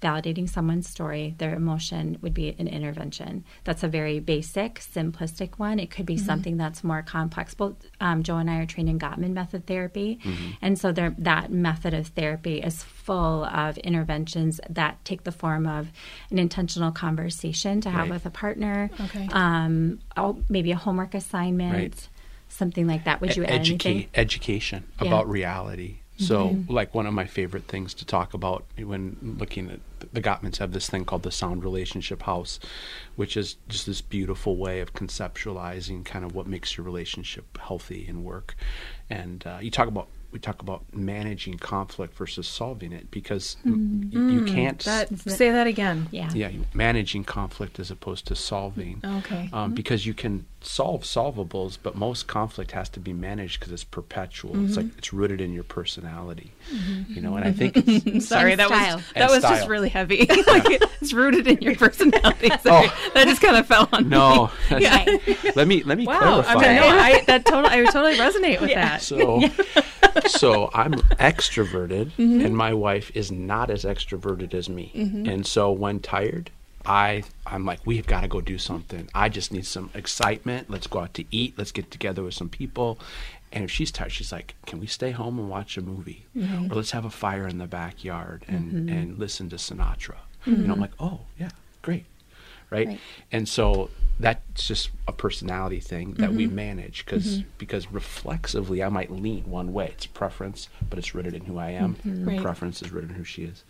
Validating 0.02 0.48
someone's 0.48 0.88
story, 0.88 1.34
their 1.36 1.54
emotion 1.54 2.16
would 2.22 2.32
be 2.32 2.54
an 2.58 2.66
intervention. 2.66 3.44
That's 3.64 3.82
a 3.82 3.88
very 3.88 4.18
basic, 4.18 4.76
simplistic 4.80 5.58
one. 5.58 5.78
It 5.78 5.90
could 5.90 6.06
be 6.06 6.16
something 6.16 6.56
that's 6.56 6.82
more 6.82 7.02
complex. 7.02 7.52
Both 7.52 7.74
um, 8.00 8.22
Joe 8.22 8.38
and 8.38 8.50
I 8.50 8.56
are 8.60 8.66
trained 8.66 8.88
in 8.88 8.98
Gottman 8.98 9.32
method 9.32 9.66
therapy, 9.66 10.18
and 10.62 10.78
so 10.78 10.90
there, 10.90 11.14
that 11.18 11.52
method 11.52 11.92
of 11.92 12.06
therapy 12.08 12.60
is 12.62 12.82
full 12.82 13.44
of 13.44 13.76
interventions 13.78 14.58
that 14.70 15.04
take 15.04 15.24
the 15.24 15.32
form 15.32 15.66
of 15.66 15.88
an 16.30 16.38
intentional 16.38 16.92
conversation 16.92 17.80
to 17.82 17.90
have 17.90 18.00
Right. 18.02 18.10
with 18.12 18.24
a 18.26 18.30
partner, 18.30 18.90
Okay. 19.00 19.28
um, 19.32 19.98
maybe 20.48 20.72
a 20.72 20.76
homework 20.76 21.12
assignment, 21.14 21.74
Right. 21.74 22.08
something 22.48 22.86
like 22.86 23.04
that. 23.04 23.20
Would 23.20 23.36
you 23.36 23.44
add 23.44 23.50
educate 23.60 23.90
anything? 23.90 24.10
education 24.14 24.84
Yeah. 25.00 25.08
about 25.08 25.28
reality. 25.28 25.98
So, 26.20 26.58
like 26.68 26.94
one 26.94 27.06
of 27.06 27.14
my 27.14 27.26
favorite 27.26 27.64
things 27.66 27.94
to 27.94 28.04
talk 28.04 28.34
about 28.34 28.64
when 28.76 29.16
looking 29.38 29.70
at 29.70 29.80
the 30.12 30.20
Gottmans 30.20 30.58
have 30.58 30.72
this 30.72 30.88
thing 30.88 31.04
called 31.04 31.22
the 31.22 31.30
Sound 31.30 31.64
Relationship 31.64 32.22
House, 32.22 32.60
which 33.16 33.36
is 33.36 33.56
just 33.68 33.86
this 33.86 34.00
beautiful 34.02 34.56
way 34.56 34.80
of 34.80 34.92
conceptualizing 34.92 36.04
kind 36.04 36.24
of 36.24 36.34
what 36.34 36.46
makes 36.46 36.76
your 36.76 36.84
relationship 36.84 37.56
healthy 37.58 38.06
and 38.08 38.24
work. 38.24 38.54
And 39.08 39.46
uh, 39.46 39.58
you 39.62 39.70
talk 39.70 39.88
about 39.88 40.08
we 40.32 40.38
talk 40.38 40.62
about 40.62 40.84
managing 40.94 41.58
conflict 41.58 42.14
versus 42.14 42.46
solving 42.46 42.92
it 42.92 43.10
because 43.10 43.56
y- 43.64 43.72
you 44.12 44.44
can't 44.44 44.78
That 44.84 45.08
say 45.18 45.50
that 45.50 45.66
again. 45.66 46.08
Yeah. 46.12 46.30
yeah, 46.32 46.50
managing 46.72 47.24
conflict 47.24 47.80
as 47.80 47.90
opposed 47.90 48.26
to 48.26 48.36
solving. 48.36 49.00
Okay. 49.04 49.50
Um, 49.52 49.72
because 49.72 50.06
you 50.06 50.14
can 50.14 50.46
solve 50.62 51.02
solvables, 51.04 51.78
but 51.82 51.94
most 51.96 52.26
conflict 52.26 52.72
has 52.72 52.88
to 52.90 53.00
be 53.00 53.12
managed 53.12 53.58
because 53.60 53.72
it's 53.72 53.84
perpetual. 53.84 54.50
It's 54.64 54.76
Mm-hmm. 54.76 54.88
like 54.88 54.98
it's 54.98 55.12
rooted 55.12 55.40
in 55.40 55.52
your 55.52 55.64
personality, 55.64 56.52
you 57.08 57.20
know. 57.22 57.36
And 57.36 57.44
I 57.46 57.52
think 57.52 57.74
it's, 57.76 58.26
Sorry, 58.28 58.54
that 58.54 58.66
style. 58.68 58.96
was 58.96 59.04
that 59.14 59.22
And 59.22 59.30
was 59.30 59.42
just 59.42 59.68
really 59.68 59.88
heavy. 59.88 60.18
like 60.28 60.66
it's 61.00 61.12
rooted 61.12 61.46
in 61.46 61.58
your 61.62 61.74
personality. 61.76 62.48
Sorry. 62.60 62.88
Oh. 62.90 63.10
That 63.14 63.26
just 63.26 63.40
kind 63.40 63.56
of 63.56 63.66
fell 63.66 63.88
on 63.92 64.04
me. 64.04 64.10
no. 64.10 64.50
Let 64.70 65.66
me 65.66 65.82
let 65.82 65.96
me 65.98 66.06
Wow. 66.06 66.18
clarify. 66.42 66.52
I 66.52 66.54
mean, 66.56 66.76
no, 66.76 66.88
I 66.88 67.24
that 67.26 67.44
totally 67.46 67.72
I 67.74 67.84
totally 67.84 68.16
resonate 68.16 68.60
with 68.60 68.74
that. 68.74 69.00
So, 69.02 69.40
so 70.28 70.70
I'm 70.74 70.94
extroverted, 71.18 72.10
Mm-hmm. 72.18 72.44
and 72.44 72.56
my 72.56 72.74
wife 72.74 73.10
is 73.14 73.30
not 73.32 73.70
as 73.70 73.84
extroverted 73.84 74.54
as 74.54 74.68
me. 74.68 74.90
And 74.94 75.46
so 75.46 75.70
when 75.72 76.00
tired, 76.00 76.50
I 76.86 77.24
I'm 77.46 77.64
like, 77.66 77.80
we've 77.86 78.06
got 78.06 78.22
to 78.22 78.28
go 78.28 78.40
do 78.40 78.58
something. 78.58 79.08
I 79.14 79.28
just 79.28 79.52
need 79.52 79.66
some 79.66 79.90
excitement. 79.94 80.70
Let's 80.70 80.86
go 80.86 81.00
out 81.00 81.14
to 81.14 81.24
eat. 81.30 81.54
Let's 81.58 81.72
get 81.72 81.90
together 81.90 82.22
with 82.22 82.34
some 82.34 82.48
people. 82.48 82.98
And 83.52 83.64
if 83.64 83.70
she's 83.70 83.90
tired, 83.90 84.12
she's 84.12 84.30
like, 84.32 84.54
"Can 84.66 84.78
we 84.80 84.86
stay 84.86 85.10
home 85.10 85.38
and 85.38 85.50
watch 85.50 85.76
a 85.76 85.82
movie, 85.82 86.26
Mm-hmm. 86.36 86.70
or 86.72 86.76
let's 86.76 86.92
have 86.92 87.04
a 87.04 87.10
fire 87.10 87.46
in 87.48 87.58
the 87.58 87.66
backyard 87.66 88.44
and 88.48 88.88
and 88.88 89.18
listen 89.18 89.48
to 89.50 89.56
Sinatra?" 89.56 90.16
And 90.46 90.70
I'm 90.70 90.80
like, 90.80 90.92
"Oh 91.00 91.20
yeah, 91.38 91.50
great." 91.82 92.04
Right? 92.70 92.86
Right. 92.86 93.00
and 93.32 93.48
so 93.48 93.90
that's 94.20 94.68
just 94.68 94.90
a 95.08 95.12
personality 95.12 95.80
thing 95.80 96.12
that 96.14 96.28
Mm-hmm. 96.28 96.36
we 96.36 96.46
manage 96.46 97.04
because 97.04 97.42
because 97.58 97.90
reflexively 97.90 98.80
I 98.82 98.88
might 98.88 99.10
lean 99.10 99.42
one 99.50 99.72
way. 99.72 99.86
It's 99.88 100.06
preference, 100.06 100.68
but 100.88 100.96
it's 101.00 101.12
rooted 101.12 101.34
in 101.34 101.46
who 101.46 101.58
I 101.58 101.70
am. 101.70 101.96
Her 101.96 102.10
Mm-hmm. 102.10 102.28
Right. 102.28 102.40
Preference 102.40 102.80
is 102.82 102.92
rooted 102.92 103.10
in 103.10 103.16
who 103.16 103.24
she 103.24 103.42
is. 103.42 103.64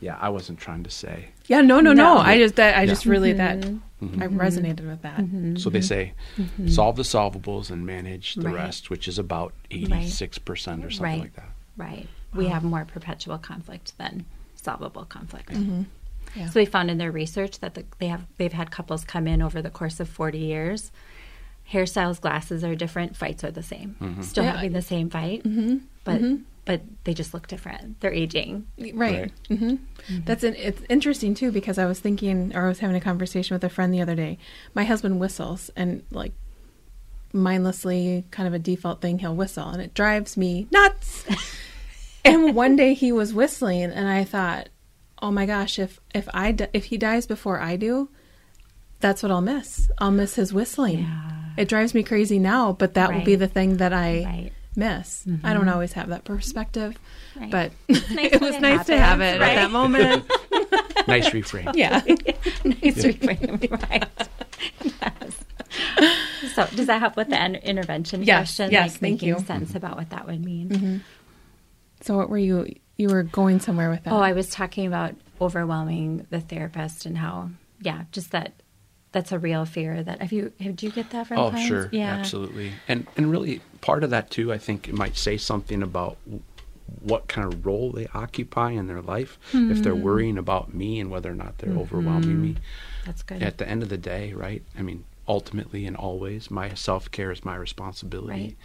Yeah, 0.00 0.16
I 0.20 0.28
wasn't 0.28 0.58
trying 0.58 0.82
to 0.84 0.90
say. 0.90 1.28
Yeah, 1.46 1.60
no, 1.62 1.80
no, 1.80 1.92
no. 1.92 2.14
No. 2.14 2.18
I 2.18 2.38
just 2.38 2.56
that 2.56 2.76
I 2.76 2.82
Yeah. 2.82 2.86
just 2.86 3.06
really 3.06 3.32
that 3.34 3.60
Mm-hmm. 4.02 4.22
I 4.22 4.26
mm-hmm. 4.26 4.38
resonated 4.38 4.86
with 4.86 5.00
that. 5.02 5.16
Mm-hmm. 5.16 5.56
So 5.56 5.70
they 5.70 5.80
say 5.80 6.12
mm-hmm. 6.36 6.68
solve 6.68 6.96
the 6.96 7.02
solvables 7.02 7.70
and 7.70 7.86
manage 7.86 8.34
the 8.34 8.42
Mm-hmm. 8.42 8.52
Right. 8.52 8.64
rest, 8.64 8.90
which 8.90 9.08
is 9.08 9.18
about 9.18 9.54
eighty 9.70 10.08
six 10.08 10.36
percent 10.38 10.84
or 10.84 10.90
something 10.90 11.12
Right. 11.12 11.20
like 11.20 11.34
that. 11.36 11.50
Right. 11.78 12.06
We 12.34 12.46
have 12.48 12.62
more 12.62 12.84
perpetual 12.84 13.38
conflict 13.38 13.96
than 13.96 14.26
solvable 14.54 15.04
conflict. 15.06 15.50
Yeah. 16.34 16.46
So 16.46 16.52
they 16.58 16.66
found 16.66 16.90
in 16.90 16.98
their 16.98 17.12
research 17.12 17.60
that 17.60 17.74
the, 17.74 17.84
they 17.98 18.08
have 18.08 18.26
they've 18.36 18.52
had 18.52 18.70
couples 18.70 19.04
come 19.04 19.26
in 19.26 19.40
over 19.40 19.62
the 19.62 19.70
course 19.70 20.00
of 20.00 20.08
40 20.10 20.38
years. 20.38 20.92
Hairstyles, 21.72 22.20
glasses 22.20 22.62
are 22.62 22.74
different, 22.74 23.16
fights 23.16 23.42
are 23.44 23.50
the 23.50 23.62
same. 23.62 23.96
Still 24.22 24.44
Yeah. 24.44 24.52
having 24.52 24.72
the 24.72 24.82
same 24.82 25.08
fight, 25.10 25.42
but 26.04 26.20
but 26.66 26.82
they 27.04 27.14
just 27.14 27.32
look 27.32 27.46
different. 27.46 28.00
They're 28.00 28.12
aging. 28.12 28.66
Right. 28.78 28.94
Right. 28.94 29.32
hmm 29.48 29.76
That's 30.26 30.44
an, 30.44 30.54
it's 30.56 30.82
interesting 30.90 31.34
too 31.34 31.50
because 31.50 31.78
I 31.78 31.86
was 31.86 31.98
thinking 32.00 32.54
or 32.54 32.66
I 32.66 32.68
was 32.68 32.80
having 32.80 32.96
a 32.96 33.00
conversation 33.00 33.54
with 33.54 33.64
a 33.64 33.70
friend 33.70 33.94
the 33.94 34.02
other 34.02 34.14
day. 34.14 34.36
My 34.74 34.84
husband 34.84 35.18
whistles 35.18 35.70
and 35.76 36.02
like 36.10 36.32
mindlessly 37.32 38.24
kind 38.30 38.46
of 38.46 38.54
a 38.54 38.58
default 38.58 39.00
thing 39.00 39.18
he'll 39.18 39.34
whistle 39.34 39.68
and 39.68 39.80
it 39.82 39.94
drives 39.94 40.36
me 40.36 40.66
nuts. 40.70 41.24
and 42.24 42.54
one 42.54 42.76
day 42.76 42.94
he 42.94 43.12
was 43.12 43.32
whistling 43.34 43.84
and 43.84 44.08
I 44.08 44.24
thought, 44.24 44.68
"Oh 45.22 45.30
my 45.30 45.46
gosh, 45.46 45.78
if 45.78 46.00
if 46.14 46.28
I 46.34 46.52
di- 46.52 46.68
if 46.72 46.86
he 46.86 46.96
dies 46.98 47.26
before 47.26 47.60
I 47.60 47.76
do, 47.76 48.08
that's 49.00 49.22
what 49.22 49.30
I'll 49.32 49.40
miss. 49.40 49.90
I'll 49.98 50.10
miss 50.10 50.34
his 50.36 50.52
whistling. 50.52 51.00
Yeah. 51.00 51.30
It 51.56 51.68
drives 51.68 51.94
me 51.94 52.02
crazy 52.02 52.38
now, 52.38 52.72
but 52.72 52.94
that 52.94 53.12
will 53.12 53.24
be 53.24 53.34
the 53.34 53.48
thing 53.48 53.78
that 53.78 53.92
I 53.92 54.24
Right. 54.24 54.52
Miss. 54.76 55.24
I 55.42 55.52
don't 55.52 55.62
mm-hmm. 55.62 55.68
always 55.70 55.92
have 55.94 56.08
that 56.08 56.24
perspective, 56.24 56.98
Right. 57.34 57.50
but 57.50 57.72
nice 57.88 58.02
it 58.10 58.40
was 58.40 58.54
it 58.56 58.60
nice 58.62 58.86
to 58.86 58.96
have 58.98 59.20
happens, 59.20 59.36
it 59.36 59.42
at 59.42 59.54
that 59.56 59.70
moment. 59.70 60.24
Nice 61.06 61.32
refrain. 61.32 61.68
yeah. 61.74 62.02
nice 62.64 63.04
reframe, 63.04 63.70
right? 63.90 64.28
Yes. 64.82 65.44
So, 66.54 66.66
does 66.74 66.86
that 66.88 66.98
help 66.98 67.16
with 67.16 67.28
the 67.28 67.40
en- 67.40 67.54
intervention 67.56 68.24
Yes, 68.24 68.38
question? 68.56 68.72
yes, 68.72 68.82
like 68.94 69.00
thank 69.00 69.12
making 69.22 69.28
you. 69.28 69.38
sense 69.38 69.74
about 69.76 69.96
what 69.96 70.10
that 70.10 70.26
would 70.26 70.44
mean. 70.44 70.68
Mm-hmm. 70.68 70.96
So 72.00 72.16
what 72.16 72.28
were 72.28 72.38
you? 72.38 72.66
You 72.96 73.08
were 73.08 73.22
going 73.22 73.60
somewhere 73.60 73.88
with 73.90 74.02
that. 74.04 74.12
Oh, 74.12 74.18
I 74.18 74.32
was 74.32 74.50
talking 74.50 74.86
about 74.86 75.14
overwhelming 75.40 76.26
the 76.30 76.40
therapist 76.40 77.06
and 77.06 77.16
how, 77.18 77.50
yeah, 77.80 78.04
just 78.10 78.32
that. 78.32 78.54
That's 79.16 79.32
a 79.32 79.38
real 79.38 79.64
fear. 79.64 80.02
That 80.02 80.20
have 80.20 80.30
you? 80.30 80.52
Did 80.58 80.82
you 80.82 80.90
get 80.90 81.08
that 81.08 81.26
from? 81.28 81.38
Oh, 81.38 81.48
clients? 81.48 81.66
sure, 81.66 81.88
Yeah, 81.90 82.12
absolutely, 82.12 82.74
and 82.86 83.06
and 83.16 83.30
really 83.30 83.62
part 83.80 84.04
of 84.04 84.10
that 84.10 84.28
too. 84.30 84.52
I 84.52 84.58
think 84.58 84.88
it 84.90 84.94
might 84.94 85.16
say 85.16 85.38
something 85.38 85.82
about 85.82 86.18
what 87.00 87.26
kind 87.26 87.50
of 87.50 87.64
role 87.64 87.92
they 87.92 88.08
occupy 88.12 88.72
in 88.72 88.88
their 88.88 89.00
life. 89.00 89.38
If 89.54 89.82
they're 89.82 89.96
worrying 89.96 90.36
about 90.36 90.74
me 90.74 91.00
and 91.00 91.10
whether 91.10 91.30
or 91.30 91.34
not 91.34 91.56
they're 91.56 91.72
overwhelming 91.72 92.42
me, 92.42 92.56
That's 93.06 93.22
good. 93.22 93.42
at 93.42 93.56
the 93.56 93.66
end 93.66 93.82
of 93.82 93.88
the 93.88 93.96
day, 93.96 94.34
right? 94.34 94.62
I 94.78 94.82
mean, 94.82 95.04
ultimately 95.26 95.86
and 95.86 95.96
always, 95.96 96.50
my 96.50 96.74
self 96.74 97.10
care 97.10 97.32
is 97.32 97.42
my 97.42 97.56
responsibility, 97.56 98.28
Right. 98.42 98.56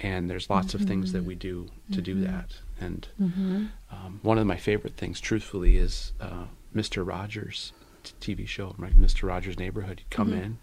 and 0.00 0.30
there's 0.30 0.48
lots 0.48 0.72
of 0.72 0.80
things 0.80 1.12
that 1.12 1.24
we 1.24 1.34
do 1.34 1.68
to 1.92 2.00
do 2.00 2.14
that. 2.22 2.52
And 2.80 3.06
Mm-hmm. 3.20 3.66
um, 3.92 4.20
one 4.22 4.38
of 4.38 4.46
my 4.46 4.56
favorite 4.56 4.96
things, 4.96 5.20
truthfully, 5.20 5.76
is 5.76 6.12
uh, 6.22 6.44
Mr. 6.74 7.06
Rogers' 7.06 7.74
TV 8.20 8.46
show, 8.46 8.74
right? 8.78 8.96
Mr. 8.96 9.28
Rogers' 9.28 9.58
Neighborhood. 9.58 10.00
He'd 10.00 10.10
come 10.10 10.30
mm-hmm. 10.30 10.42
in, 10.42 10.58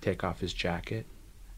take 0.00 0.24
off 0.24 0.40
his 0.40 0.52
jacket, 0.52 1.06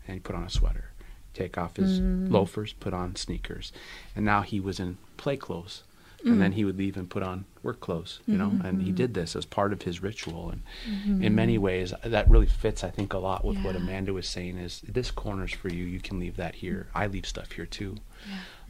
and 0.06 0.14
he'd 0.14 0.24
put 0.24 0.36
on 0.36 0.44
a 0.44 0.50
sweater. 0.50 0.90
Take 1.34 1.56
off 1.56 1.76
his 1.76 1.98
mm. 1.98 2.30
loafers, 2.30 2.74
put 2.74 2.92
on 2.92 3.16
sneakers, 3.16 3.72
and 4.14 4.22
now 4.22 4.42
he 4.42 4.60
was 4.60 4.78
in 4.78 4.98
play 5.16 5.36
clothes. 5.36 5.82
And 6.24 6.40
then 6.40 6.52
mm. 6.52 6.54
he 6.54 6.64
would 6.64 6.78
leave 6.78 6.96
and 6.96 7.10
put 7.10 7.24
on 7.24 7.46
work 7.64 7.80
clothes, 7.80 8.20
you 8.28 8.38
know. 8.38 8.52
And 8.62 8.80
he 8.80 8.90
mm-hmm. 8.90 8.94
did 8.94 9.14
this 9.14 9.34
as 9.34 9.44
part 9.44 9.72
of 9.72 9.82
his 9.82 10.00
ritual, 10.04 10.50
and 10.50 10.62
mm-hmm. 10.88 11.20
in 11.20 11.34
many 11.34 11.58
ways, 11.58 11.92
that 12.04 12.30
really 12.30 12.46
fits, 12.46 12.84
I 12.84 12.90
think, 12.90 13.12
a 13.12 13.18
lot 13.18 13.44
with 13.44 13.58
what 13.64 13.74
Amanda 13.74 14.12
was 14.12 14.28
saying. 14.28 14.56
Is 14.56 14.82
this 14.86 15.10
corner's 15.10 15.52
for 15.52 15.68
you? 15.68 15.82
You 15.82 15.98
can 15.98 16.20
leave 16.20 16.36
that 16.36 16.54
here. 16.54 16.86
I 16.94 17.08
leave 17.08 17.26
stuff 17.26 17.50
here 17.50 17.66
too. 17.66 17.96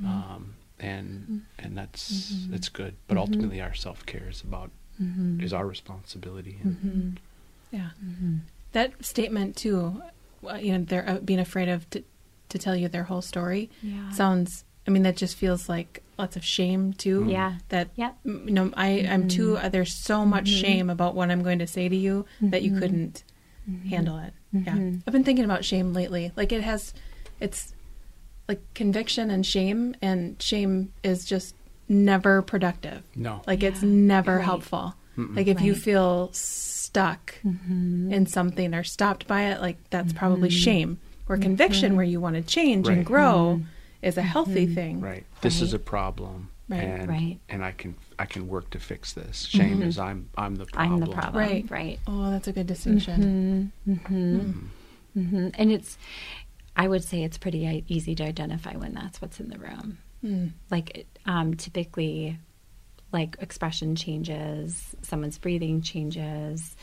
Um, 0.02 0.54
and 0.82 1.42
and 1.58 1.76
that's 1.76 2.46
that's 2.48 2.68
good. 2.68 2.96
But 3.06 3.16
ultimately, 3.16 3.60
our 3.60 3.74
self 3.74 4.04
care 4.04 4.28
is 4.28 4.42
about 4.42 4.70
Mm-hmm. 5.02 5.40
is 5.40 5.52
our 5.52 5.66
responsibility. 5.66 6.58
And 6.62 6.76
mm-hmm. 6.76 7.10
Yeah. 7.76 7.90
Mm-hmm. 8.04 8.36
That 8.72 9.04
statement 9.04 9.56
too, 9.56 10.02
uh, 10.48 10.54
you 10.56 10.72
know, 10.78 10.84
they're 10.84 11.08
uh, 11.08 11.18
being 11.18 11.40
afraid 11.40 11.68
of 11.68 11.88
to, 11.90 12.02
to 12.50 12.58
tell 12.58 12.76
you 12.76 12.88
their 12.88 13.04
whole 13.04 13.22
story. 13.22 13.70
Yeah. 13.82 14.10
Sounds. 14.12 14.64
I 14.86 14.90
mean, 14.90 15.02
that 15.04 15.16
just 15.16 15.36
feels 15.36 15.68
like 15.68 16.02
lots 16.18 16.36
of 16.36 16.44
shame 16.44 16.92
too. 16.92 17.24
Yeah. 17.28 17.54
That. 17.68 17.88
Yep. 17.96 18.16
m- 18.26 18.44
You 18.48 18.54
know, 18.54 18.70
I 18.76 19.06
I'm 19.08 19.28
too. 19.28 19.56
Uh, 19.56 19.68
there's 19.68 19.94
so 19.94 20.24
much 20.26 20.48
shame 20.48 20.90
about 20.90 21.14
what 21.14 21.30
I'm 21.30 21.42
going 21.42 21.60
to 21.60 21.66
say 21.66 21.88
to 21.88 21.96
you 21.96 22.26
that 22.40 22.62
you 22.62 22.78
couldn't 22.78 23.24
handle 23.88 24.18
it. 24.18 24.32
Yeah. 24.52 24.74
I've 25.06 25.12
been 25.12 25.24
thinking 25.24 25.44
about 25.44 25.64
shame 25.64 25.92
lately. 25.94 26.32
Like 26.36 26.52
it 26.52 26.62
has, 26.62 26.92
it's 27.40 27.72
like 28.48 28.60
conviction 28.74 29.30
and 29.30 29.46
shame, 29.46 29.94
and 30.02 30.40
shame 30.42 30.92
is 31.02 31.24
just 31.24 31.54
never 31.92 32.42
productive. 32.42 33.02
no, 33.14 33.42
Like 33.46 33.62
it's 33.62 33.82
never 33.82 34.36
Right. 34.36 34.44
helpful. 34.44 34.94
Like 35.16 35.46
if 35.46 35.60
you 35.60 35.74
feel 35.74 36.30
stuck 36.32 37.34
mm-hmm. 37.44 38.12
in 38.12 38.26
something 38.26 38.74
or 38.74 38.82
stopped 38.82 39.26
by 39.26 39.42
it, 39.42 39.60
like 39.60 39.76
that's 39.90 40.12
probably 40.12 40.48
mm-hmm. 40.48 40.56
shame. 40.58 40.98
Or 41.28 41.36
mm-hmm. 41.36 41.42
conviction, 41.42 41.96
where 41.96 42.04
you 42.04 42.20
want 42.20 42.36
to 42.36 42.42
change 42.42 42.88
and 42.88 42.98
Right. 42.98 43.06
grow, 43.06 43.60
is 44.00 44.16
a 44.18 44.22
healthy 44.22 44.66
thing. 44.66 45.00
right. 45.00 45.24
This 45.42 45.60
is 45.60 45.72
a 45.74 45.78
problem, 45.78 46.50
Right. 46.68 46.80
and 46.82 47.08
Right. 47.08 47.38
and 47.48 47.64
I 47.64 47.72
can 47.72 47.94
I 48.18 48.24
can 48.26 48.48
work 48.48 48.70
to 48.70 48.78
fix 48.80 49.12
this. 49.12 49.42
Shame 49.46 49.82
is 49.82 49.98
I'm 49.98 50.28
I'm 50.36 50.56
the 50.56 50.66
problem. 50.66 50.94
I'm 50.94 51.00
the 51.00 51.14
problem. 51.14 51.36
Right. 51.36 51.70
Right. 51.70 52.00
Oh, 52.06 52.30
that's 52.30 52.48
a 52.48 52.52
good 52.52 52.66
distinction. 52.66 53.72
Mm-hmm. 53.88 54.50
Mm. 55.16 55.50
And 55.54 55.70
it's, 55.72 55.98
I 56.74 56.88
would 56.88 57.04
say 57.04 57.22
it's 57.22 57.36
pretty 57.38 57.84
easy 57.88 58.14
to 58.14 58.24
identify 58.24 58.72
when 58.76 58.94
that's 58.94 59.20
what's 59.20 59.40
in 59.40 59.50
the 59.50 59.58
room. 59.58 59.98
Mm. 60.24 60.52
Like 60.70 61.06
um, 61.26 61.54
typically, 61.54 62.38
like 63.12 63.36
expression 63.40 63.96
changes, 63.96 64.94
someone's 65.02 65.38
breathing 65.38 65.82
changes. 65.82 66.76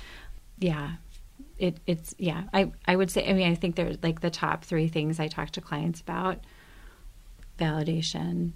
Yeah. 0.60 0.94
It, 1.58 1.78
it's 1.86 2.16
yeah 2.18 2.44
I, 2.54 2.72
I 2.86 2.96
would 2.96 3.12
say 3.12 3.28
i 3.30 3.34
mean 3.34 3.52
i 3.52 3.56
think 3.56 3.76
there's 3.76 3.98
like 4.02 4.22
the 4.22 4.30
top 4.30 4.64
three 4.64 4.88
things 4.88 5.20
i 5.20 5.28
talk 5.28 5.50
to 5.52 5.62
clients 5.62 6.00
about 6.00 6.40
validation 7.58 8.52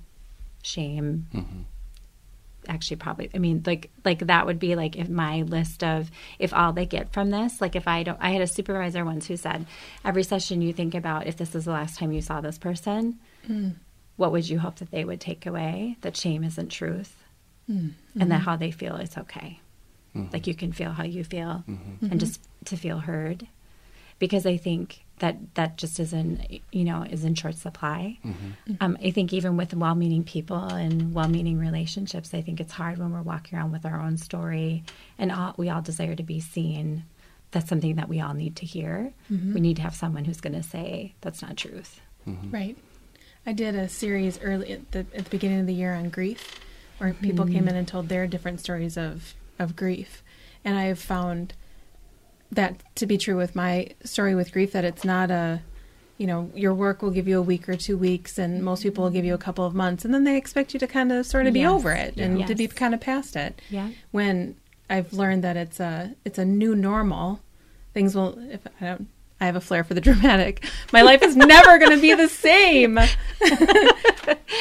shame 0.62 1.28
Mhm. 1.34 1.66
actually 2.70 2.96
probably 2.98 3.30
i 3.36 3.40
mean 3.40 3.62
like 3.66 3.92
like 4.06 4.20
that 4.20 4.46
would 4.46 4.60
be 4.60 4.76
like 4.76 4.96
if 4.96 5.10
my 5.10 5.42
list 5.42 5.84
of 5.84 6.10
if 6.40 6.54
all 6.54 6.72
they 6.72 6.86
get 6.86 7.12
from 7.12 7.30
this 7.30 7.60
like 7.60 7.76
if 7.76 7.88
i 7.90 8.04
don't 8.04 8.18
i 8.22 8.30
had 8.32 8.42
a 8.42 8.48
supervisor 8.48 9.04
once 9.04 9.28
who 9.28 9.36
said 9.36 9.66
every 10.06 10.24
session 10.24 10.62
you 10.62 10.72
think 10.72 10.96
about 10.96 11.28
if 11.28 11.36
this 11.36 11.56
is 11.56 11.66
the 11.66 11.72
last 11.72 12.00
time 12.00 12.14
you 12.14 12.22
saw 12.22 12.40
this 12.40 12.58
person 12.58 13.20
what 14.16 14.32
would 14.32 14.48
you 14.48 14.60
hope 14.60 14.78
that 14.78 14.92
they 14.92 15.06
would 15.06 15.20
take 15.20 15.46
away? 15.46 15.98
That 16.02 16.16
shame 16.16 16.44
isn't 16.44 16.70
truth. 16.70 17.16
Mm-hmm. 17.70 18.22
And 18.22 18.32
that 18.32 18.42
how 18.42 18.56
they 18.56 18.72
feel 18.72 18.98
is 18.98 19.18
okay. 19.18 19.60
Mm-hmm. 20.16 20.34
Like 20.34 20.48
you 20.48 20.54
can 20.54 20.72
feel 20.72 20.92
how 20.92 21.04
you 21.04 21.24
feel 21.24 21.64
mm-hmm. 21.68 22.06
and 22.06 22.20
just 22.20 22.42
to 22.66 22.78
feel 22.78 23.00
heard. 23.00 23.48
Because 24.20 24.46
i 24.46 24.58
think 24.58 25.04
that 25.20 25.38
that 25.56 25.78
just 25.78 26.00
isn't 26.00 26.62
you 26.72 26.84
know 26.84 27.04
is 27.04 27.24
in 27.24 27.36
short 27.36 27.56
supply. 27.56 28.20
Um, 28.80 28.98
i 29.04 29.12
think 29.12 29.34
even 29.34 29.58
with 29.58 29.74
well-meaning 29.74 30.24
people 30.24 30.64
and 30.64 31.14
well-meaning 31.14 31.58
relationships 31.60 32.34
i 32.34 32.42
think 32.42 32.60
it's 32.60 32.72
hard 32.72 33.00
when 33.00 33.12
we're 33.12 33.22
walking 33.22 33.58
around 33.58 33.72
with 33.72 33.86
our 33.86 34.00
own 34.00 34.18
story 34.18 34.84
and 35.18 35.32
all, 35.32 35.56
we 35.58 35.70
all 35.70 35.82
desire 35.82 36.16
to 36.16 36.24
be 36.24 36.40
seen. 36.40 37.04
That's 37.52 37.68
something 37.70 37.96
that 37.96 38.10
we 38.10 38.22
all 38.22 38.34
need 38.34 38.56
to 38.58 38.66
hear. 38.66 39.14
We 39.54 39.62
need 39.62 39.76
to 39.78 39.82
have 39.82 39.96
someone 39.96 40.26
who's 40.26 40.42
going 40.42 40.56
to 40.56 40.64
say 40.64 41.14
that's 41.22 41.42
not 41.42 41.58
truth. 41.58 42.00
Right. 42.52 42.78
I 43.46 43.54
did 43.54 43.76
a 43.76 43.90
series 43.90 44.40
early 44.42 44.72
at 44.74 44.92
the, 44.92 45.00
at 45.00 45.26
the 45.26 45.30
beginning 45.30 45.60
of 45.60 45.68
the 45.68 45.74
year 45.74 45.94
on 45.94 46.10
grief, 46.10 46.60
where 46.98 47.14
people 47.14 47.46
came 47.46 47.64
hmm. 47.64 47.70
in 47.70 47.76
and 47.76 47.88
told 47.88 48.10
their 48.10 48.28
different 48.28 48.60
stories 48.60 48.98
of 48.98 49.34
of 49.60 49.76
grief, 49.76 50.24
and 50.66 50.78
I 50.78 50.84
have 50.84 51.00
found 51.00 51.54
that 52.52 52.82
to 52.96 53.06
be 53.06 53.18
true 53.18 53.36
with 53.38 53.56
my 53.56 53.90
story 54.04 54.36
with 54.36 54.52
grief. 54.52 54.72
That 54.72 54.86
it's 54.86 55.04
not 55.04 55.30
a, 55.30 55.62
you 56.18 56.26
know, 56.26 56.52
your 56.56 56.74
work 56.74 57.02
will 57.02 57.12
give 57.12 57.28
you 57.28 57.38
a 57.38 57.42
week 57.42 57.68
or 57.68 57.76
two 57.76 57.98
weeks, 57.98 58.38
and 58.38 58.64
most 58.64 58.84
people 58.84 59.04
will 59.04 59.12
give 59.12 59.26
you 59.26 59.34
a 59.34 59.40
couple 59.40 59.66
of 59.66 59.76
months, 59.76 60.06
and 60.06 60.14
then 60.14 60.24
they 60.24 60.38
expect 60.38 60.74
you 60.74 60.80
to 60.80 60.88
kind 60.88 61.12
of 61.12 61.26
sort 61.26 61.46
of 61.46 61.54
be 61.54 61.62
Yes. 61.62 61.72
over 61.72 61.92
it 61.92 62.18
and 62.18 62.48
to 62.48 62.56
be 62.56 62.68
kind 62.68 62.94
of 62.94 63.02
past 63.02 63.36
it. 63.36 63.62
yeah 63.70 63.90
When 64.12 64.56
I've 64.90 65.12
learned 65.14 65.44
that 65.44 65.58
it's 65.58 65.80
a 65.80 66.16
it's 66.24 66.38
a 66.38 66.46
new 66.46 66.76
normal, 66.76 67.42
things 67.94 68.16
will. 68.16 68.38
If 68.50 68.66
I 68.80 68.86
don't. 68.86 69.08
I 69.44 69.48
have 69.48 69.56
a 69.56 69.62
flair 69.62 69.84
for 69.84 69.94
the 69.94 70.02
dramatic. 70.10 70.66
My 70.92 71.02
life 71.02 71.22
is 71.22 71.36
never 71.36 71.78
going 71.78 71.92
to 71.92 72.02
be 72.02 72.14
the 72.14 72.30
same. 72.30 72.96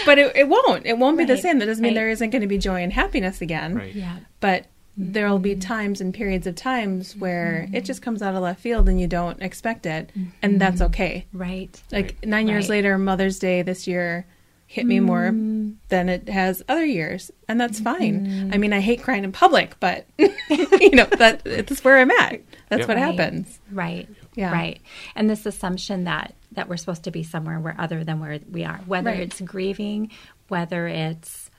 but 0.07 0.19
it, 0.19 0.37
it 0.37 0.49
won't. 0.49 0.85
It 0.87 0.99
won't 0.99 1.17
be 1.19 1.25
the 1.25 1.37
same. 1.39 1.59
That 1.59 1.67
doesn't 1.67 1.83
mean 1.83 1.93
right. 1.93 2.01
there 2.01 2.11
isn't 2.11 2.31
going 2.31 2.43
to 2.43 2.49
be 2.49 2.59
joy 2.59 2.83
and 2.83 2.93
happiness 2.93 3.41
again. 3.41 3.77
Right. 3.77 3.95
yeah 3.95 4.19
But 4.41 4.65
mm-hmm. 4.99 5.13
there'll 5.13 5.39
be 5.39 5.55
times 5.57 6.01
and 6.01 6.13
periods 6.13 6.47
of 6.47 6.57
times 6.57 7.17
where 7.17 7.65
mm-hmm. 7.67 7.77
it 7.77 7.85
just 7.85 8.03
comes 8.03 8.23
out 8.23 8.35
of 8.35 8.43
left 8.43 8.61
field 8.61 8.89
and 8.89 9.01
you 9.01 9.07
don't 9.07 9.41
expect 9.41 9.87
it. 9.87 10.11
And 10.43 10.61
that's 10.61 10.77
mm-hmm. 10.77 10.87
okay. 10.87 11.27
right 11.33 11.81
Like 11.93 12.27
nine 12.27 12.49
years 12.49 12.65
Right. 12.65 12.77
later, 12.77 12.99
Mother's 12.99 13.39
Day 13.39 13.63
this 13.63 13.87
year 13.87 14.27
hit 14.67 14.87
me 14.87 15.01
more 15.01 15.31
mm. 15.31 15.75
than 15.91 16.09
it 16.09 16.31
has 16.31 16.63
other 16.67 16.87
years. 16.87 17.31
And 17.47 17.61
that's 17.61 17.79
fine. 17.79 18.51
I 18.55 18.57
mean, 18.57 18.73
I 18.73 18.81
hate 18.81 19.03
crying 19.03 19.23
in 19.23 19.31
public, 19.31 19.79
but, 19.81 20.07
you 20.19 20.91
know, 20.93 21.05
that 21.05 21.43
it's 21.45 21.85
where 21.85 21.99
I'm 21.99 22.11
at. 22.11 22.41
That's 22.71 22.81
Yep. 22.81 22.89
what 22.89 22.97
Right. 22.97 23.05
happens. 23.05 23.61
Right. 23.71 24.09
Yeah. 24.35 24.53
Right. 24.53 24.81
And 25.15 25.29
this 25.29 25.47
assumption 25.47 26.05
that 26.05 26.35
that 26.53 26.69
we're 26.69 26.77
supposed 26.77 27.05
to 27.05 27.11
be 27.11 27.23
somewhere 27.23 27.59
where 27.59 27.75
other 27.79 28.05
than 28.05 28.21
where 28.21 28.39
we 28.51 28.65
are, 28.65 28.79
whether 28.87 29.11
Right. 29.11 29.21
it's 29.21 29.41
grieving, 29.41 30.11
whether 30.49 30.87
it's 30.87 31.51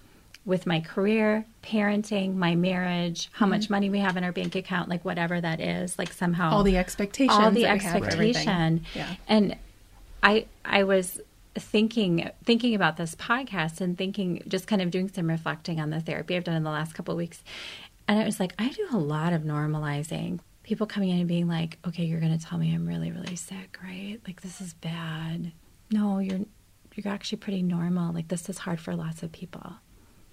with 0.46 0.66
my 0.68 0.82
career, 0.82 1.46
parenting, 1.64 2.36
my 2.36 2.54
marriage, 2.56 3.30
how 3.32 3.46
much 3.46 3.64
mm-hmm. 3.64 3.74
money 3.74 3.90
we 3.90 4.00
have 4.00 4.18
in 4.18 4.24
our 4.24 4.32
bank 4.32 4.56
account, 4.56 4.90
like 4.90 5.06
whatever 5.06 5.40
that 5.40 5.62
is, 5.62 5.98
like 5.98 6.12
somehow 6.12 6.52
All 6.52 6.64
the 6.64 6.78
expectations. 6.78 7.38
all 7.38 7.50
the 7.52 7.64
that 7.64 7.74
we 7.74 7.80
have 7.80 8.00
for 8.00 8.06
everything. 8.12 8.30
expectation. 8.48 8.86
Yeah. 8.94 9.16
And 9.28 9.56
I 10.22 10.46
I 10.66 10.84
was 10.84 11.20
thinking 11.56 12.30
thinking 12.44 12.76
about 12.76 12.98
this 12.98 13.16
podcast 13.16 13.80
and 13.80 13.98
thinking 13.98 14.44
just 14.48 14.68
kind 14.68 14.82
of 14.82 14.92
doing 14.92 15.08
some 15.10 15.30
reflecting 15.30 15.80
on 15.80 15.92
the 15.92 16.00
therapy 16.02 16.36
I've 16.36 16.44
done 16.44 16.56
in 16.56 16.64
the 16.64 16.72
last 16.72 16.94
couple 16.94 17.14
of 17.14 17.18
weeks. 17.18 17.44
And 18.08 18.20
I 18.20 18.26
was 18.26 18.40
like, 18.40 18.54
I 18.60 18.70
do 18.70 18.88
a 18.92 18.98
lot 18.98 19.34
of 19.34 19.44
normalizing. 19.44 20.40
People 20.64 20.88
coming 20.88 21.10
in 21.10 21.20
and 21.20 21.28
being 21.28 21.48
like, 21.48 21.78
"Okay, 21.86 22.06
you're 22.06 22.20
going 22.20 22.38
to 22.38 22.44
tell 22.44 22.58
me 22.58 22.74
I'm 22.74 22.88
really 22.88 23.12
really 23.12 23.36
sick, 23.36 23.78
right? 23.84 24.20
Like 24.26 24.42
this 24.42 24.62
is 24.62 24.74
bad." 24.74 25.52
No, 25.92 26.20
you're 26.20 26.40
you're 26.96 27.14
actually 27.14 27.40
pretty 27.40 27.62
normal. 27.62 28.14
Like 28.14 28.30
this 28.30 28.50
is 28.50 28.60
hard 28.60 28.80
for 28.80 28.96
lots 28.96 29.24
of 29.24 29.32
people. 29.32 29.76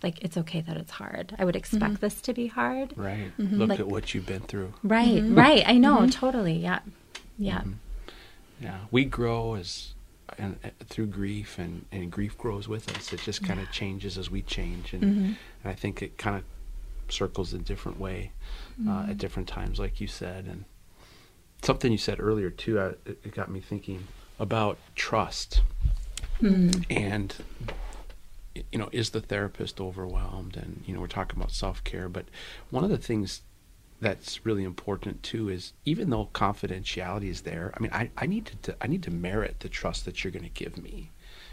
Like 0.02 0.22
it's 0.22 0.36
okay 0.38 0.60
that 0.62 0.76
it's 0.76 0.92
hard. 0.92 1.34
I 1.38 1.44
would 1.44 1.56
expect 1.56 1.84
mm-hmm. 1.84 1.94
this 2.00 2.20
to 2.22 2.32
be 2.32 2.46
hard. 2.46 2.94
Right. 2.96 3.36
Mm-hmm. 3.38 3.56
Look 3.56 3.68
Like- 3.68 3.80
at 3.80 3.88
what 3.88 4.14
you've 4.14 4.26
been 4.26 4.40
through. 4.40 4.72
Right, 4.82 5.22
mm-hmm. 5.22 5.34
right. 5.34 5.62
I 5.66 5.76
know, 5.76 5.98
mm-hmm. 5.98 6.10
totally. 6.10 6.54
Yeah. 6.54 6.80
Yeah. 7.38 7.62
Yeah, 8.60 8.78
we 8.90 9.06
grow 9.06 9.54
as 9.54 9.94
and 10.38 10.58
uh, 10.64 10.68
through 10.88 11.06
grief, 11.06 11.58
and, 11.58 11.86
and 11.90 12.10
grief 12.10 12.36
grows 12.38 12.68
with 12.68 12.94
us. 12.96 13.12
It 13.12 13.20
just 13.20 13.42
kind 13.42 13.58
of 13.60 13.70
changes 13.72 14.16
as 14.16 14.30
we 14.30 14.42
change, 14.42 14.92
and, 14.92 15.02
and 15.02 15.36
I 15.64 15.74
think 15.74 16.02
it 16.02 16.18
kind 16.18 16.36
of 16.36 16.44
circles 17.12 17.52
a 17.52 17.58
different 17.58 17.98
way 17.98 18.32
uh, 18.88 19.06
at 19.10 19.18
different 19.18 19.48
times, 19.48 19.78
like 19.78 20.00
you 20.00 20.06
said. 20.06 20.46
And 20.46 20.64
something 21.62 21.92
you 21.92 21.98
said 21.98 22.20
earlier 22.20 22.50
too, 22.50 22.78
uh, 22.78 22.92
it, 23.06 23.32
got 23.34 23.50
me 23.50 23.60
thinking 23.60 24.06
about 24.38 24.78
trust, 24.94 25.62
and 26.88 27.34
you 28.72 28.78
know, 28.78 28.88
is 28.92 29.10
the 29.10 29.20
therapist 29.20 29.80
overwhelmed? 29.80 30.56
And 30.56 30.82
you 30.86 30.94
know, 30.94 31.00
we're 31.00 31.06
talking 31.06 31.38
about 31.38 31.52
self 31.52 31.84
care, 31.84 32.08
but 32.08 32.26
one 32.70 32.84
of 32.84 32.90
the 32.90 32.98
things 32.98 33.42
that's 34.00 34.46
really 34.46 34.64
important 34.64 35.22
too 35.22 35.48
is 35.50 35.74
even 35.84 36.10
though 36.10 36.30
confidentiality 36.32 37.28
is 37.28 37.42
there, 37.42 37.72
I 37.76 37.80
mean, 37.80 37.92
I, 37.92 38.10
I 38.16 38.26
need 38.26 38.50
to, 38.62 38.76
I 38.80 38.86
need 38.86 39.02
to 39.04 39.10
merit 39.10 39.60
the 39.60 39.68
trust 39.68 40.06
that 40.06 40.24
you're 40.24 40.30
going 40.30 40.44
to 40.44 40.48
give 40.48 40.82
me. 40.82 41.10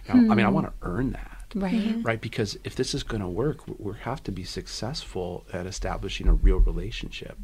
You 0.08 0.14
know, 0.14 0.32
I 0.32 0.36
mean, 0.36 0.46
I 0.46 0.50
want 0.50 0.68
to 0.68 0.74
earn 0.82 1.12
that. 1.12 1.37
Right. 1.56 1.96
Right, 2.04 2.22
because 2.22 2.58
if 2.64 2.76
this 2.76 2.94
is 2.94 3.04
going 3.04 3.22
to 3.22 3.28
work, 3.28 3.68
we 3.68 3.76
we 3.80 3.94
have 4.02 4.22
to 4.24 4.32
be 4.32 4.44
successful 4.44 5.46
at 5.54 5.66
establishing 5.66 6.28
a 6.28 6.34
real 6.34 6.58
relationship. 6.58 7.38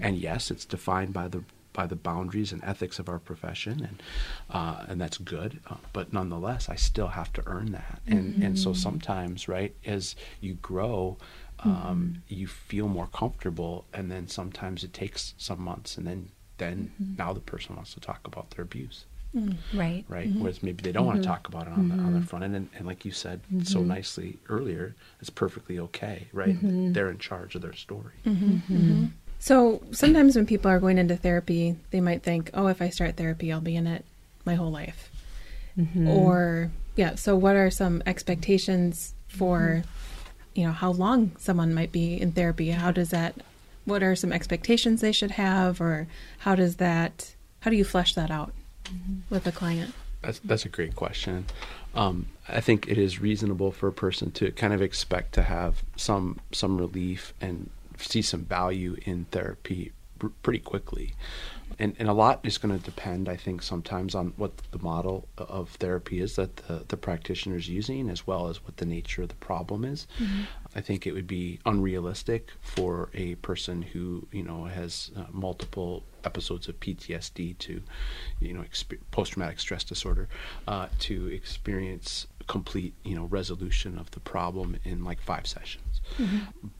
And 0.00 0.16
yes, 0.16 0.50
it's 0.50 0.64
defined 0.64 1.12
by 1.12 1.28
the 1.28 1.42
by 1.72 1.86
the 1.86 1.96
boundaries 1.96 2.52
and 2.52 2.62
ethics 2.64 2.98
of 2.98 3.08
our 3.08 3.18
profession, 3.18 3.84
and 3.84 4.02
uh, 4.50 4.84
and 4.88 5.00
that's 5.00 5.18
good. 5.18 5.60
Uh, 5.68 5.76
but 5.92 6.12
nonetheless, 6.12 6.68
I 6.68 6.76
still 6.76 7.08
have 7.08 7.32
to 7.34 7.42
earn 7.46 7.72
that. 7.72 8.00
And 8.06 8.42
and 8.42 8.58
so 8.58 8.72
sometimes, 8.72 9.48
right, 9.48 9.74
as 9.84 10.14
you 10.40 10.54
grow, 10.54 11.18
um, 11.60 12.22
you 12.28 12.46
feel 12.46 12.88
more 12.88 13.08
comfortable, 13.08 13.84
and 13.92 14.10
then 14.10 14.28
sometimes 14.28 14.84
it 14.84 14.92
takes 14.92 15.34
some 15.36 15.60
months, 15.60 15.98
and 15.98 16.06
then 16.06 16.30
then 16.58 16.92
now 17.16 17.32
the 17.32 17.40
person 17.40 17.76
wants 17.76 17.94
to 17.94 18.00
talk 18.00 18.26
about 18.26 18.50
their 18.50 18.64
abuse 18.64 19.04
Mm, 19.36 19.56
right. 19.74 20.04
right? 20.08 20.28
Mm-hmm. 20.28 20.40
Whereas 20.40 20.62
maybe 20.62 20.82
they 20.82 20.92
don't 20.92 21.04
want 21.06 21.16
to 21.16 21.22
mm-hmm. 21.22 21.30
talk 21.30 21.48
about 21.48 21.66
it 21.66 21.72
on 21.72 21.88
the 21.88 21.94
on 21.94 22.12
the 22.12 22.18
mm-hmm. 22.18 22.26
front 22.26 22.44
end, 22.44 22.56
and, 22.56 22.68
and 22.76 22.86
like 22.86 23.04
you 23.04 23.12
said 23.12 23.40
so 23.62 23.80
nicely 23.82 24.38
earlier, 24.48 24.94
it's 25.20 25.30
perfectly 25.30 25.78
okay, 25.78 26.28
right? 26.32 26.56
They're 26.62 27.10
in 27.10 27.18
charge 27.18 27.54
of 27.54 27.62
their 27.62 27.74
story. 27.74 28.14
So 29.40 29.82
sometimes 29.92 30.34
when 30.34 30.46
people 30.46 30.68
are 30.68 30.80
going 30.80 30.98
into 30.98 31.16
therapy, 31.16 31.76
they 31.90 32.00
might 32.00 32.22
think, 32.22 32.50
"Oh, 32.54 32.66
if 32.66 32.82
I 32.82 32.88
start 32.88 33.16
therapy, 33.16 33.52
I'll 33.52 33.60
be 33.60 33.76
in 33.76 33.86
it 33.86 34.04
my 34.44 34.54
whole 34.54 34.72
life." 34.72 35.10
Or 36.08 36.70
yeah. 36.96 37.14
So 37.14 37.36
what 37.36 37.54
are 37.54 37.70
some 37.70 38.02
expectations 38.04 39.14
for 39.28 39.84
you 40.54 40.64
know 40.66 40.72
how 40.72 40.90
long 40.90 41.30
someone 41.38 41.72
might 41.72 41.92
be 41.92 42.20
in 42.20 42.32
therapy 42.32 42.70
how 42.70 42.90
does 42.90 43.10
that 43.10 43.34
what 43.84 44.02
are 44.02 44.16
some 44.16 44.32
expectations 44.32 45.00
they 45.00 45.12
should 45.12 45.30
have 45.32 45.80
or 45.80 46.08
how 46.38 46.54
does 46.54 46.76
that 46.76 47.34
how 47.60 47.70
do 47.70 47.76
you 47.76 47.84
flesh 47.84 48.14
that 48.14 48.30
out 48.30 48.52
with 49.30 49.46
a 49.46 49.52
client 49.52 49.94
That's 50.22 50.40
that's 50.40 50.64
a 50.64 50.68
great 50.68 50.96
question. 50.96 51.46
Um, 51.94 52.26
I 52.48 52.60
think 52.60 52.88
it 52.88 52.98
is 52.98 53.20
reasonable 53.20 53.70
for 53.72 53.88
a 53.88 53.92
person 53.92 54.30
to 54.32 54.50
kind 54.52 54.72
of 54.72 54.82
expect 54.82 55.32
to 55.34 55.42
have 55.42 55.82
some 55.96 56.40
some 56.52 56.78
relief 56.78 57.34
and 57.40 57.70
see 57.98 58.22
some 58.22 58.44
value 58.44 58.96
in 59.04 59.26
therapy 59.26 59.92
pr- 60.18 60.28
pretty 60.42 60.60
quickly. 60.60 61.14
And, 61.78 61.94
and 61.98 62.08
a 62.08 62.12
lot 62.12 62.40
is 62.42 62.58
going 62.58 62.76
to 62.76 62.82
depend, 62.84 63.28
I 63.28 63.36
think, 63.36 63.62
sometimes 63.62 64.14
on 64.14 64.32
what 64.36 64.56
the 64.72 64.78
model 64.78 65.28
of 65.36 65.70
therapy 65.70 66.18
is 66.20 66.34
that 66.36 66.56
the, 66.56 66.84
the 66.88 66.96
practitioner 66.96 67.56
is 67.56 67.68
using, 67.68 68.08
as 68.08 68.26
well 68.26 68.48
as 68.48 68.64
what 68.64 68.78
the 68.78 68.86
nature 68.86 69.22
of 69.22 69.28
the 69.28 69.34
problem 69.36 69.84
is. 69.84 70.06
I 70.78 70.80
think 70.80 71.08
it 71.08 71.12
would 71.12 71.26
be 71.26 71.58
unrealistic 71.66 72.52
for 72.60 73.10
a 73.12 73.34
person 73.36 73.82
who, 73.82 74.28
you 74.30 74.44
know, 74.44 74.66
has 74.66 75.10
uh, 75.16 75.24
multiple 75.32 76.04
episodes 76.22 76.68
of 76.68 76.78
PTSD 76.78 77.58
to, 77.58 77.82
you 78.38 78.54
know, 78.54 78.60
exp- 78.60 79.00
post-traumatic 79.10 79.58
stress 79.58 79.82
disorder, 79.82 80.28
uh, 80.68 80.86
to 81.00 81.26
experience 81.26 82.28
complete, 82.46 82.94
you 83.02 83.16
know, 83.16 83.24
resolution 83.24 83.98
of 83.98 84.12
the 84.12 84.20
problem 84.20 84.76
in 84.84 85.02
like 85.02 85.20
five 85.20 85.48
sessions. 85.48 86.00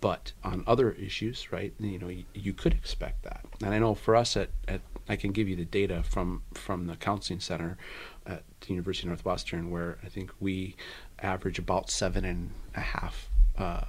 But 0.01 0.33
on 0.45 0.63
other 0.69 0.93
issues, 0.93 1.51
right, 1.51 1.75
you 1.81 1.99
know, 1.99 2.09
you, 2.09 2.25
you 2.35 2.53
could 2.53 2.75
expect 2.75 3.25
that. 3.25 3.45
And 3.65 3.75
I 3.75 3.81
know 3.81 3.97
for 3.97 4.15
us 4.15 4.37
at, 4.37 4.51
at 4.69 4.81
I 5.09 5.17
can 5.17 5.33
give 5.33 5.49
you 5.49 5.57
the 5.57 5.65
data 5.65 6.05
from 6.05 6.43
from 6.55 6.87
the 6.87 6.95
counseling 6.95 7.41
center 7.41 7.79
at 8.25 8.45
the 8.61 8.69
University 8.69 9.09
of 9.09 9.11
Northwestern, 9.11 9.71
where 9.71 9.99
I 10.05 10.09
think 10.09 10.33
we 10.39 10.77
average 11.21 11.59
about 11.59 11.91
seven 11.91 12.25
and 12.25 12.53
a 12.77 12.81
half 12.81 13.28
uh, 13.59 13.83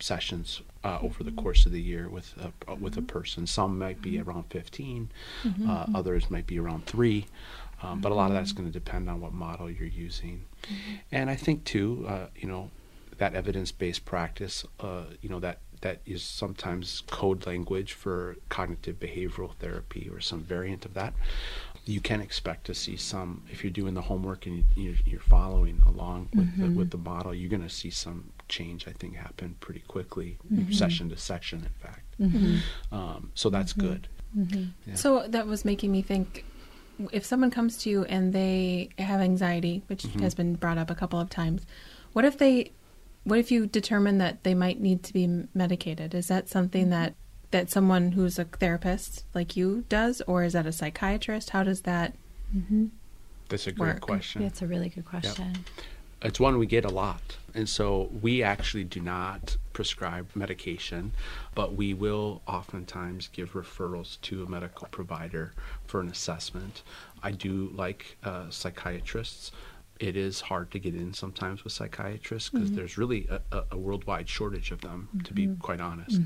sessions 0.00 0.60
uh, 0.84 0.98
over 1.02 1.24
the 1.24 1.32
course 1.32 1.66
of 1.66 1.72
the 1.72 1.80
year 1.80 2.08
with 2.08 2.34
a, 2.68 2.74
with 2.74 2.96
a 2.96 3.02
person. 3.02 3.46
Some 3.46 3.78
might 3.78 4.00
be 4.02 4.20
around 4.20 4.44
15, 4.50 5.10
uh, 5.68 5.86
others 5.94 6.30
might 6.30 6.46
be 6.46 6.58
around 6.58 6.86
three, 6.86 7.26
um, 7.82 8.00
but 8.00 8.12
a 8.12 8.14
lot 8.14 8.30
of 8.30 8.34
that's 8.34 8.52
going 8.52 8.68
to 8.68 8.72
depend 8.72 9.08
on 9.08 9.20
what 9.20 9.32
model 9.32 9.70
you're 9.70 9.88
using. 9.88 10.44
And 11.10 11.30
I 11.30 11.36
think 11.36 11.64
too, 11.64 12.04
uh, 12.08 12.26
you 12.36 12.46
know, 12.48 12.70
that 13.18 13.34
evidence-based 13.34 14.04
practice, 14.04 14.64
uh, 14.80 15.04
you 15.22 15.28
know, 15.28 15.40
that 15.40 15.60
that 15.82 16.00
is 16.06 16.22
sometimes 16.22 17.02
code 17.06 17.46
language 17.46 17.92
for 17.92 18.36
cognitive 18.48 18.98
behavioral 18.98 19.54
therapy 19.56 20.08
or 20.10 20.20
some 20.20 20.40
variant 20.40 20.84
of 20.84 20.94
that. 20.94 21.12
You 21.84 22.00
can 22.00 22.20
expect 22.20 22.66
to 22.66 22.74
see 22.74 22.96
some 22.96 23.42
if 23.50 23.62
you're 23.62 23.70
doing 23.70 23.94
the 23.94 24.02
homework 24.02 24.46
and 24.46 24.64
you, 24.74 24.96
you're 25.04 25.20
following 25.20 25.82
along 25.86 26.30
with 26.34 26.58
the, 26.58 26.70
with 26.70 26.90
the 26.90 26.98
model. 26.98 27.34
You're 27.34 27.50
going 27.50 27.62
to 27.62 27.68
see 27.68 27.90
some 27.90 28.32
change. 28.48 28.86
I 28.88 28.92
think 28.92 29.16
happened 29.16 29.60
pretty 29.60 29.80
quickly, 29.80 30.38
mm-hmm. 30.52 30.72
session 30.72 31.08
to 31.10 31.16
session, 31.16 31.60
In 31.60 31.88
fact, 31.88 32.20
mm-hmm. 32.20 32.94
um, 32.94 33.32
so 33.34 33.50
that's 33.50 33.72
mm-hmm. 33.72 33.88
good. 33.88 34.08
Yeah. 34.86 34.94
So 34.94 35.26
that 35.28 35.46
was 35.46 35.64
making 35.64 35.92
me 35.92 36.02
think 36.02 36.44
if 37.12 37.24
someone 37.24 37.50
comes 37.50 37.78
to 37.78 37.90
you 37.90 38.04
and 38.04 38.32
they 38.32 38.90
have 38.98 39.20
anxiety, 39.20 39.82
which 39.86 40.04
has 40.20 40.34
been 40.34 40.54
brought 40.54 40.78
up 40.78 40.90
a 40.90 40.94
couple 40.94 41.20
of 41.20 41.30
times, 41.30 41.66
what 42.12 42.24
if 42.24 42.38
they 42.38 42.72
what 43.24 43.38
if 43.38 43.50
you 43.50 43.66
determine 43.66 44.18
that 44.18 44.44
they 44.44 44.54
might 44.54 44.80
need 44.80 45.02
to 45.04 45.12
be 45.12 45.44
medicated? 45.54 46.14
Is 46.14 46.28
that 46.28 46.48
something 46.48 46.90
that 46.90 47.14
that 47.50 47.70
someone 47.70 48.12
who's 48.12 48.38
a 48.38 48.44
therapist 48.44 49.24
like 49.34 49.56
you 49.56 49.84
does 49.88 50.22
or 50.26 50.44
is 50.44 50.52
that 50.52 50.66
a 50.66 50.72
psychiatrist? 50.72 51.50
How 51.50 51.62
does 51.62 51.82
that 51.82 52.14
That's 53.48 53.66
a 53.66 53.72
great 53.72 53.94
work. 53.94 54.00
question. 54.00 54.42
That's 54.42 54.62
a 54.62 54.66
really 54.66 54.88
good 54.88 55.04
question. 55.04 55.64
It's 56.22 56.40
one 56.40 56.58
we 56.58 56.66
get 56.66 56.84
a 56.84 56.90
lot. 56.90 57.36
And 57.54 57.68
so 57.68 58.10
we 58.20 58.42
actually 58.42 58.84
do 58.84 59.00
not 59.00 59.56
prescribe 59.72 60.28
medication, 60.34 61.12
but 61.54 61.74
we 61.74 61.94
will 61.94 62.42
oftentimes 62.46 63.28
give 63.32 63.52
referrals 63.52 64.20
to 64.22 64.42
a 64.42 64.48
medical 64.48 64.88
provider 64.90 65.52
for 65.86 66.00
an 66.00 66.08
assessment. 66.08 66.82
I 67.22 67.30
do 67.30 67.70
like 67.74 68.18
uh, 68.24 68.50
psychiatrists. 68.50 69.52
It 69.98 70.16
is 70.16 70.42
hard 70.42 70.70
to 70.72 70.78
get 70.78 70.94
in 70.94 71.14
sometimes 71.14 71.64
with 71.64 71.72
psychiatrists 71.72 72.50
because 72.50 72.72
there's 72.72 72.98
really 72.98 73.26
a, 73.30 73.62
a, 73.70 73.78
worldwide 73.78 74.28
shortage 74.28 74.70
of 74.70 74.82
them, 74.82 75.08
to 75.24 75.32
be 75.32 75.48
quite 75.60 75.80
honest. 75.80 76.20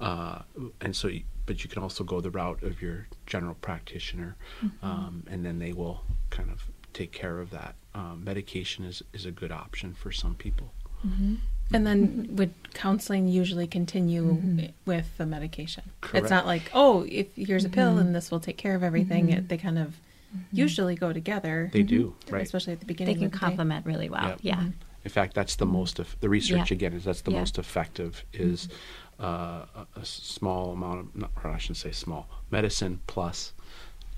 Uh, 0.00 0.40
and 0.80 0.96
so, 0.96 1.10
but 1.44 1.62
you 1.62 1.68
can 1.68 1.82
also 1.82 2.02
go 2.02 2.22
the 2.22 2.30
route 2.30 2.62
of 2.62 2.80
your 2.80 3.08
general 3.26 3.56
practitioner, 3.60 4.36
um, 4.82 5.24
and 5.30 5.44
then 5.44 5.58
they 5.58 5.74
will 5.74 6.00
kind 6.30 6.50
of 6.50 6.64
take 6.94 7.12
care 7.12 7.40
of 7.40 7.50
that. 7.50 7.74
Um, 7.94 8.22
medication 8.24 8.84
is, 8.84 9.02
is 9.12 9.26
a 9.26 9.32
good 9.32 9.50
option 9.50 9.94
for 9.94 10.12
some 10.12 10.34
people. 10.34 10.72
Mm-hmm. 11.06 11.36
and 11.72 11.86
then 11.86 12.28
would 12.32 12.52
counseling 12.74 13.26
usually 13.26 13.66
continue 13.66 14.34
mm-hmm. 14.34 14.66
with 14.84 15.16
the 15.16 15.24
medication? 15.24 15.84
Correct. 16.02 16.24
It's 16.24 16.30
not 16.30 16.44
like, 16.44 16.70
oh, 16.74 17.06
if 17.08 17.28
here's 17.36 17.64
a 17.64 17.70
pill 17.70 17.96
and 17.96 18.08
mm-hmm. 18.08 18.12
this 18.12 18.30
will 18.30 18.40
take 18.40 18.58
care 18.58 18.74
of 18.74 18.82
everything. 18.82 19.30
It, 19.30 19.48
they 19.48 19.56
kind 19.56 19.78
of 19.78 19.96
usually 20.52 20.94
go 20.94 21.12
together. 21.12 21.70
They 21.72 21.82
do, 21.82 22.14
right? 22.28 22.42
Especially 22.42 22.74
at 22.74 22.80
the 22.80 22.86
beginning. 22.86 23.14
They 23.14 23.18
can 23.18 23.26
of 23.26 23.32
the 23.32 23.38
day. 23.38 23.44
complement 23.44 23.86
really 23.86 24.08
well. 24.08 24.28
Yep. 24.28 24.38
Yeah. 24.42 24.64
In 25.04 25.10
fact, 25.10 25.34
that's 25.34 25.56
the 25.56 25.66
most 25.66 25.98
of 25.98 26.16
the 26.20 26.28
research 26.28 26.70
Yeah. 26.70 26.76
again 26.76 26.92
is 26.92 27.04
that's 27.04 27.22
the 27.22 27.32
Yeah. 27.32 27.38
most 27.38 27.58
effective 27.58 28.24
is 28.32 28.68
uh, 29.18 29.64
a, 29.74 29.86
a 29.96 30.04
small 30.04 30.72
amount 30.72 31.00
of 31.00 31.16
not, 31.16 31.30
or 31.42 31.50
I 31.50 31.58
shouldn't 31.58 31.78
say 31.78 31.92
small 31.92 32.28
medicine 32.50 33.00
plus 33.06 33.52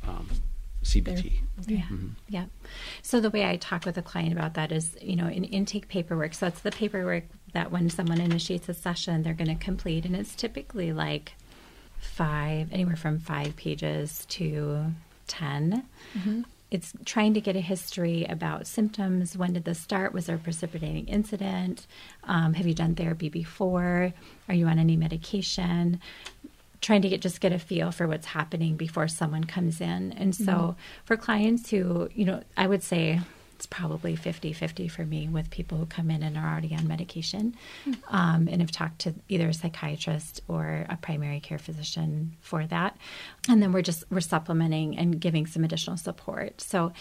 um, 0.06 0.28
CBT. 0.82 1.32
Yeah. 1.66 1.82
Yeah. 2.28 2.44
So 3.02 3.20
the 3.20 3.30
way 3.30 3.48
I 3.48 3.56
talk 3.56 3.84
with 3.84 3.96
a 3.98 4.02
client 4.02 4.32
about 4.32 4.54
that 4.54 4.72
is, 4.72 4.96
you 5.00 5.16
know, 5.16 5.28
in 5.28 5.44
intake 5.44 5.88
paperwork. 5.88 6.34
So 6.34 6.46
that's 6.46 6.60
the 6.60 6.70
paperwork 6.70 7.24
that 7.52 7.70
when 7.70 7.90
someone 7.90 8.20
initiates 8.20 8.68
a 8.68 8.74
session, 8.74 9.22
they're 9.22 9.34
going 9.34 9.56
to 9.56 9.62
complete, 9.62 10.04
and 10.04 10.16
it's 10.16 10.34
typically 10.34 10.92
like 10.92 11.34
five, 11.98 12.72
anywhere 12.72 12.96
from 12.96 13.18
five 13.18 13.56
pages 13.56 14.26
to 14.30 14.86
10 15.28 15.84
It's 16.70 16.94
trying 17.04 17.34
to 17.34 17.40
get 17.40 17.54
a 17.54 17.60
history 17.60 18.24
about 18.24 18.66
symptoms. 18.66 19.36
When 19.36 19.52
did 19.52 19.64
this 19.64 19.78
start? 19.78 20.14
Was 20.14 20.26
there 20.26 20.36
a 20.36 20.38
precipitating 20.38 21.06
incident? 21.06 21.86
Um, 22.24 22.54
have 22.54 22.66
you 22.66 22.72
done 22.74 22.94
therapy 22.94 23.28
before? 23.28 24.14
Are 24.48 24.54
you 24.54 24.66
on 24.66 24.78
any 24.78 24.96
medication? 24.96 26.00
Trying 26.82 27.00
to 27.02 27.08
get 27.08 27.22
just 27.22 27.40
get 27.40 27.52
a 27.52 27.58
feel 27.58 27.92
for 27.92 28.06
what's 28.06 28.26
happening 28.26 28.76
before 28.76 29.08
someone 29.08 29.44
comes 29.44 29.80
in. 29.80 30.12
And 30.12 30.34
so 30.34 30.76
for 31.04 31.16
clients 31.16 31.70
who, 31.70 32.10
you 32.12 32.26
know, 32.26 32.42
I 32.56 32.66
would 32.66 32.82
say 32.82 33.20
it's 33.54 33.66
probably 33.68 34.16
50-50 34.16 34.90
for 34.90 35.06
me 35.06 35.28
with 35.28 35.48
people 35.48 35.78
who 35.78 35.86
come 35.86 36.10
in 36.10 36.24
and 36.24 36.36
are 36.36 36.50
already 36.50 36.74
on 36.74 36.88
medication 36.88 37.54
um, 38.08 38.48
and 38.50 38.60
have 38.60 38.72
talked 38.72 38.98
to 39.02 39.14
either 39.28 39.48
a 39.48 39.54
psychiatrist 39.54 40.40
or 40.48 40.84
a 40.88 40.96
primary 40.96 41.38
care 41.38 41.58
physician 41.58 42.36
for 42.40 42.66
that. 42.66 42.96
And 43.48 43.62
then 43.62 43.70
we're 43.70 43.82
just 43.82 44.02
we're 44.10 44.20
supplementing 44.20 44.98
and 44.98 45.20
giving 45.20 45.46
some 45.46 45.62
additional 45.62 45.96
support. 45.96 46.60
So 46.60 46.92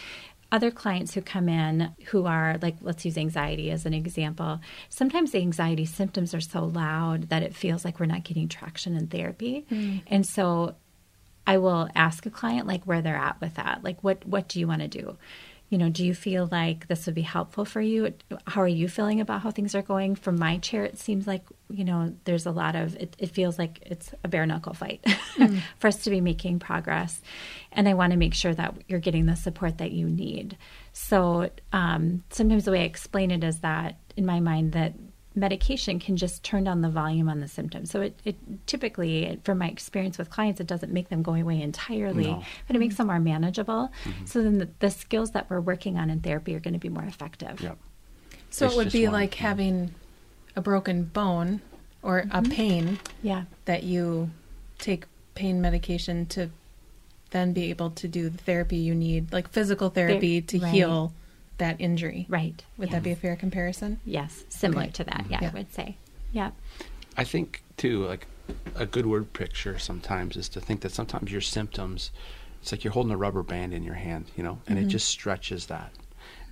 other 0.51 0.69
clients 0.69 1.13
who 1.13 1.21
come 1.21 1.47
in 1.47 1.93
who 2.07 2.25
are 2.25 2.57
like 2.61 2.75
let's 2.81 3.05
use 3.05 3.17
anxiety 3.17 3.71
as 3.71 3.85
an 3.85 3.93
example. 3.93 4.59
Sometimes 4.89 5.31
the 5.31 5.39
anxiety 5.39 5.85
symptoms 5.85 6.33
are 6.33 6.41
so 6.41 6.65
loud 6.65 7.29
that 7.29 7.43
it 7.43 7.55
feels 7.55 7.85
like 7.85 7.99
we're 7.99 8.05
not 8.05 8.23
getting 8.23 8.47
traction 8.47 8.95
in 8.95 9.07
therapy. 9.07 9.65
Mm. 9.71 10.01
And 10.07 10.25
so 10.25 10.75
i 11.47 11.57
will 11.57 11.89
ask 11.95 12.27
a 12.27 12.29
client 12.29 12.67
like 12.67 12.83
where 12.83 13.01
they're 13.01 13.15
at 13.15 13.39
with 13.41 13.55
that. 13.55 13.83
Like 13.83 14.03
what 14.03 14.25
what 14.25 14.47
do 14.47 14.59
you 14.59 14.67
want 14.67 14.81
to 14.81 14.87
do 14.87 15.17
you 15.71 15.77
know 15.77 15.89
do 15.89 16.05
you 16.05 16.13
feel 16.13 16.49
like 16.51 16.87
this 16.87 17.05
would 17.05 17.15
be 17.15 17.21
helpful 17.21 17.63
for 17.63 17.79
you? 17.79 18.13
How 18.45 18.61
are 18.61 18.67
you 18.67 18.89
feeling 18.89 19.21
about 19.21 19.41
how 19.41 19.51
things 19.51 19.73
are 19.73 19.81
going? 19.81 20.15
From 20.15 20.37
my 20.37 20.57
chair 20.57 20.83
it 20.83 20.99
seems 20.99 21.25
like 21.25 21.43
you 21.69 21.85
know 21.85 22.13
there's 22.25 22.45
a 22.45 22.51
lot 22.51 22.75
of 22.75 22.97
it, 22.97 23.15
it 23.17 23.31
feels 23.31 23.57
like 23.57 23.79
it's 23.83 24.13
a 24.25 24.27
bare 24.27 24.45
knuckle 24.45 24.73
fight 24.73 25.03
for 25.79 25.87
us 25.87 26.03
to 26.03 26.09
be 26.09 26.19
making 26.19 26.59
progress. 26.59 27.21
And 27.71 27.87
i 27.87 27.93
want 27.93 28.11
to 28.11 28.17
make 28.17 28.33
sure 28.33 28.53
that 28.53 28.75
you're 28.89 28.99
getting 28.99 29.27
the 29.27 29.35
support 29.35 29.77
that 29.77 29.91
you 29.91 30.09
need. 30.09 30.57
So 30.91 31.49
um, 31.71 32.25
sometimes 32.29 32.65
the 32.65 32.71
way 32.71 32.81
i 32.81 32.83
explain 32.83 33.31
it 33.31 33.43
is 33.43 33.59
that 33.59 33.95
in 34.17 34.25
my 34.25 34.41
mind 34.41 34.73
that 34.73 34.93
medication 35.33 35.99
can 35.99 36.17
just 36.17 36.43
turn 36.43 36.63
down 36.63 36.81
the 36.81 36.89
volume 36.89 37.29
on 37.29 37.39
the 37.39 37.47
symptoms 37.47 37.89
so 37.89 38.01
it, 38.01 38.19
it 38.25 38.35
typically 38.67 39.39
from 39.43 39.57
my 39.57 39.67
experience 39.67 40.17
with 40.17 40.29
clients 40.29 40.59
it 40.59 40.67
doesn't 40.67 40.91
make 40.91 41.09
them 41.09 41.21
go 41.23 41.33
away 41.33 41.61
entirely 41.61 42.27
No. 42.27 42.43
but 42.67 42.75
it 42.75 42.79
makes 42.79 42.95
them 42.95 43.07
more 43.07 43.19
manageable 43.19 43.91
mm-hmm. 44.03 44.25
so 44.25 44.43
then 44.43 44.57
the, 44.57 44.69
the 44.79 44.91
skills 44.91 45.31
that 45.31 45.49
we're 45.49 45.61
working 45.61 45.97
on 45.97 46.09
in 46.09 46.19
therapy 46.19 46.53
are 46.55 46.59
going 46.59 46.73
to 46.73 46.79
be 46.79 46.89
more 46.89 47.03
effective 47.03 47.61
Yep. 47.61 47.77
So 48.49 48.65
It's 48.65 48.73
it 48.73 48.77
would 48.77 48.91
be 48.91 49.05
one, 49.05 49.13
like 49.13 49.37
yeah. 49.37 49.47
having 49.47 49.95
a 50.55 50.61
broken 50.61 51.03
bone 51.03 51.61
or 52.03 52.19
a 52.19 52.25
mm-hmm. 52.25 52.51
pain 52.51 52.99
yeah 53.23 53.43
that 53.65 53.83
you 53.83 54.29
take 54.79 55.05
pain 55.35 55.61
medication 55.61 56.25
to 56.25 56.49
then 57.31 57.53
be 57.53 57.69
able 57.69 57.89
to 57.91 58.07
do 58.07 58.29
the 58.29 58.37
therapy 58.37 58.77
you 58.77 58.93
need, 58.93 59.33
like 59.33 59.49
physical 59.49 59.89
therapy 59.89 60.41
to 60.41 60.59
right. 60.59 60.73
heal 60.73 61.13
that 61.61 61.79
injury. 61.79 62.25
right 62.29 62.63
Would 62.77 62.91
that 62.91 63.03
be 63.03 63.11
a 63.11 63.15
fair 63.15 63.35
comparison? 63.35 63.99
yes 64.05 64.43
similar 64.49 64.83
Okay. 64.83 64.91
to 64.91 65.03
that 65.05 65.25
yeah, 65.29 65.39
Yeah. 65.41 65.49
i 65.49 65.53
would 65.53 65.73
say 65.73 65.97
yeah 66.31 66.51
I 67.17 67.23
think 67.23 67.63
too, 67.77 68.05
like 68.05 68.27
a 68.75 68.85
good 68.85 69.05
word 69.05 69.33
picture 69.33 69.77
sometimes 69.77 70.37
is 70.37 70.49
to 70.49 70.61
think 70.61 70.81
that 70.81 70.91
sometimes 70.91 71.31
your 71.31 71.41
symptoms, 71.41 72.11
it's 72.61 72.71
like 72.71 72.83
you're 72.83 72.93
holding 72.93 73.11
a 73.11 73.17
rubber 73.17 73.43
band 73.43 73.73
in 73.73 73.83
your 73.83 73.95
hand, 73.95 74.25
you 74.35 74.43
know, 74.43 74.59
and 74.67 74.77
it 74.77 74.81
mm-hmm. 74.81 74.89
just 74.89 75.07
stretches 75.09 75.65
that. 75.67 75.91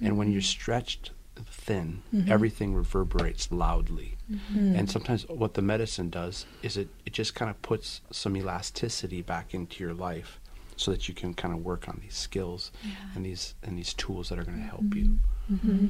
And 0.02 0.18
when 0.18 0.32
you're 0.32 0.42
mm-hmm. 0.42 0.48
stretched 0.48 1.12
thin, 1.46 2.04
mm-hmm. 2.14 2.32
everything 2.32 2.74
reverberates 2.74 3.52
loudly. 3.52 4.18
And 4.54 4.92
sometimes 4.92 5.28
what 5.28 5.56
the 5.56 5.64
medicine 5.64 6.12
does 6.12 6.46
is 6.62 6.78
it, 6.78 6.90
it 7.04 7.14
just 7.14 7.34
kind 7.34 7.50
of 7.50 7.60
puts 7.64 8.02
some 8.12 8.38
elasticity 8.38 9.24
back 9.24 9.56
into 9.56 9.84
your 9.84 9.96
life 9.96 10.39
so 10.80 10.92
that 10.92 11.10
you 11.10 11.14
can 11.14 11.34
kind 11.34 11.54
of 11.54 11.60
work 11.60 11.90
on 11.90 12.00
these 12.02 12.16
skills 12.16 12.72
and 13.14 13.26
these 13.26 13.54
and 13.64 13.78
these 13.78 13.94
tools 13.94 14.30
that 14.30 14.40
are 14.40 14.44
going 14.44 14.58
to 14.58 14.64
help 14.64 14.82
mm-hmm. 14.82 14.98
you. 14.98 15.20
Mm-hmm. 15.52 15.86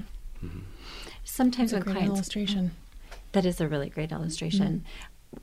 Mm-hmm. 0.46 0.60
Sometimes 1.24 1.72
That's 1.72 1.84
a 1.84 1.86
when 1.86 1.94
great 1.94 2.06
clients 2.06 2.18
illustration. 2.18 2.72
Uh-huh. 2.72 3.18
That 3.34 3.46
is 3.46 3.62
a 3.62 3.68
really 3.68 3.90
great 3.90 4.12
illustration. 4.12 4.84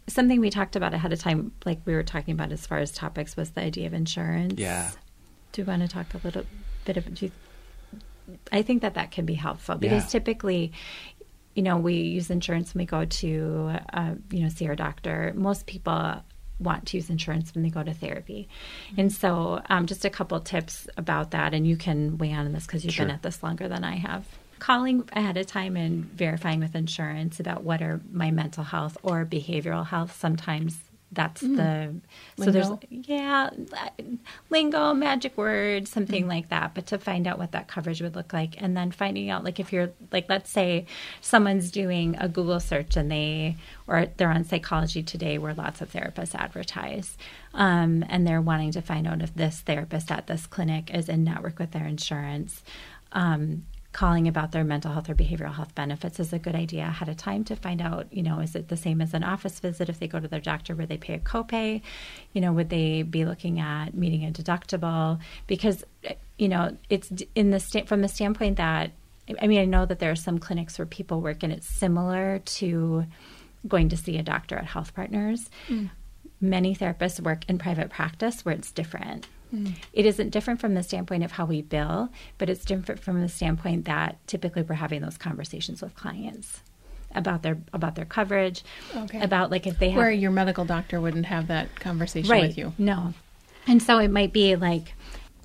Something 0.09 0.40
we 0.40 0.51
talked 0.51 0.74
about 0.74 0.92
ahead 0.94 1.12
of 1.12 1.20
time, 1.20 1.53
like 1.64 1.78
we 1.84 1.94
were 1.94 2.03
talking 2.03 2.34
about 2.34 2.51
as 2.51 2.66
far 2.66 2.78
as 2.78 2.90
topics, 2.90 3.36
was 3.36 3.51
the 3.51 3.61
idea 3.61 3.86
of 3.86 3.94
insurance. 3.94 4.59
Yeah. 4.59 4.90
Do 5.53 5.62
you 5.62 5.66
want 5.66 5.82
to 5.82 5.88
talk 5.88 6.12
a 6.14 6.20
little 6.24 6.44
bit 6.84 6.97
of? 6.97 7.14
Do 7.14 7.26
you, 7.26 7.32
I 8.51 8.62
think 8.62 8.82
that 8.82 8.94
that 8.94 9.12
can 9.12 9.26
be 9.26 9.34
helpful 9.34 9.76
because 9.76 10.03
Yeah. 10.03 10.09
typically, 10.09 10.72
you 11.55 11.62
know, 11.62 11.76
we 11.76 11.94
use 11.94 12.30
insurance 12.30 12.74
when 12.74 12.82
we 12.82 12.86
go 12.86 13.05
to, 13.05 13.78
uh, 13.92 14.14
you 14.32 14.40
know, 14.40 14.49
see 14.49 14.66
our 14.66 14.74
doctor. 14.74 15.32
Most 15.36 15.66
people 15.66 16.20
want 16.59 16.86
to 16.86 16.96
use 16.96 17.11
insurance 17.11 17.54
when 17.54 17.62
they 17.62 17.70
go 17.70 17.82
to 17.82 17.92
therapy, 17.92 18.48
and 18.96 19.12
so 19.12 19.61
um, 19.68 19.86
just 19.86 20.04
a 20.04 20.11
couple 20.11 20.38
tips 20.40 20.88
about 20.96 21.30
that, 21.32 21.54
and 21.54 21.66
you 21.66 21.76
can 21.76 22.18
weigh 22.18 22.32
on 22.32 22.52
this 22.52 22.66
because 22.66 22.84
you've 22.84 22.96
been 22.96 23.11
at 23.11 23.22
this 23.22 23.42
longer 23.42 23.68
than 23.68 23.84
I 23.84 23.96
have. 23.96 24.24
Calling 24.59 25.07
ahead 25.12 25.36
of 25.36 25.46
time 25.46 25.76
and 25.76 26.04
verifying 26.04 26.61
with 26.61 26.74
insurance 26.74 27.38
about 27.40 27.62
what 27.62 27.82
are 27.82 28.00
my 28.11 28.30
mental 28.30 28.64
health 28.64 28.96
or 29.02 29.26
behavioral 29.26 29.86
health. 29.86 30.18
Sometimes 30.18 30.78
that's 31.12 31.40
the 31.40 31.94
so 32.36 32.50
there's 32.50 32.68
yeah 32.90 33.48
lingo 34.50 34.92
magic 34.92 35.36
words 35.36 35.90
something 35.90 36.24
Mm. 36.24 36.28
like 36.28 36.48
that 36.48 36.74
but 36.74 36.86
to 36.86 36.98
find 36.98 37.26
out 37.26 37.38
what 37.38 37.52
that 37.52 37.68
coverage 37.68 38.02
would 38.02 38.16
look 38.16 38.32
like 38.32 38.61
and 38.61 38.76
then 38.76 38.90
finding 38.90 39.30
out 39.30 39.44
like 39.44 39.61
if 39.61 39.72
you're 39.72 39.90
like 40.11 40.26
let's 40.28 40.50
say 40.50 40.84
someone's 41.20 41.70
doing 41.70 42.16
a 42.18 42.28
google 42.28 42.59
search 42.59 42.96
and 42.96 43.11
they 43.11 43.57
or 43.86 44.07
they're 44.16 44.30
on 44.30 44.44
psychology 44.44 45.02
today 45.02 45.38
where 45.38 45.54
lots 45.54 45.80
of 45.80 45.92
therapists 45.92 46.34
advertise 46.34 47.16
um, 47.54 48.04
and 48.09 48.26
they're 48.26 48.40
wanting 48.42 48.72
to 48.72 48.82
find 48.82 49.07
out 49.07 49.22
if 49.22 49.32
this 49.34 49.61
therapist 49.61 50.11
at 50.11 50.26
this 50.26 50.46
clinic 50.46 50.90
is 50.92 51.09
in 51.09 51.22
network 51.24 51.59
with 51.59 51.70
their 51.70 51.86
insurance 51.86 52.62
um, 53.12 53.64
calling 53.97 54.28
about 54.28 54.53
their 54.53 54.62
mental 54.62 54.92
health 54.92 55.09
or 55.09 55.14
behavioral 55.14 55.55
health 55.55 55.74
benefits 55.74 56.20
is 56.20 56.30
a 56.30 56.38
good 56.38 56.55
idea 56.55 56.82
ahead 56.82 57.09
of 57.09 57.16
time 57.16 57.42
to 57.42 57.57
find 57.57 57.80
out, 57.80 58.07
you 58.12 58.22
know, 58.22 58.40
is 58.40 58.55
it 58.55 58.68
the 58.68 58.76
same 58.76 59.01
as 59.01 59.14
an 59.14 59.24
office 59.24 59.59
visit 59.59 59.88
if 59.88 59.99
they 59.99 60.07
go 60.07 60.20
to 60.20 60.28
their 60.28 60.38
doctor 60.38 60.74
where 60.74 60.84
they 60.84 60.99
pay 60.99 61.14
a 61.14 61.18
copay? 61.18 61.80
You 62.34 62.42
know, 62.42 62.53
would 62.53 62.68
they 62.68 63.01
be 63.05 63.24
looking 63.24 63.59
at 63.59 63.94
meeting 63.94 64.26
a 64.26 64.30
deductible? 64.30 65.18
Because, 65.47 65.82
you 66.36 66.47
know, 66.47 66.76
it's 66.90 67.11
in 67.34 67.53
the 67.53 67.59
sta- 67.59 67.86
from 67.86 68.03
the 68.03 68.09
standpoint 68.09 68.59
that, 68.59 68.90
I 69.40 69.47
mean, 69.47 69.61
I 69.61 69.64
know 69.64 69.86
that 69.86 69.99
there 69.99 70.11
are 70.11 70.16
some 70.16 70.38
clinics 70.38 70.78
where 70.78 70.84
people 70.84 71.22
work 71.22 71.42
and 71.42 71.51
it's 71.51 71.66
similar 71.66 72.40
to 72.40 73.07
going 73.66 73.88
to 73.88 73.97
see 73.97 74.18
a 74.18 74.22
doctor 74.22 74.57
at 74.59 74.66
Health 74.66 74.94
Partners. 74.94 75.49
Mm. 75.68 75.88
Many 76.38 76.76
therapists 76.76 77.18
work 77.18 77.49
in 77.49 77.57
private 77.57 77.88
practice 77.88 78.44
where 78.44 78.55
it's 78.55 78.70
different. 78.72 79.26
It 79.92 80.05
isn't 80.07 80.30
different 80.30 80.61
from 80.61 80.74
the 80.74 80.82
standpoint 80.82 81.24
of 81.24 81.32
how 81.32 81.47
we 81.47 81.62
bill, 81.62 82.11
but 82.36 82.51
it's 82.51 82.64
different 82.64 83.01
from 83.01 83.20
the 83.22 83.28
standpoint 83.28 83.84
that 83.86 84.18
typically 84.26 84.62
we're 84.62 84.74
having 84.74 85.01
those 85.03 85.16
conversations 85.16 85.80
with 85.80 85.94
clients 85.94 86.61
about 87.14 87.42
their 87.42 87.57
about 87.72 87.94
their 87.94 88.05
coverage, 88.05 88.62
Okay. 88.94 89.20
about 89.20 89.51
like 89.51 89.66
if 89.66 89.78
they 89.78 89.90
have 89.90 89.97
Where 89.97 90.11
your 90.11 90.30
medical 90.30 90.64
doctor 90.64 91.01
wouldn't 91.01 91.26
have 91.26 91.47
that 91.49 91.74
conversation 91.80 92.30
right. 92.30 92.49
with 92.49 92.59
you. 92.59 92.74
No. 92.76 93.14
And 93.66 93.82
so 93.82 93.99
it 93.99 94.09
might 94.11 94.32
be 94.32 94.55
like, 94.57 94.92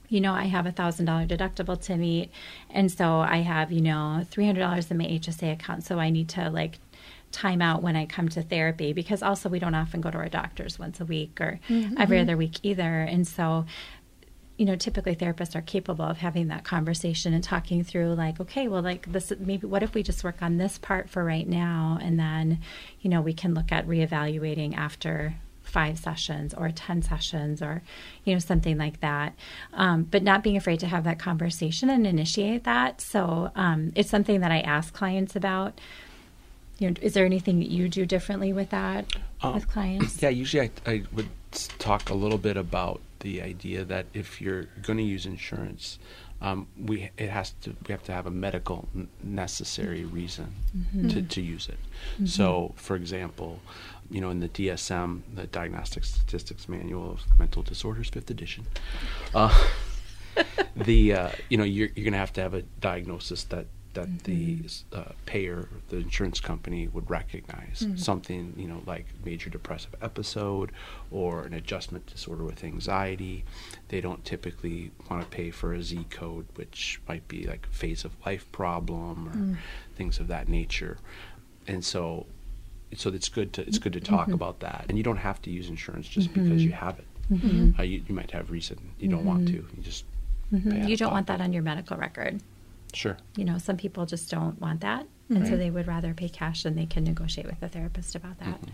you 0.09 0.19
know, 0.19 0.33
I 0.33 0.43
have 0.45 0.65
a 0.65 0.71
thousand 0.71 1.05
dollar 1.05 1.25
deductible 1.25 1.81
to 1.83 1.95
meet, 1.95 2.29
and 2.69 2.91
so 2.91 3.19
I 3.19 3.37
have, 3.37 3.71
you 3.71 3.81
know, 3.81 4.25
three 4.29 4.45
hundred 4.45 4.59
dollars 4.59 4.91
in 4.91 4.97
my 4.97 5.05
HSA 5.05 5.53
account, 5.53 5.85
so 5.85 5.99
I 5.99 6.09
need 6.09 6.27
to 6.29 6.49
like 6.49 6.79
time 7.31 7.61
out 7.61 7.81
when 7.81 7.95
I 7.95 8.05
come 8.05 8.29
to 8.29 8.41
therapy 8.41 8.93
because 8.93 9.23
also 9.23 9.49
we 9.49 9.59
don't 9.59 9.75
often 9.75 10.01
go 10.01 10.11
to 10.11 10.17
our 10.17 10.29
doctors 10.29 10.77
once 10.77 10.99
a 10.99 11.05
week 11.05 11.39
or 11.39 11.59
every 11.97 12.19
other 12.19 12.37
week 12.37 12.59
either. 12.63 13.01
And 13.01 13.27
so 13.27 13.65
you 14.57 14.67
know, 14.67 14.75
typically 14.75 15.15
therapists 15.15 15.55
are 15.55 15.61
capable 15.63 16.05
of 16.05 16.19
having 16.19 16.49
that 16.49 16.63
conversation 16.63 17.33
and 17.33 17.43
talking 17.43 17.83
through, 17.83 18.13
like, 18.13 18.39
okay, 18.39 18.67
well, 18.67 18.83
like 18.83 19.11
this, 19.11 19.33
maybe 19.39 19.65
what 19.65 19.81
if 19.81 19.95
we 19.95 20.03
just 20.03 20.23
work 20.23 20.43
on 20.43 20.57
this 20.57 20.77
part 20.77 21.09
for 21.09 21.23
right 21.23 21.47
now, 21.47 21.97
and 21.99 22.19
then, 22.19 22.59
you 22.99 23.09
know, 23.09 23.21
we 23.21 23.33
can 23.33 23.55
look 23.55 23.71
at 23.71 23.87
reevaluating 23.87 24.77
after 24.77 25.33
five 25.63 25.97
sessions 25.97 26.53
or 26.53 26.69
10 26.69 27.01
sessions 27.01 27.61
or, 27.61 27.81
you 28.23 28.33
know, 28.33 28.39
something 28.39 28.77
like 28.77 28.99
that. 28.99 29.33
Um, 29.73 30.03
but 30.03 30.21
not 30.21 30.43
being 30.43 30.57
afraid 30.57 30.79
to 30.81 30.87
have 30.87 31.05
that 31.05 31.17
conversation 31.17 31.89
and 31.89 32.05
initiate 32.05 32.63
that. 32.65 33.01
So 33.01 33.51
um, 33.55 33.91
it's 33.95 34.11
something 34.11 34.41
that 34.41 34.51
I 34.51 34.59
ask 34.59 34.93
clients 34.93 35.35
about. 35.35 35.81
You 36.81 36.89
know, 36.89 36.95
is 36.99 37.13
there 37.13 37.25
anything 37.27 37.59
that 37.59 37.69
you 37.69 37.87
do 37.87 38.07
differently 38.07 38.53
with 38.53 38.71
that 38.71 39.05
Um, 39.41 39.53
with 39.53 39.67
clients? 39.67 40.19
Yeah, 40.19 40.29
usually 40.29 40.71
I, 40.85 40.91
I 40.91 41.03
would 41.13 41.29
talk 41.77 42.09
a 42.09 42.15
little 42.15 42.39
bit 42.39 42.57
about 42.57 43.01
the 43.19 43.39
idea 43.39 43.85
that 43.85 44.07
if 44.15 44.41
you're 44.41 44.63
going 44.81 44.97
to 44.97 45.03
use 45.03 45.27
insurance, 45.27 45.99
um, 46.41 46.65
we 46.75 47.11
it 47.19 47.29
has 47.29 47.51
to 47.61 47.75
we 47.87 47.91
have 47.91 48.01
to 48.05 48.11
have 48.11 48.25
a 48.25 48.31
medical 48.31 48.89
necessary 49.21 50.05
reason 50.05 50.55
to, 51.07 51.21
to 51.21 51.39
use 51.39 51.69
it. 51.69 51.77
So, 52.27 52.73
for 52.77 52.95
example, 52.95 53.59
you 54.09 54.19
know, 54.19 54.31
in 54.31 54.39
the 54.39 54.49
DSM, 54.49 55.21
the 55.35 55.45
Diagnostic 55.45 56.03
Statistics 56.03 56.67
Manual 56.67 57.11
of 57.11 57.21
Mental 57.37 57.61
Disorders, 57.61 58.09
fifth 58.09 58.31
edition, 58.31 58.65
uh, 59.35 59.53
the 60.75 61.13
uh, 61.13 61.29
you 61.49 61.57
know 61.57 61.63
you're 61.63 61.89
you're 61.95 62.05
going 62.05 62.13
to 62.13 62.17
have 62.17 62.33
to 62.33 62.41
have 62.41 62.55
a 62.55 62.63
diagnosis 62.79 63.43
that 63.45 63.67
that 63.93 64.07
mm-hmm. 64.07 64.61
the 64.91 64.97
uh, 64.97 65.11
payer, 65.25 65.67
the 65.89 65.97
insurance 65.97 66.39
company, 66.39 66.87
would 66.87 67.09
recognize 67.09 67.81
mm-hmm. 67.81 67.95
something 67.95 68.53
you 68.57 68.67
know 68.67 68.81
like 68.85 69.05
major 69.23 69.49
depressive 69.49 69.95
episode 70.01 70.71
or 71.11 71.43
an 71.43 71.53
adjustment 71.53 72.05
disorder 72.07 72.43
with 72.43 72.63
anxiety. 72.63 73.43
They 73.89 74.01
don't 74.01 74.23
typically 74.23 74.91
want 75.09 75.23
to 75.23 75.27
pay 75.29 75.51
for 75.51 75.73
a 75.73 75.83
Z 75.83 76.05
code, 76.09 76.47
which 76.55 77.01
might 77.07 77.27
be 77.27 77.45
like 77.45 77.67
a 77.71 77.75
phase 77.75 78.05
of 78.05 78.11
life 78.25 78.51
problem 78.51 79.27
or 79.27 79.31
mm. 79.31 79.57
things 79.95 80.19
of 80.19 80.27
that 80.27 80.47
nature, 80.47 80.97
and 81.67 81.83
so. 81.83 82.25
So 82.93 83.09
it's 83.09 83.29
good 83.29 83.53
to 83.53 83.61
it's 83.65 83.77
good 83.77 83.93
to 83.93 84.01
talk 84.01 84.23
mm-hmm. 84.25 84.33
about 84.33 84.59
that, 84.59 84.87
and 84.89 84.97
you 84.97 85.03
don't 85.03 85.15
have 85.15 85.41
to 85.43 85.49
use 85.49 85.69
insurance 85.69 86.09
just 86.09 86.33
because 86.33 86.61
you 86.61 86.73
have 86.73 86.99
it. 86.99 87.05
Uh, 87.79 87.83
you, 87.83 88.03
you 88.05 88.13
might 88.13 88.29
have 88.31 88.51
reason 88.51 88.77
you 88.99 89.07
don't 89.07 89.23
want 89.23 89.47
to. 89.47 89.53
You 89.53 89.81
just 89.81 90.03
Mm-hmm. 90.53 90.87
You 90.87 90.97
don't 90.97 91.13
want 91.13 91.27
that 91.27 91.41
on 91.41 91.53
your 91.53 91.63
medical 91.63 91.97
record. 91.97 92.41
Sure. 92.93 93.17
you 93.35 93.45
know, 93.45 93.57
some 93.57 93.77
people 93.77 94.05
just 94.05 94.29
don't 94.29 94.59
want 94.59 94.81
that. 94.81 95.07
And 95.37 95.47
so 95.47 95.55
they 95.55 95.69
would 95.69 95.87
rather 95.87 96.13
pay 96.13 96.29
cash 96.29 96.65
and 96.65 96.77
they 96.77 96.85
can 96.85 97.03
negotiate 97.03 97.47
with 97.47 97.59
the 97.59 97.69
therapist 97.69 98.15
about 98.15 98.37
that. 98.39 98.61
Mm-hmm. 98.61 98.69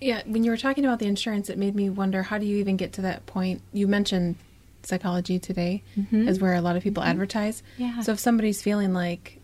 Yeah, 0.00 0.22
when 0.26 0.44
you 0.44 0.50
were 0.50 0.56
talking 0.56 0.84
about 0.84 0.98
the 0.98 1.06
insurance, 1.06 1.50
it 1.50 1.58
made 1.58 1.74
me 1.74 1.90
wonder 1.90 2.22
how 2.22 2.38
do 2.38 2.46
you 2.46 2.56
even 2.56 2.76
get 2.76 2.94
to 2.94 3.02
that 3.02 3.26
point? 3.26 3.62
You 3.72 3.86
mentioned 3.86 4.36
psychology 4.82 5.38
today 5.38 5.82
mm-hmm. 5.96 6.26
is 6.26 6.40
where 6.40 6.54
a 6.54 6.60
lot 6.60 6.74
of 6.74 6.82
people 6.82 7.02
mm-hmm. 7.02 7.10
advertise. 7.10 7.62
Yeah. 7.76 8.00
So 8.00 8.12
if 8.12 8.18
somebody's 8.18 8.62
feeling 8.62 8.92
like 8.92 9.38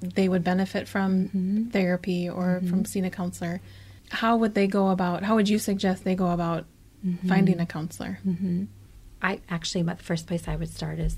they 0.00 0.28
would 0.28 0.44
benefit 0.44 0.88
from 0.88 1.28
mm-hmm. 1.28 1.68
therapy 1.68 2.28
or 2.28 2.60
from 2.68 2.84
seeing 2.84 3.04
a 3.04 3.10
counselor, 3.10 3.60
how 4.10 4.36
would 4.36 4.54
they 4.54 4.66
go 4.66 4.90
about? 4.90 5.22
How 5.22 5.36
would 5.36 5.48
you 5.48 5.58
suggest 5.58 6.04
they 6.04 6.16
go 6.16 6.30
about 6.30 6.66
finding 7.28 7.60
a 7.60 7.66
counselor? 7.66 8.18
I 9.22 9.40
actually, 9.48 9.84
the 9.84 9.96
first 9.96 10.26
place 10.26 10.48
I 10.48 10.56
would 10.56 10.70
start 10.70 10.98
is 10.98 11.16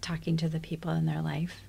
talking 0.00 0.36
to 0.38 0.48
the 0.48 0.58
people 0.58 0.90
in 0.90 1.06
their 1.06 1.22
life 1.22 1.62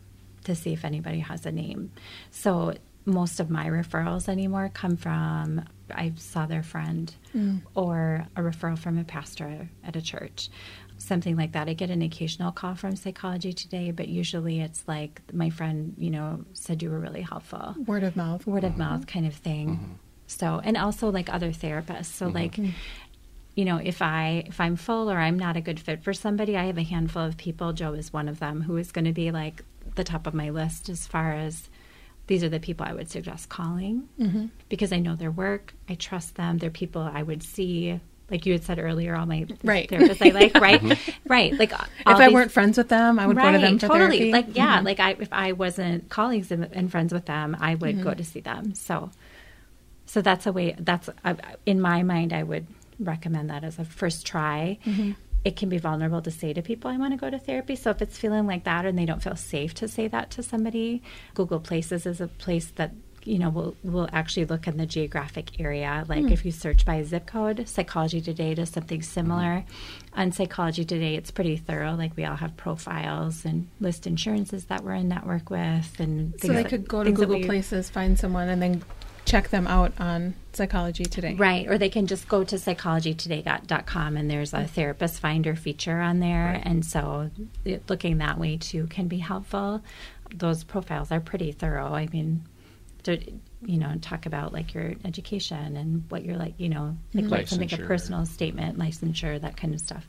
to 0.44 0.56
see 0.56 0.74
if 0.74 0.86
anybody 0.86 1.20
has 1.20 1.46
a 1.46 1.52
name. 1.52 1.92
So 2.32 2.74
most 3.06 3.40
of 3.40 3.50
my 3.50 3.68
referrals 3.68 4.30
anymore 4.30 4.72
come 4.74 4.96
from 4.96 5.64
I 5.92 6.14
saw 6.18 6.46
their 6.46 6.64
friend 6.64 7.14
mm. 7.36 7.62
or 7.76 8.26
a 8.36 8.42
referral 8.42 8.78
from 8.78 8.98
a 8.98 9.04
pastor 9.04 9.70
at 9.84 9.96
a 9.96 10.02
church. 10.02 10.50
Something 10.98 11.36
like 11.36 11.52
that. 11.54 11.68
I 11.68 11.74
get 11.74 11.90
an 11.90 12.02
occasional 12.02 12.52
call 12.52 12.76
from 12.76 12.96
Psychology 12.96 13.52
Today, 13.52 13.92
but 13.92 14.08
usually 14.08 14.62
it's 14.62 14.88
like 14.88 15.22
my 15.34 15.50
friend, 15.50 15.96
you 15.98 16.10
know, 16.10 16.46
said 16.54 16.82
you 16.82 16.90
were 16.90 17.00
really 17.00 17.22
helpful. 17.22 17.76
Word 17.86 18.04
of 18.04 18.16
mouth. 18.16 18.48
word 18.48 18.64
of 18.64 18.72
mm-hmm. 18.72 18.80
mouth 18.80 19.08
kind 19.08 19.26
of 19.26 19.34
thing. 19.34 19.70
Mm-hmm. 19.70 19.94
So, 20.28 20.62
and 20.64 20.78
also 20.78 21.12
like 21.12 21.34
other 21.34 21.52
therapists. 21.52 22.06
So, 22.06 22.28
mm-hmm. 22.28 22.36
like, 22.36 22.56
mm. 22.56 22.72
you 23.56 23.66
know, 23.66 23.78
if 23.78 24.02
I 24.02 24.46
if 24.48 24.62
I'm 24.62 24.78
full 24.78 25.12
or 25.12 25.18
I'm 25.18 25.38
not 25.38 25.58
a 25.58 25.62
good 25.62 25.80
fit 25.80 26.04
for 26.04 26.14
somebody, 26.14 26.56
I 26.56 26.66
have 26.66 26.78
a 26.78 26.84
handful 26.84 27.24
of 27.24 27.38
people. 27.38 27.74
Joe 27.74 27.94
is 27.94 28.14
one 28.14 28.30
of 28.30 28.40
them 28.40 28.62
who 28.62 28.78
is 28.78 28.92
going 28.92 29.06
to 29.06 29.14
be 29.14 29.32
like 29.32 29.64
the 29.96 30.04
top 30.04 30.28
of 30.28 30.34
my 30.34 30.50
list 30.50 30.90
as 30.90 31.06
far 31.08 31.34
as 31.34 31.70
these 32.28 32.44
are 32.44 32.50
the 32.50 32.60
people 32.60 32.86
I 32.88 32.94
would 32.94 33.10
suggest 33.10 33.50
calling 33.50 34.08
because 34.70 34.92
I 34.94 35.00
know 35.00 35.16
their 35.16 35.32
work. 35.32 35.74
I 35.90 35.96
trust 35.96 36.36
them. 36.36 36.58
They're 36.58 36.70
people 36.70 37.02
I 37.02 37.22
would 37.22 37.44
see. 37.44 38.00
Like 38.32 38.46
you 38.46 38.54
had 38.54 38.64
said 38.64 38.80
earlier, 38.80 39.16
all 39.16 39.26
my 39.26 39.46
Right. 39.64 39.88
therapists 39.90 40.26
I 40.26 40.30
like, 40.32 40.56
right, 40.56 40.82
right. 41.28 41.54
Like 41.60 41.74
If 41.74 41.82
all 42.08 42.22
I 42.22 42.26
these- 42.28 42.34
weren't 42.34 42.52
friends 42.52 42.78
with 42.78 42.88
them, 42.88 43.20
I 43.20 43.28
would 43.28 43.36
go 43.36 43.52
to 43.52 43.60
them 43.60 43.78
for 43.78 43.88
totally. 43.88 44.18
therapy. 44.18 44.32
Like 44.32 44.56
yeah, 44.56 44.80
like 44.80 45.00
I 45.02 45.12
if 45.20 45.28
I 45.34 45.52
wasn't 45.52 46.10
colleagues 46.10 46.50
and, 46.50 46.68
and 46.72 46.90
friends 46.90 47.14
with 47.14 47.26
them, 47.26 47.56
I 47.60 47.76
would 47.76 47.96
Mm-hmm. 47.96 48.04
go 48.04 48.14
to 48.14 48.24
see 48.24 48.40
them. 48.40 48.74
So, 48.76 49.12
so 50.06 50.22
that's 50.22 50.48
a 50.48 50.54
way. 50.54 50.76
That's 50.80 51.10
uh, 51.26 51.36
in 51.66 51.82
my 51.82 52.04
mind. 52.04 52.32
I 52.34 52.44
would 52.44 52.66
recommend 53.00 53.50
that 53.50 53.64
as 53.66 53.78
a 53.78 53.84
first 53.86 54.26
try. 54.26 54.80
Mm-hmm. 55.44 55.50
it 55.50 55.56
can 55.58 55.70
be 55.70 55.78
vulnerable 55.78 56.22
to 56.22 56.32
say 56.32 56.54
to 56.54 56.62
people, 56.62 56.90
I 56.90 56.98
want 56.98 57.14
to 57.14 57.18
go 57.18 57.30
to 57.30 57.40
therapy. 57.40 57.76
So 57.76 57.90
if 57.90 58.02
it's 58.02 58.18
feeling 58.18 58.48
like 58.48 58.64
that 58.64 58.86
and 58.86 58.98
they 58.98 59.06
don't 59.06 59.22
feel 59.22 59.36
safe 59.36 59.74
to 59.76 59.88
say 59.88 60.08
that 60.08 60.32
to 60.32 60.44
somebody, 60.44 61.02
Google 61.34 61.60
Places 61.60 62.06
is 62.06 62.22
a 62.22 62.28
place 62.28 62.68
that 62.76 62.92
you 63.26 63.40
know, 63.40 63.50
we'll, 63.50 63.76
we'll 63.84 64.10
actually 64.12 64.46
look 64.46 64.68
in 64.68 64.78
the 64.78 64.86
geographic 64.86 65.60
area. 65.60 66.04
Like 66.08 66.30
if 66.32 66.46
you 66.46 66.52
search 66.52 66.86
by 66.86 67.04
zip 67.04 67.26
code, 67.26 67.68
Psychology 67.68 68.22
Today 68.22 68.54
does 68.54 68.70
something 68.70 69.02
similar. 69.02 69.64
On 70.14 70.32
Psychology 70.32 70.84
Today, 70.86 71.16
it's 71.16 71.32
pretty 71.32 71.58
thorough. 71.58 71.94
Like 71.94 72.16
we 72.18 72.26
all 72.26 72.36
have 72.36 72.58
profiles 72.58 73.46
and 73.46 73.70
list 73.80 74.08
insurances 74.08 74.66
that 74.66 74.84
we're 74.84 74.96
in 74.96 75.08
network 75.08 75.50
with, 75.50 76.00
and 76.00 76.34
So 76.42 76.50
they 76.50 76.64
could 76.64 76.88
go 76.88 77.04
to 77.04 77.12
Google 77.12 77.42
Places, 77.44 77.90
find 77.90 78.20
someone, 78.20 78.50
and 78.50 78.62
then 78.62 78.84
check 79.26 79.50
them 79.50 79.68
out 79.68 79.94
on 80.00 80.36
Psychology 80.54 81.06
Today. 81.06 81.36
Right, 81.36 81.68
or 81.68 81.78
they 81.78 81.90
can 81.90 82.08
just 82.08 82.28
go 82.28 82.44
to 82.44 82.56
psychologytoday.com 82.56 84.18
and 84.18 84.30
there's 84.30 84.54
a 84.54 84.66
therapist 84.66 85.20
finder 85.20 85.56
feature 85.56 86.00
on 86.00 86.20
there. 86.20 86.62
And 86.64 86.86
so 86.86 87.30
looking 87.88 88.18
that 88.20 88.38
way 88.38 88.58
too 88.58 88.88
can 88.88 89.08
be 89.08 89.20
helpful. 89.20 89.82
Those 90.34 90.64
profiles 90.64 91.12
are 91.12 91.20
pretty 91.20 91.52
thorough. 91.52 91.94
I 91.94 92.08
mean, 92.08 92.44
to, 93.04 93.20
you 93.66 93.78
know, 93.78 93.96
talk 94.02 94.26
about 94.26 94.54
like 94.54 94.74
your 94.74 94.94
education 95.06 95.78
and 95.78 96.04
what 96.10 96.24
you're 96.24 96.38
like, 96.38 96.54
you 96.58 96.70
know, 96.70 96.98
like 97.14 97.26
mm-hmm. 97.26 97.32
what 97.32 97.48
to 97.48 97.60
make 97.60 97.74
a 97.74 97.78
personal 97.78 98.26
statement, 98.26 98.78
licensure, 98.78 99.40
that 99.42 99.58
kind 99.58 99.74
of 99.74 99.80
stuff. 99.80 100.08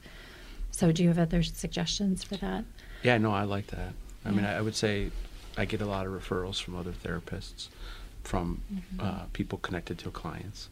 So 0.70 0.92
do 0.92 1.02
you 1.02 1.08
have 1.08 1.18
other 1.18 1.42
suggestions 1.42 2.24
for 2.24 2.36
that? 2.36 2.64
Yeah, 3.02 3.18
no, 3.18 3.32
I 3.32 3.44
like 3.44 3.68
that. 3.68 3.92
I 4.24 4.30
mean, 4.30 4.44
I, 4.44 4.58
I 4.58 4.60
would 4.60 4.74
say 4.74 5.10
I 5.56 5.66
get 5.66 5.80
a 5.80 5.86
lot 5.86 6.06
of 6.06 6.12
referrals 6.12 6.60
from 6.60 6.74
other 6.74 6.92
therapists, 6.92 7.68
from 8.24 8.62
uh, 8.98 9.24
people 9.32 9.58
connected 9.58 9.98
to 9.98 10.10
clients 10.10 10.68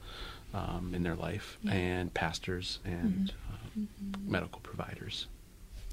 um, 0.55 0.93
in 0.95 1.03
their 1.03 1.15
life, 1.15 1.59
and 1.69 2.13
pastors 2.13 2.79
and 2.85 3.33
uh, 3.51 3.81
medical 4.27 4.61
providers. 4.61 5.27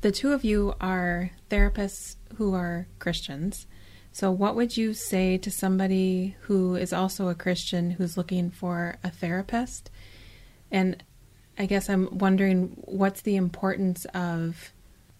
The 0.02 0.12
two 0.12 0.32
of 0.32 0.44
you 0.44 0.76
are 0.80 1.32
therapists 1.50 2.16
who 2.36 2.54
are 2.54 2.88
Christians. 3.00 3.68
So, 4.12 4.32
what 4.32 4.56
would 4.56 4.76
you 4.76 4.94
say 4.94 5.38
to 5.38 5.52
somebody 5.52 6.36
who 6.42 6.76
is 6.76 6.94
also 6.94 7.28
a 7.28 7.36
Christian 7.36 7.92
who's 7.92 8.18
looking 8.18 8.50
for 8.50 8.96
a 9.04 9.10
therapist? 9.10 9.92
And 10.72 11.04
I 11.58 11.66
guess 11.66 11.90
I'm 11.90 12.18
wondering 12.18 12.78
what's 12.86 13.22
the 13.22 13.36
importance 13.36 14.06
of 14.14 14.72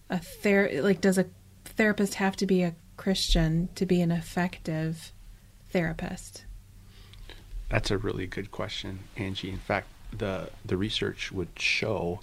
a 0.08 0.18
ther 0.18 0.82
like 0.82 1.00
does 1.00 1.18
a 1.18 1.26
therapist 1.64 2.14
have 2.14 2.36
to 2.36 2.46
be 2.46 2.62
a 2.62 2.74
Christian 2.96 3.68
to 3.74 3.86
be 3.86 4.00
an 4.00 4.10
effective 4.10 5.12
therapist? 5.70 6.44
That's 7.68 7.90
a 7.90 7.98
really 7.98 8.26
good 8.26 8.50
question, 8.50 9.00
Angie. 9.16 9.50
In 9.50 9.58
fact, 9.58 9.88
the 10.16 10.50
the 10.64 10.76
research 10.76 11.30
would 11.30 11.58
show 11.58 12.20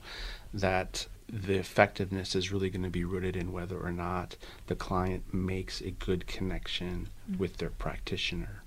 that 0.54 1.08
the 1.30 1.56
effectiveness 1.56 2.36
is 2.36 2.52
really 2.52 2.70
going 2.70 2.84
to 2.84 2.90
be 2.90 3.04
rooted 3.04 3.36
in 3.36 3.52
whether 3.52 3.78
or 3.78 3.92
not 3.92 4.36
the 4.68 4.76
client 4.76 5.34
makes 5.34 5.82
a 5.82 5.92
good 5.92 6.26
connection 6.28 7.10
mm-hmm. 7.30 7.40
with 7.40 7.58
their 7.58 7.70
practitioner. 7.70 8.64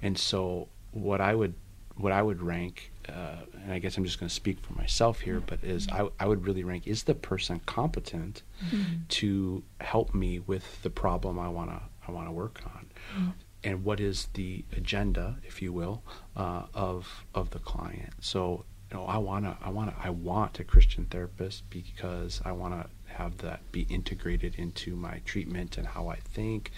And 0.00 0.18
so, 0.18 0.68
what 0.92 1.20
I 1.20 1.34
would 1.34 1.54
what 1.96 2.12
I 2.12 2.22
would 2.22 2.42
rank, 2.42 2.90
uh, 3.08 3.36
and 3.62 3.72
I 3.72 3.78
guess 3.78 3.98
I'm 3.98 4.04
just 4.04 4.18
going 4.18 4.28
to 4.28 4.34
speak 4.34 4.58
for 4.60 4.72
myself 4.72 5.20
here, 5.20 5.36
mm-hmm. 5.36 5.46
but 5.46 5.62
is 5.62 5.86
I, 5.90 6.08
I 6.18 6.26
would 6.26 6.46
really 6.46 6.64
rank 6.64 6.86
is 6.86 7.02
the 7.02 7.14
person 7.14 7.60
competent 7.66 8.42
mm-hmm. 8.64 9.02
to 9.08 9.62
help 9.80 10.14
me 10.14 10.38
with 10.40 10.82
the 10.82 10.90
problem 10.90 11.38
I 11.38 11.48
want 11.48 11.70
to 11.70 11.80
I 12.08 12.10
want 12.10 12.26
to 12.28 12.32
work 12.32 12.60
on 12.64 13.34
and 13.64 13.84
what 13.84 14.00
is 14.00 14.28
the 14.34 14.64
agenda, 14.76 15.36
if 15.46 15.62
you 15.62 15.72
will, 15.72 16.02
uh, 16.36 16.64
of 16.74 17.24
of 17.34 17.50
the 17.50 17.58
client. 17.58 18.12
So, 18.20 18.64
you 18.90 18.96
know, 18.96 19.04
I 19.04 19.18
wanna, 19.18 19.56
I 19.62 19.70
wanna, 19.70 19.94
I 19.98 20.10
want 20.10 20.58
a 20.60 20.64
Christian 20.64 21.06
therapist 21.06 21.68
because 21.70 22.40
I 22.44 22.52
want 22.52 22.74
to 22.74 23.12
have 23.14 23.38
that 23.38 23.60
be 23.72 23.82
integrated 23.82 24.54
into 24.56 24.96
my 24.96 25.20
treatment 25.24 25.78
and 25.78 25.86
how 25.86 26.08
I 26.08 26.16
think. 26.16 26.72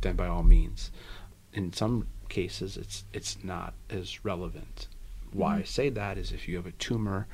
Then, 0.00 0.16
by 0.16 0.26
all 0.26 0.42
means, 0.42 0.90
in 1.52 1.72
some 1.72 2.06
cases, 2.28 2.76
it's 2.76 3.04
it's 3.12 3.42
not 3.44 3.74
as 3.90 4.24
relevant. 4.24 4.88
Why 5.32 5.58
I 5.58 5.62
say 5.62 5.90
that 5.90 6.16
is 6.16 6.32
if 6.32 6.48
you 6.48 6.56
have 6.56 6.66
a 6.66 6.72
tumor 6.72 7.26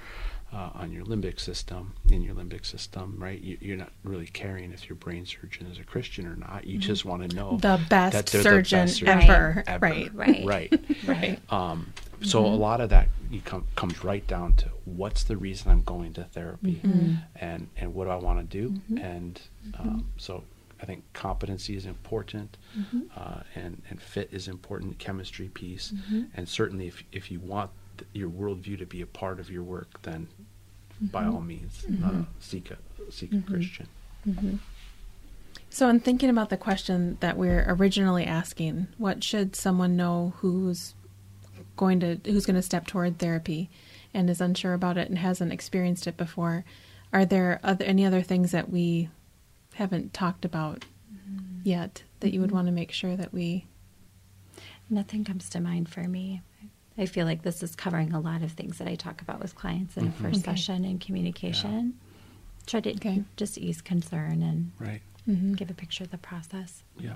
uh, 0.52 0.70
on 0.74 0.92
your 0.92 1.04
limbic 1.04 1.40
system, 1.40 1.94
in 2.10 2.22
your 2.22 2.34
limbic 2.34 2.66
system, 2.66 3.16
right? 3.18 3.40
You, 3.40 3.56
you're 3.60 3.76
not 3.76 3.90
really 4.04 4.26
caring 4.26 4.72
if 4.72 4.88
your 4.88 4.96
brain 4.96 5.24
surgeon 5.24 5.66
is 5.66 5.78
a 5.78 5.84
Christian 5.84 6.26
or 6.26 6.36
not. 6.36 6.66
You 6.66 6.78
just 6.78 7.04
want 7.04 7.28
to 7.30 7.34
know 7.34 7.56
The 7.56 7.80
best 7.88 8.12
that 8.12 8.26
they're 8.26 8.42
surgeon 8.42 8.88
surgeon 8.88 9.08
ever. 9.22 9.64
ever. 9.66 9.86
Right. 9.86 10.14
Right. 10.14 10.44
Right. 10.44 10.80
Right. 11.06 11.40
Um, 11.52 11.92
so 12.20 12.44
a 12.44 12.54
lot 12.54 12.80
of 12.80 12.90
that 12.90 13.08
you 13.30 13.40
come, 13.40 13.64
comes 13.74 14.04
right 14.04 14.24
down 14.28 14.52
to 14.54 14.68
what's 14.84 15.24
the 15.24 15.36
reason 15.36 15.72
I'm 15.72 15.82
going 15.82 16.12
to 16.14 16.24
therapy, 16.24 16.80
and 17.34 17.68
and 17.76 17.94
what 17.94 18.04
do 18.04 18.10
I 18.10 18.16
want 18.16 18.38
to 18.38 18.44
do, 18.44 18.74
and 19.00 19.40
um, 19.78 20.06
so 20.18 20.44
I 20.80 20.86
think 20.86 21.02
competency 21.14 21.74
is 21.76 21.86
important, 21.86 22.56
uh, 23.16 23.40
and 23.56 23.82
and 23.90 24.00
fit 24.00 24.28
is 24.32 24.46
important, 24.46 24.98
chemistry 25.00 25.48
piece, 25.48 25.92
and 26.34 26.48
certainly 26.48 26.86
if 26.86 27.02
if 27.10 27.30
you 27.32 27.40
want 27.40 27.70
th- 28.02 28.08
your 28.12 28.28
worldview 28.28 28.78
to 28.78 28.86
be 28.86 29.00
a 29.00 29.06
part 29.06 29.40
of 29.40 29.50
your 29.50 29.62
work, 29.62 30.02
then 30.02 30.28
mm-hmm. 30.94 31.06
by 31.06 31.24
all 31.24 31.40
means 31.40 31.84
mm-hmm. 31.88 32.04
uh, 32.04 32.24
seek 32.40 32.70
a 32.70 32.78
seek 33.10 33.32
a 33.32 33.36
mm-hmm. 33.36 33.52
Christian. 33.52 33.88
So, 35.70 35.88
in 35.88 36.00
thinking 36.00 36.28
about 36.28 36.50
the 36.50 36.56
question 36.56 37.16
that 37.20 37.38
we're 37.38 37.64
originally 37.66 38.24
asking, 38.24 38.88
what 38.98 39.24
should 39.24 39.56
someone 39.56 39.96
know 39.96 40.34
who's 40.38 40.94
going 41.76 42.00
to 42.00 42.20
who's 42.24 42.46
going 42.46 42.56
to 42.56 42.62
step 42.62 42.86
toward 42.86 43.18
therapy 43.18 43.70
and 44.12 44.28
is 44.28 44.40
unsure 44.40 44.74
about 44.74 44.98
it 44.98 45.08
and 45.08 45.18
hasn't 45.18 45.52
experienced 45.52 46.06
it 46.06 46.16
before? 46.16 46.64
Are 47.12 47.24
there 47.24 47.60
other, 47.62 47.84
any 47.84 48.04
other 48.04 48.22
things 48.22 48.52
that 48.52 48.70
we 48.70 49.08
haven't 49.74 50.12
talked 50.12 50.44
about 50.44 50.84
yet 51.62 52.02
that 52.20 52.32
you 52.32 52.40
would 52.40 52.52
want 52.52 52.66
to 52.66 52.72
make 52.72 52.92
sure 52.92 53.16
that 53.16 53.32
we? 53.32 53.66
Nothing 54.90 55.24
comes 55.24 55.48
to 55.50 55.60
mind 55.60 55.88
for 55.88 56.02
me. 56.02 56.42
I 56.98 57.06
feel 57.06 57.26
like 57.26 57.42
this 57.42 57.62
is 57.62 57.74
covering 57.74 58.12
a 58.12 58.20
lot 58.20 58.42
of 58.42 58.52
things 58.52 58.78
that 58.78 58.86
I 58.88 58.94
talk 58.94 59.22
about 59.22 59.40
with 59.40 59.54
clients 59.54 59.96
in 59.96 60.06
a 60.06 60.10
mm-hmm. 60.10 60.24
first 60.24 60.40
Okay. 60.46 60.52
session 60.56 60.84
in 60.84 60.98
communication. 60.98 61.98
Try 62.66 62.80
to 62.80 62.90
Okay. 62.94 63.24
just 63.36 63.58
ease 63.58 63.80
concern 63.80 64.42
and 64.42 64.72
Right. 64.78 65.00
Mm-hmm. 65.28 65.54
give 65.54 65.70
a 65.70 65.74
picture 65.74 66.04
of 66.04 66.10
the 66.10 66.18
process. 66.18 66.82
Yeah. 66.98 67.14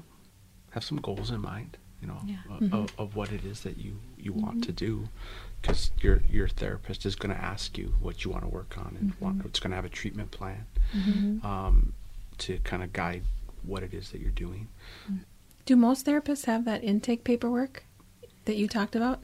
Have 0.70 0.84
some 0.84 0.98
goals 0.98 1.30
in 1.30 1.40
mind, 1.40 1.76
you 2.00 2.08
know, 2.08 2.20
Yeah. 2.24 2.36
of, 2.50 2.60
mm-hmm. 2.60 2.74
of, 2.74 2.92
of 2.98 3.16
what 3.16 3.32
it 3.32 3.44
is 3.44 3.60
that 3.62 3.76
you, 3.76 4.00
you 4.16 4.32
want 4.32 4.64
to 4.64 4.72
do. 4.72 5.08
Because 5.60 5.90
your, 6.00 6.22
your 6.30 6.48
therapist 6.48 7.04
is 7.06 7.14
going 7.16 7.34
to 7.34 7.40
ask 7.40 7.76
you 7.76 7.94
what 8.00 8.24
you 8.24 8.30
want 8.30 8.44
to 8.44 8.48
work 8.48 8.76
on 8.78 8.96
and 9.00 9.12
want, 9.20 9.44
it's 9.44 9.58
going 9.60 9.70
to 9.70 9.76
have 9.76 9.84
a 9.84 9.88
treatment 9.90 10.30
plan 10.30 10.66
um, 11.42 11.92
to 12.38 12.58
kind 12.58 12.82
of 12.82 12.92
guide 12.92 13.22
what 13.62 13.82
it 13.82 13.92
is 13.92 14.10
that 14.10 14.20
you're 14.20 14.30
doing. 14.30 14.68
Do 15.64 15.74
most 15.76 16.06
therapists 16.06 16.44
have 16.44 16.64
that 16.66 16.84
intake 16.84 17.24
paperwork 17.24 17.84
that 18.44 18.56
you 18.56 18.68
talked 18.68 18.94
about? 18.94 19.20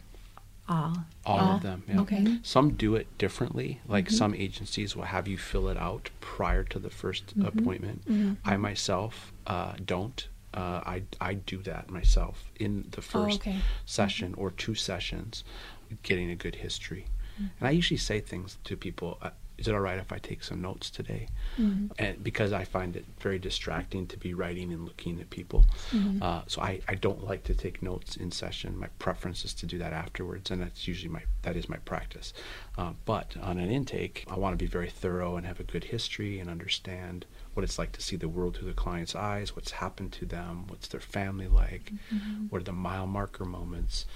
All. 0.69 0.97
All 1.27 1.39
All? 1.39 1.57
of 1.57 1.63
them. 1.63 1.83
Yeah. 1.89 2.01
Okay. 2.01 2.39
Some 2.43 2.75
do 2.75 2.95
it 2.95 3.07
differently. 3.19 3.81
Like 3.87 4.11
some 4.11 4.35
agencies 4.35 4.95
will 4.95 5.05
have 5.05 5.27
you 5.27 5.37
fill 5.37 5.69
it 5.69 5.77
out 5.77 6.11
prior 6.21 6.65
to 6.65 6.79
the 6.79 6.89
1st 6.89 7.47
appointment. 7.47 8.39
I 8.45 8.57
myself 8.57 9.33
uh, 9.47 9.75
don't. 9.85 10.29
Uh, 10.55 10.83
I 10.85 11.03
I 11.21 11.35
do 11.35 11.59
that 11.63 11.89
myself 11.91 12.45
in 12.61 12.87
the 12.91 13.01
first 13.01 13.41
okay. 13.41 13.57
session 13.87 14.35
or 14.37 14.51
two 14.51 14.75
sessions, 14.75 15.45
getting 16.03 16.31
a 16.31 16.37
good 16.37 16.57
history. 16.57 17.07
And 17.39 17.69
I 17.69 17.71
usually 17.71 17.99
say 17.99 18.21
things 18.21 18.59
to 18.65 18.77
people. 18.77 19.19
Uh, 19.23 19.31
is 19.59 19.69
it 19.69 19.75
all 19.75 19.81
right 19.81 19.99
if 19.99 20.13
I 20.13 20.19
take 20.19 20.43
some 20.43 20.61
notes 20.63 20.91
today? 20.91 21.29
And 21.99 22.23
because 22.25 22.53
I 22.53 22.65
find 22.65 22.97
it 22.97 23.05
very 23.21 23.39
distracting 23.39 24.07
to 24.09 24.17
be 24.19 24.35
writing 24.35 24.73
and 24.73 24.85
looking 24.85 25.21
at 25.21 25.31
people, 25.31 25.65
uh, 26.23 26.43
so 26.47 26.61
I, 26.63 26.81
I 26.89 26.95
don't 26.95 27.23
like 27.25 27.45
to 27.45 27.55
take 27.55 27.83
notes 27.83 28.17
in 28.17 28.31
session. 28.33 28.79
My 28.79 28.89
preference 28.99 29.45
is 29.45 29.55
to 29.55 29.67
do 29.67 29.79
that 29.79 29.93
afterwards, 29.93 30.51
and 30.51 30.61
that's 30.63 30.89
usually 30.89 31.11
my 31.13 31.23
that 31.43 31.57
is 31.57 31.69
my 31.69 31.77
practice. 31.79 32.33
Uh, 32.79 32.93
but 33.05 33.37
on 33.43 33.59
an 33.59 33.71
intake, 33.71 34.25
I 34.31 34.37
want 34.39 34.53
to 34.59 34.65
be 34.65 34.69
very 34.69 34.89
thorough 34.91 35.37
and 35.37 35.47
have 35.47 35.61
a 35.61 35.65
good 35.65 35.85
history 35.85 36.39
and 36.41 36.49
understand 36.51 37.27
what 37.55 37.65
it's 37.65 37.79
like 37.79 37.93
to 37.93 38.03
see 38.03 38.17
the 38.17 38.29
world 38.29 38.57
through 38.57 38.69
the 38.69 38.75
client's 38.75 39.15
eyes, 39.15 39.55
what's 39.55 39.73
happened 39.73 40.13
to 40.13 40.25
them, 40.27 40.67
what's 40.69 40.89
their 40.89 41.01
family 41.01 41.49
like, 41.49 41.93
what 42.49 42.61
are 42.61 42.65
the 42.65 42.73
mile 42.73 43.07
marker 43.07 43.45
moments. 43.45 44.07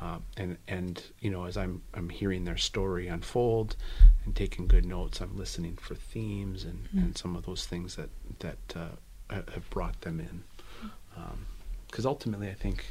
Uh, 0.00 0.18
and 0.36 0.56
and 0.66 1.02
you 1.20 1.28
know 1.30 1.44
as 1.44 1.56
I'm 1.58 1.82
I'm 1.92 2.08
hearing 2.08 2.44
their 2.44 2.56
story 2.56 3.06
unfold 3.08 3.76
and 4.24 4.34
taking 4.34 4.66
good 4.66 4.86
notes, 4.86 5.20
I'm 5.20 5.36
listening 5.36 5.76
for 5.76 5.94
themes 5.94 6.64
and, 6.64 6.88
and 6.92 7.18
some 7.18 7.36
of 7.36 7.44
those 7.44 7.66
things 7.66 7.96
that 7.96 8.08
that 8.38 8.58
uh, 8.74 9.34
have 9.52 9.68
brought 9.70 10.00
them 10.00 10.20
in. 10.20 10.42
Because 11.86 12.06
ultimately, 12.06 12.48
I 12.48 12.54
think 12.54 12.86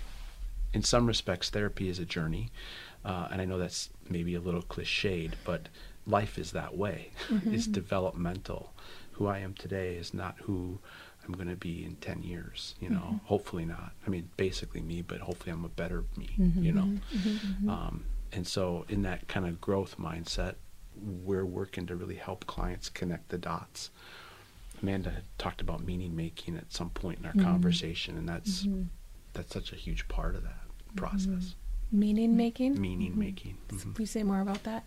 in 0.73 0.83
some 0.83 1.07
respects 1.07 1.49
therapy 1.49 1.89
is 1.89 1.97
a 1.99 2.05
journey, 2.05 2.51
uh, 3.03 3.27
and 3.31 3.41
I 3.41 3.45
know 3.45 3.57
that's 3.57 3.89
maybe 4.09 4.35
a 4.35 4.41
little 4.41 4.61
cliched, 4.61 5.31
but 5.45 5.69
life 6.05 6.37
is 6.37 6.51
that 6.51 6.77
way. 6.77 7.11
it's 7.45 7.67
developmental. 7.67 8.73
Who 9.13 9.27
I 9.27 9.39
am 9.39 9.53
today 9.53 9.95
is 9.95 10.13
not 10.13 10.35
who 10.43 10.79
I'm 11.29 11.35
going 11.35 11.49
to 11.49 11.55
be 11.55 11.85
in 11.85 11.95
10 11.97 12.23
years, 12.23 12.73
you 12.79 12.89
know, 12.89 12.97
mm-hmm. 12.97 13.25
hopefully 13.25 13.63
not. 13.63 13.91
I 14.05 14.09
mean, 14.09 14.29
basically 14.35 14.81
me, 14.81 15.03
but 15.03 15.19
hopefully 15.19 15.51
I'm 15.51 15.63
a 15.63 15.69
better 15.69 16.03
me, 16.17 16.29
you 16.37 16.43
mm-hmm, 16.45 16.75
know. 16.75 16.99
Mm-hmm, 17.15 17.69
um, 17.69 18.05
and 18.31 18.47
so, 18.47 18.85
in 18.89 19.03
that 19.03 19.27
kind 19.27 19.45
of 19.45 19.61
growth 19.61 19.97
mindset, 19.99 20.55
we're 21.23 21.45
working 21.45 21.85
to 21.85 21.95
really 21.95 22.15
help 22.15 22.47
clients 22.47 22.89
connect 22.89 23.29
the 23.29 23.37
dots. 23.37 23.91
Amanda 24.81 25.11
had 25.11 25.23
talked 25.37 25.61
about 25.61 25.85
meaning 25.85 26.15
making 26.15 26.57
at 26.57 26.73
some 26.73 26.89
point 26.89 27.19
in 27.19 27.25
our 27.25 27.33
conversation, 27.33 28.17
and 28.17 28.27
that's 28.27 28.67
that's 29.33 29.53
such 29.53 29.71
a 29.71 29.75
huge 29.75 30.07
part 30.07 30.35
of 30.35 30.43
that 30.43 30.61
process. 30.95 31.55
Meaning 31.91 32.37
making. 32.37 32.79
Meaning 32.79 33.17
making. 33.17 33.57
Will 33.71 33.93
you 33.99 34.05
say 34.05 34.23
more 34.23 34.41
about 34.41 34.63
that? 34.63 34.85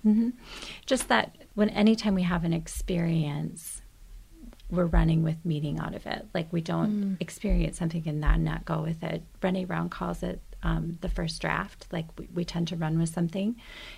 Just 0.87 1.09
that 1.09 1.37
when 1.55 1.69
anytime 1.71 2.15
we 2.15 2.23
have 2.23 2.45
an 2.45 2.53
experience, 2.53 3.82
we're 4.73 4.87
running 4.87 5.23
with 5.23 5.37
meaning 5.45 5.79
out 5.79 5.95
of 5.95 6.07
it. 6.07 6.27
Like 6.35 6.53
we 6.53 6.61
don't 6.63 7.17
experience 7.21 7.79
something 7.79 8.03
and 8.07 8.23
then 8.23 8.43
not 8.43 8.65
go 8.65 8.81
with 8.83 9.03
it. 9.05 9.23
Brene 9.41 9.67
Brown 9.67 9.89
calls 9.91 10.23
it 10.23 10.41
um, 10.63 10.99
the 11.03 11.09
first 11.09 11.41
draft. 11.41 11.87
Like 11.93 12.07
we, 12.19 12.29
we 12.35 12.45
tend 12.45 12.69
to 12.69 12.77
run 12.77 12.99
with 12.99 13.11
something 13.11 13.57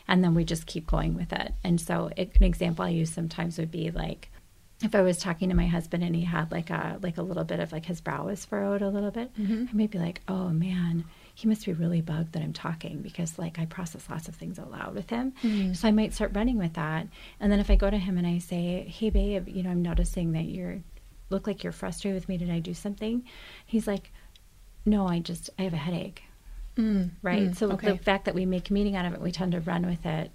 and 0.09 0.23
then 0.25 0.35
we 0.35 0.45
just 0.45 0.67
keep 0.67 0.87
going 0.87 1.15
with 1.15 1.33
it. 1.33 1.53
And 1.63 1.81
so 1.81 2.11
it, 2.17 2.33
an 2.37 2.43
example 2.43 2.85
I 2.85 2.89
use 2.89 3.11
sometimes 3.11 3.57
would 3.59 3.71
be 3.71 3.91
like, 3.91 4.31
if 4.83 4.95
I 4.95 5.03
was 5.03 5.19
talking 5.19 5.49
to 5.49 5.55
my 5.55 5.67
husband 5.67 6.03
and 6.03 6.15
he 6.17 6.23
had 6.25 6.51
like 6.51 6.69
a 6.69 6.99
like 7.01 7.17
a 7.17 7.23
little 7.23 7.45
bit 7.45 7.61
of 7.61 7.71
like 7.73 7.87
his 7.87 8.01
brow 8.01 8.27
was 8.27 8.45
furrowed 8.45 8.83
a 8.83 8.89
little 8.91 9.13
bit, 9.13 9.31
I 9.39 9.73
might 9.73 9.93
be 9.93 9.99
like, 9.99 10.21
"Oh 10.27 10.49
man, 10.49 11.05
he 11.35 11.49
must 11.49 11.67
be 11.67 11.73
really 11.73 12.01
bugged 12.01 12.33
that 12.33 12.43
I'm 12.43 12.53
talking 12.53 13.03
because 13.03 13.39
like 13.39 13.59
I 13.59 13.67
process 13.67 14.09
lots 14.09 14.29
of 14.29 14.37
things 14.37 14.59
out 14.59 14.71
loud 14.71 14.95
with 14.95 15.11
him." 15.11 15.33
Hmm. 15.43 15.73
So 15.75 15.89
I 15.89 15.91
might 15.91 16.15
start 16.15 16.35
running 16.35 16.59
with 16.59 16.75
that. 16.75 17.09
And 17.41 17.51
then 17.51 17.61
if 17.61 17.71
I 17.71 17.77
go 17.77 17.91
to 17.91 17.99
him 17.99 18.17
and 18.17 18.27
I 18.27 18.39
say, 18.39 18.87
"Hey 18.89 19.11
babe, 19.11 19.49
you 19.49 19.63
know, 19.63 19.71
I'm 19.71 19.83
noticing 19.83 20.33
that 20.33 20.45
you're 20.45 20.81
look 21.31 21.47
like 21.47 21.65
you're 21.65 21.73
frustrated 21.73 22.15
with 22.21 22.29
me. 22.29 22.37
Did 22.37 22.51
I 22.51 22.61
do 22.61 22.73
something?" 22.73 23.25
He's 23.67 23.87
like, 23.87 24.13
"No, 24.87 25.09
I 25.09 25.19
just 25.19 25.51
I 25.59 25.63
have 25.63 25.75
a 25.75 25.79
headache." 25.79 26.23
Hmm. 26.77 27.05
right? 27.23 27.49
Hmm. 27.49 27.53
so 27.53 27.71
okay. 27.73 27.93
the 27.93 27.99
fact 27.99 28.25
that 28.25 28.35
we 28.35 28.47
make 28.47 28.71
meaning 28.71 28.97
out 28.97 29.07
of 29.07 29.15
it, 29.15 29.21
we 29.21 29.31
tend 29.31 29.53
to 29.53 29.61
run 29.61 29.87
with 29.87 30.05
it. 30.07 30.31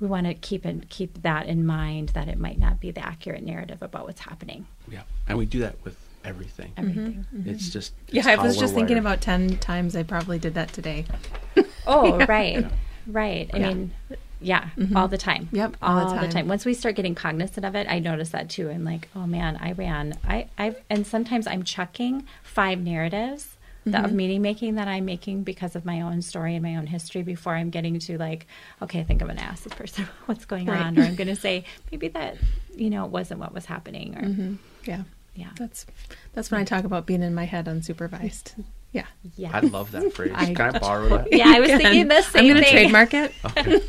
We 0.00 0.06
want 0.06 0.26
to 0.26 0.34
keep 0.34 0.64
and 0.64 0.88
keep 0.88 1.22
that 1.22 1.46
in 1.46 1.66
mind 1.66 2.10
that 2.10 2.26
it 2.26 2.38
might 2.38 2.58
not 2.58 2.80
be 2.80 2.90
the 2.90 3.04
accurate 3.04 3.44
narrative 3.44 3.82
about 3.82 4.06
what's 4.06 4.20
happening. 4.20 4.66
Yeah, 4.88 5.02
and 5.28 5.36
we 5.36 5.46
do 5.46 5.60
that 5.60 5.76
with 5.84 5.96
everything. 6.24 6.72
Everything. 6.76 7.24
Mm-hmm. 7.24 7.38
Mm-hmm. 7.40 7.50
It's 7.50 7.70
just 7.70 7.92
Yeah, 8.08 8.22
I 8.28 8.36
was 8.36 8.56
we're 8.56 8.62
just 8.62 8.74
thinking 8.74 8.98
about 8.98 9.20
10 9.20 9.58
times 9.58 9.96
I 9.96 10.02
probably 10.02 10.38
did 10.38 10.54
that 10.54 10.72
today. 10.72 11.04
Oh, 11.86 12.18
right, 12.28 12.64
right. 13.06 13.50
I 13.52 13.58
Yeah. 13.58 13.68
mean, 13.68 13.92
yeah, 14.40 14.68
mm-hmm. 14.76 14.96
all 14.96 15.08
the 15.08 15.18
time. 15.18 15.48
Yep, 15.50 15.76
all 15.82 16.14
the 16.20 16.28
time. 16.28 16.46
Once 16.46 16.64
we 16.64 16.72
start 16.74 16.94
getting 16.94 17.14
cognizant 17.14 17.64
of 17.66 17.74
it, 17.74 17.86
I 17.90 17.98
notice 17.98 18.28
that 18.30 18.48
too. 18.48 18.70
I'm 18.70 18.84
like, 18.84 19.08
oh 19.16 19.26
man, 19.26 19.58
I 19.60 19.72
ran. 19.72 20.16
I, 20.26 20.46
I've, 20.56 20.80
and 20.88 21.06
sometimes 21.06 21.46
I'm 21.46 21.62
chucking 21.64 22.26
five 22.42 22.78
narratives. 22.80 23.56
that 23.86 24.04
of 24.04 24.12
meaning 24.12 24.40
making 24.42 24.74
that 24.76 24.86
I'm 24.88 25.06
making 25.06 25.42
because 25.42 25.74
of 25.74 25.84
my 25.86 26.02
own 26.02 26.20
story 26.22 26.54
and 26.54 26.62
my 26.62 26.76
own 26.76 26.86
history 26.86 27.22
before 27.22 27.54
I'm 27.54 27.70
getting 27.70 27.98
to 27.98 28.18
like, 28.18 28.46
okay, 28.82 29.00
I 29.00 29.04
think 29.04 29.20
I'm 29.22 29.26
going 29.28 29.38
to 29.38 29.44
ask 29.44 29.64
this 29.64 29.72
person 29.74 30.06
what's 30.26 30.44
going 30.44 30.66
Right. 30.66 30.82
on, 30.82 30.98
or 30.98 31.02
I'm 31.02 31.16
going 31.16 31.28
to 31.28 31.34
say 31.36 31.64
maybe 31.90 32.08
that 32.08 32.36
you 32.76 32.90
know 32.90 33.06
wasn't 33.06 33.40
what 33.40 33.52
was 33.54 33.64
happening, 33.64 34.16
or 34.16 34.58
Yeah. 34.88 35.02
Yeah, 35.40 35.50
That's 35.58 35.86
that's 36.34 36.50
when 36.50 36.60
I 36.60 36.64
talk 36.64 36.84
about 36.84 37.06
being 37.06 37.22
in 37.22 37.34
my 37.34 37.44
head 37.44 37.66
unsupervised. 37.66 38.54
Yeah. 38.92 39.06
yeah. 39.36 39.50
I 39.54 39.60
love 39.60 39.92
that 39.92 40.12
phrase. 40.14 40.32
I- 40.34 40.46
Can 40.52 40.60
I 40.74 40.76
borrow 40.80 41.08
that? 41.10 41.32
yeah, 41.32 41.44
I 41.46 41.60
was 41.60 41.68
Again, 41.70 41.80
thinking 41.80 42.08
the 42.08 42.22
same 42.22 42.40
I'm 42.40 42.48
going 42.48 42.56
to 42.56 42.62
thing. 42.64 42.72
trademark 42.72 43.14
it. 43.14 43.32
Okay. 43.46 43.80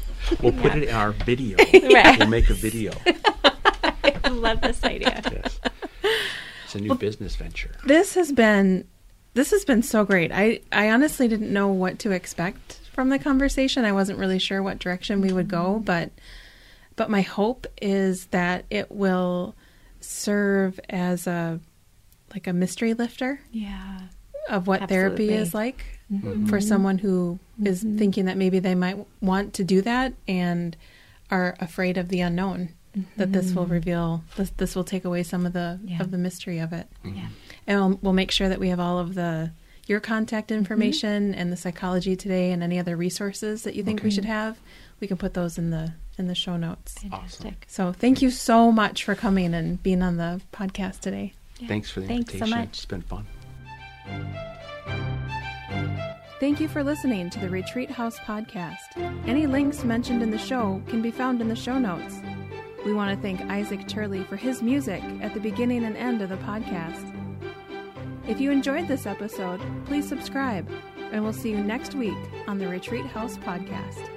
We'll 0.44 0.52
put 0.52 0.76
it 0.76 0.84
in 0.90 0.94
our 0.94 1.10
video. 1.12 1.58
Right. 1.58 2.20
We'll 2.20 2.28
make 2.28 2.52
a 2.52 2.54
video. 2.54 2.92
I 4.04 4.30
love 4.30 4.62
this 4.62 4.84
idea. 4.84 5.20
Yes. 5.32 5.60
It's 6.66 6.76
a 6.76 6.80
new 6.80 6.94
business 6.94 7.36
venture. 7.36 7.72
This 7.88 8.14
has 8.14 8.32
been 8.32 8.88
this 9.34 9.50
has 9.50 9.66
been 9.66 9.82
so 9.82 10.06
great. 10.06 10.32
I 10.32 10.62
I 10.72 10.92
honestly 10.92 11.28
didn't 11.28 11.52
know 11.52 11.70
what 11.70 11.98
to 12.00 12.12
expect 12.12 12.80
from 12.94 13.10
the 13.10 13.18
conversation. 13.18 13.86
I 13.86 13.92
wasn't 13.94 14.20
really 14.20 14.38
sure 14.38 14.62
what 14.62 14.78
direction 14.78 15.20
we 15.22 15.34
would 15.34 15.48
go, 15.48 15.80
but 15.84 16.12
but 16.96 17.10
my 17.10 17.22
hope 17.22 17.66
is 17.82 18.28
that 18.28 18.66
it 18.70 18.92
will 18.92 19.56
serve 20.02 20.80
as 20.90 21.28
a 21.28 21.60
like 22.34 22.48
a 22.48 22.54
mystery 22.54 22.94
lifter 22.94 23.42
Yeah. 23.52 24.02
of 24.50 24.68
what 24.68 24.88
therapy 24.88 25.34
is 25.34 25.54
like 25.54 25.84
mm-hmm. 26.12 26.48
for 26.48 26.62
someone 26.62 26.98
who 26.98 27.40
is 27.64 27.84
mm-hmm. 27.84 27.98
thinking 27.98 28.26
that 28.26 28.38
maybe 28.38 28.60
they 28.60 28.76
might 28.76 29.06
want 29.22 29.54
to 29.56 29.64
do 29.64 29.82
that 29.82 30.14
and 30.28 30.76
are 31.30 31.56
afraid 31.60 31.98
of 31.98 32.10
the 32.10 32.22
unknown 32.22 32.70
that 33.16 33.32
this 33.32 33.54
will 33.54 33.64
mm-hmm. 33.64 33.74
reveal 33.74 34.24
this, 34.36 34.50
this 34.58 34.76
will 34.76 34.84
take 34.84 35.06
away 35.06 35.24
some 35.24 35.46
of 35.46 35.54
the 35.54 35.80
Yeah. 35.84 36.02
of 36.02 36.12
the 36.12 36.18
mystery 36.18 36.60
of 36.60 36.74
it. 36.74 36.88
Yeah. 37.04 37.28
and 37.68 37.80
we'll, 37.80 38.00
we'll 38.02 38.14
make 38.14 38.32
sure 38.32 38.50
that 38.50 38.60
we 38.60 38.70
have 38.70 38.80
all 38.80 39.00
of 39.00 39.16
the 39.16 39.52
your 39.88 40.00
contact 40.00 40.52
information 40.52 41.34
and 41.34 41.52
the 41.52 41.58
psychology 41.58 42.16
today 42.16 42.52
and 42.52 42.64
any 42.64 42.80
other 42.80 42.96
resources 42.96 43.64
that 43.64 43.76
you 43.76 43.84
think 43.84 44.04
we 44.04 44.12
should 44.12 44.26
have. 44.26 44.60
We 45.00 45.08
can 45.08 45.18
put 45.18 45.34
those 45.34 45.58
in 45.58 45.70
the 45.72 45.94
in 46.18 46.28
the 46.28 46.36
show 46.36 46.58
notes 46.58 46.94
Fantastic. 47.00 47.66
so 47.68 47.92
thank 47.92 48.22
you 48.22 48.30
so 48.30 48.72
much 48.72 49.04
for 49.04 49.16
coming 49.16 49.54
and 49.54 49.82
being 49.82 50.02
on 50.02 50.18
the 50.18 50.42
podcast 50.54 51.00
today 51.00 51.34
Yeah. 51.60 51.68
Thanks 51.68 51.90
for 51.90 52.02
the 52.02 52.08
Thanks 52.08 52.32
so 52.34 52.38
invitation. 52.38 52.60
much. 52.60 52.70
It's 52.70 52.86
been 52.86 53.02
fun. 53.02 53.26
Thank 56.40 56.60
you 56.60 56.68
for 56.68 56.84
listening 56.84 57.30
to 57.30 57.40
the 57.40 57.50
Retreat 57.50 57.92
House 57.92 58.18
podcast. 58.20 58.78
Any 59.28 59.46
links 59.46 59.84
mentioned 59.84 60.24
in 60.24 60.32
the 60.32 60.40
show 60.40 60.82
can 60.88 61.02
be 61.02 61.12
found 61.12 61.40
in 61.40 61.48
the 61.50 61.56
show 61.56 61.78
notes. 61.78 62.20
We 62.84 62.94
want 62.94 63.16
to 63.16 63.22
thank 63.22 63.42
Isaac 63.42 63.88
Turley 63.88 64.24
for 64.24 64.38
his 64.38 64.64
music 64.64 65.04
at 65.22 65.36
the 65.36 65.40
beginning 65.40 65.84
and 65.84 65.96
end 65.96 66.24
of 66.24 66.30
the 66.30 66.38
podcast. 66.38 67.16
If 68.28 68.42
you 68.42 68.50
enjoyed 68.50 68.88
this 68.88 69.06
episode, 69.06 69.62
please 69.86 70.08
subscribe, 70.10 70.68
and 71.12 71.24
we'll 71.24 71.32
see 71.34 71.52
you 71.52 71.64
next 71.64 71.94
week 71.94 72.18
on 72.48 72.58
the 72.58 72.68
Retreat 72.68 73.06
House 73.06 73.38
podcast. 73.38 74.08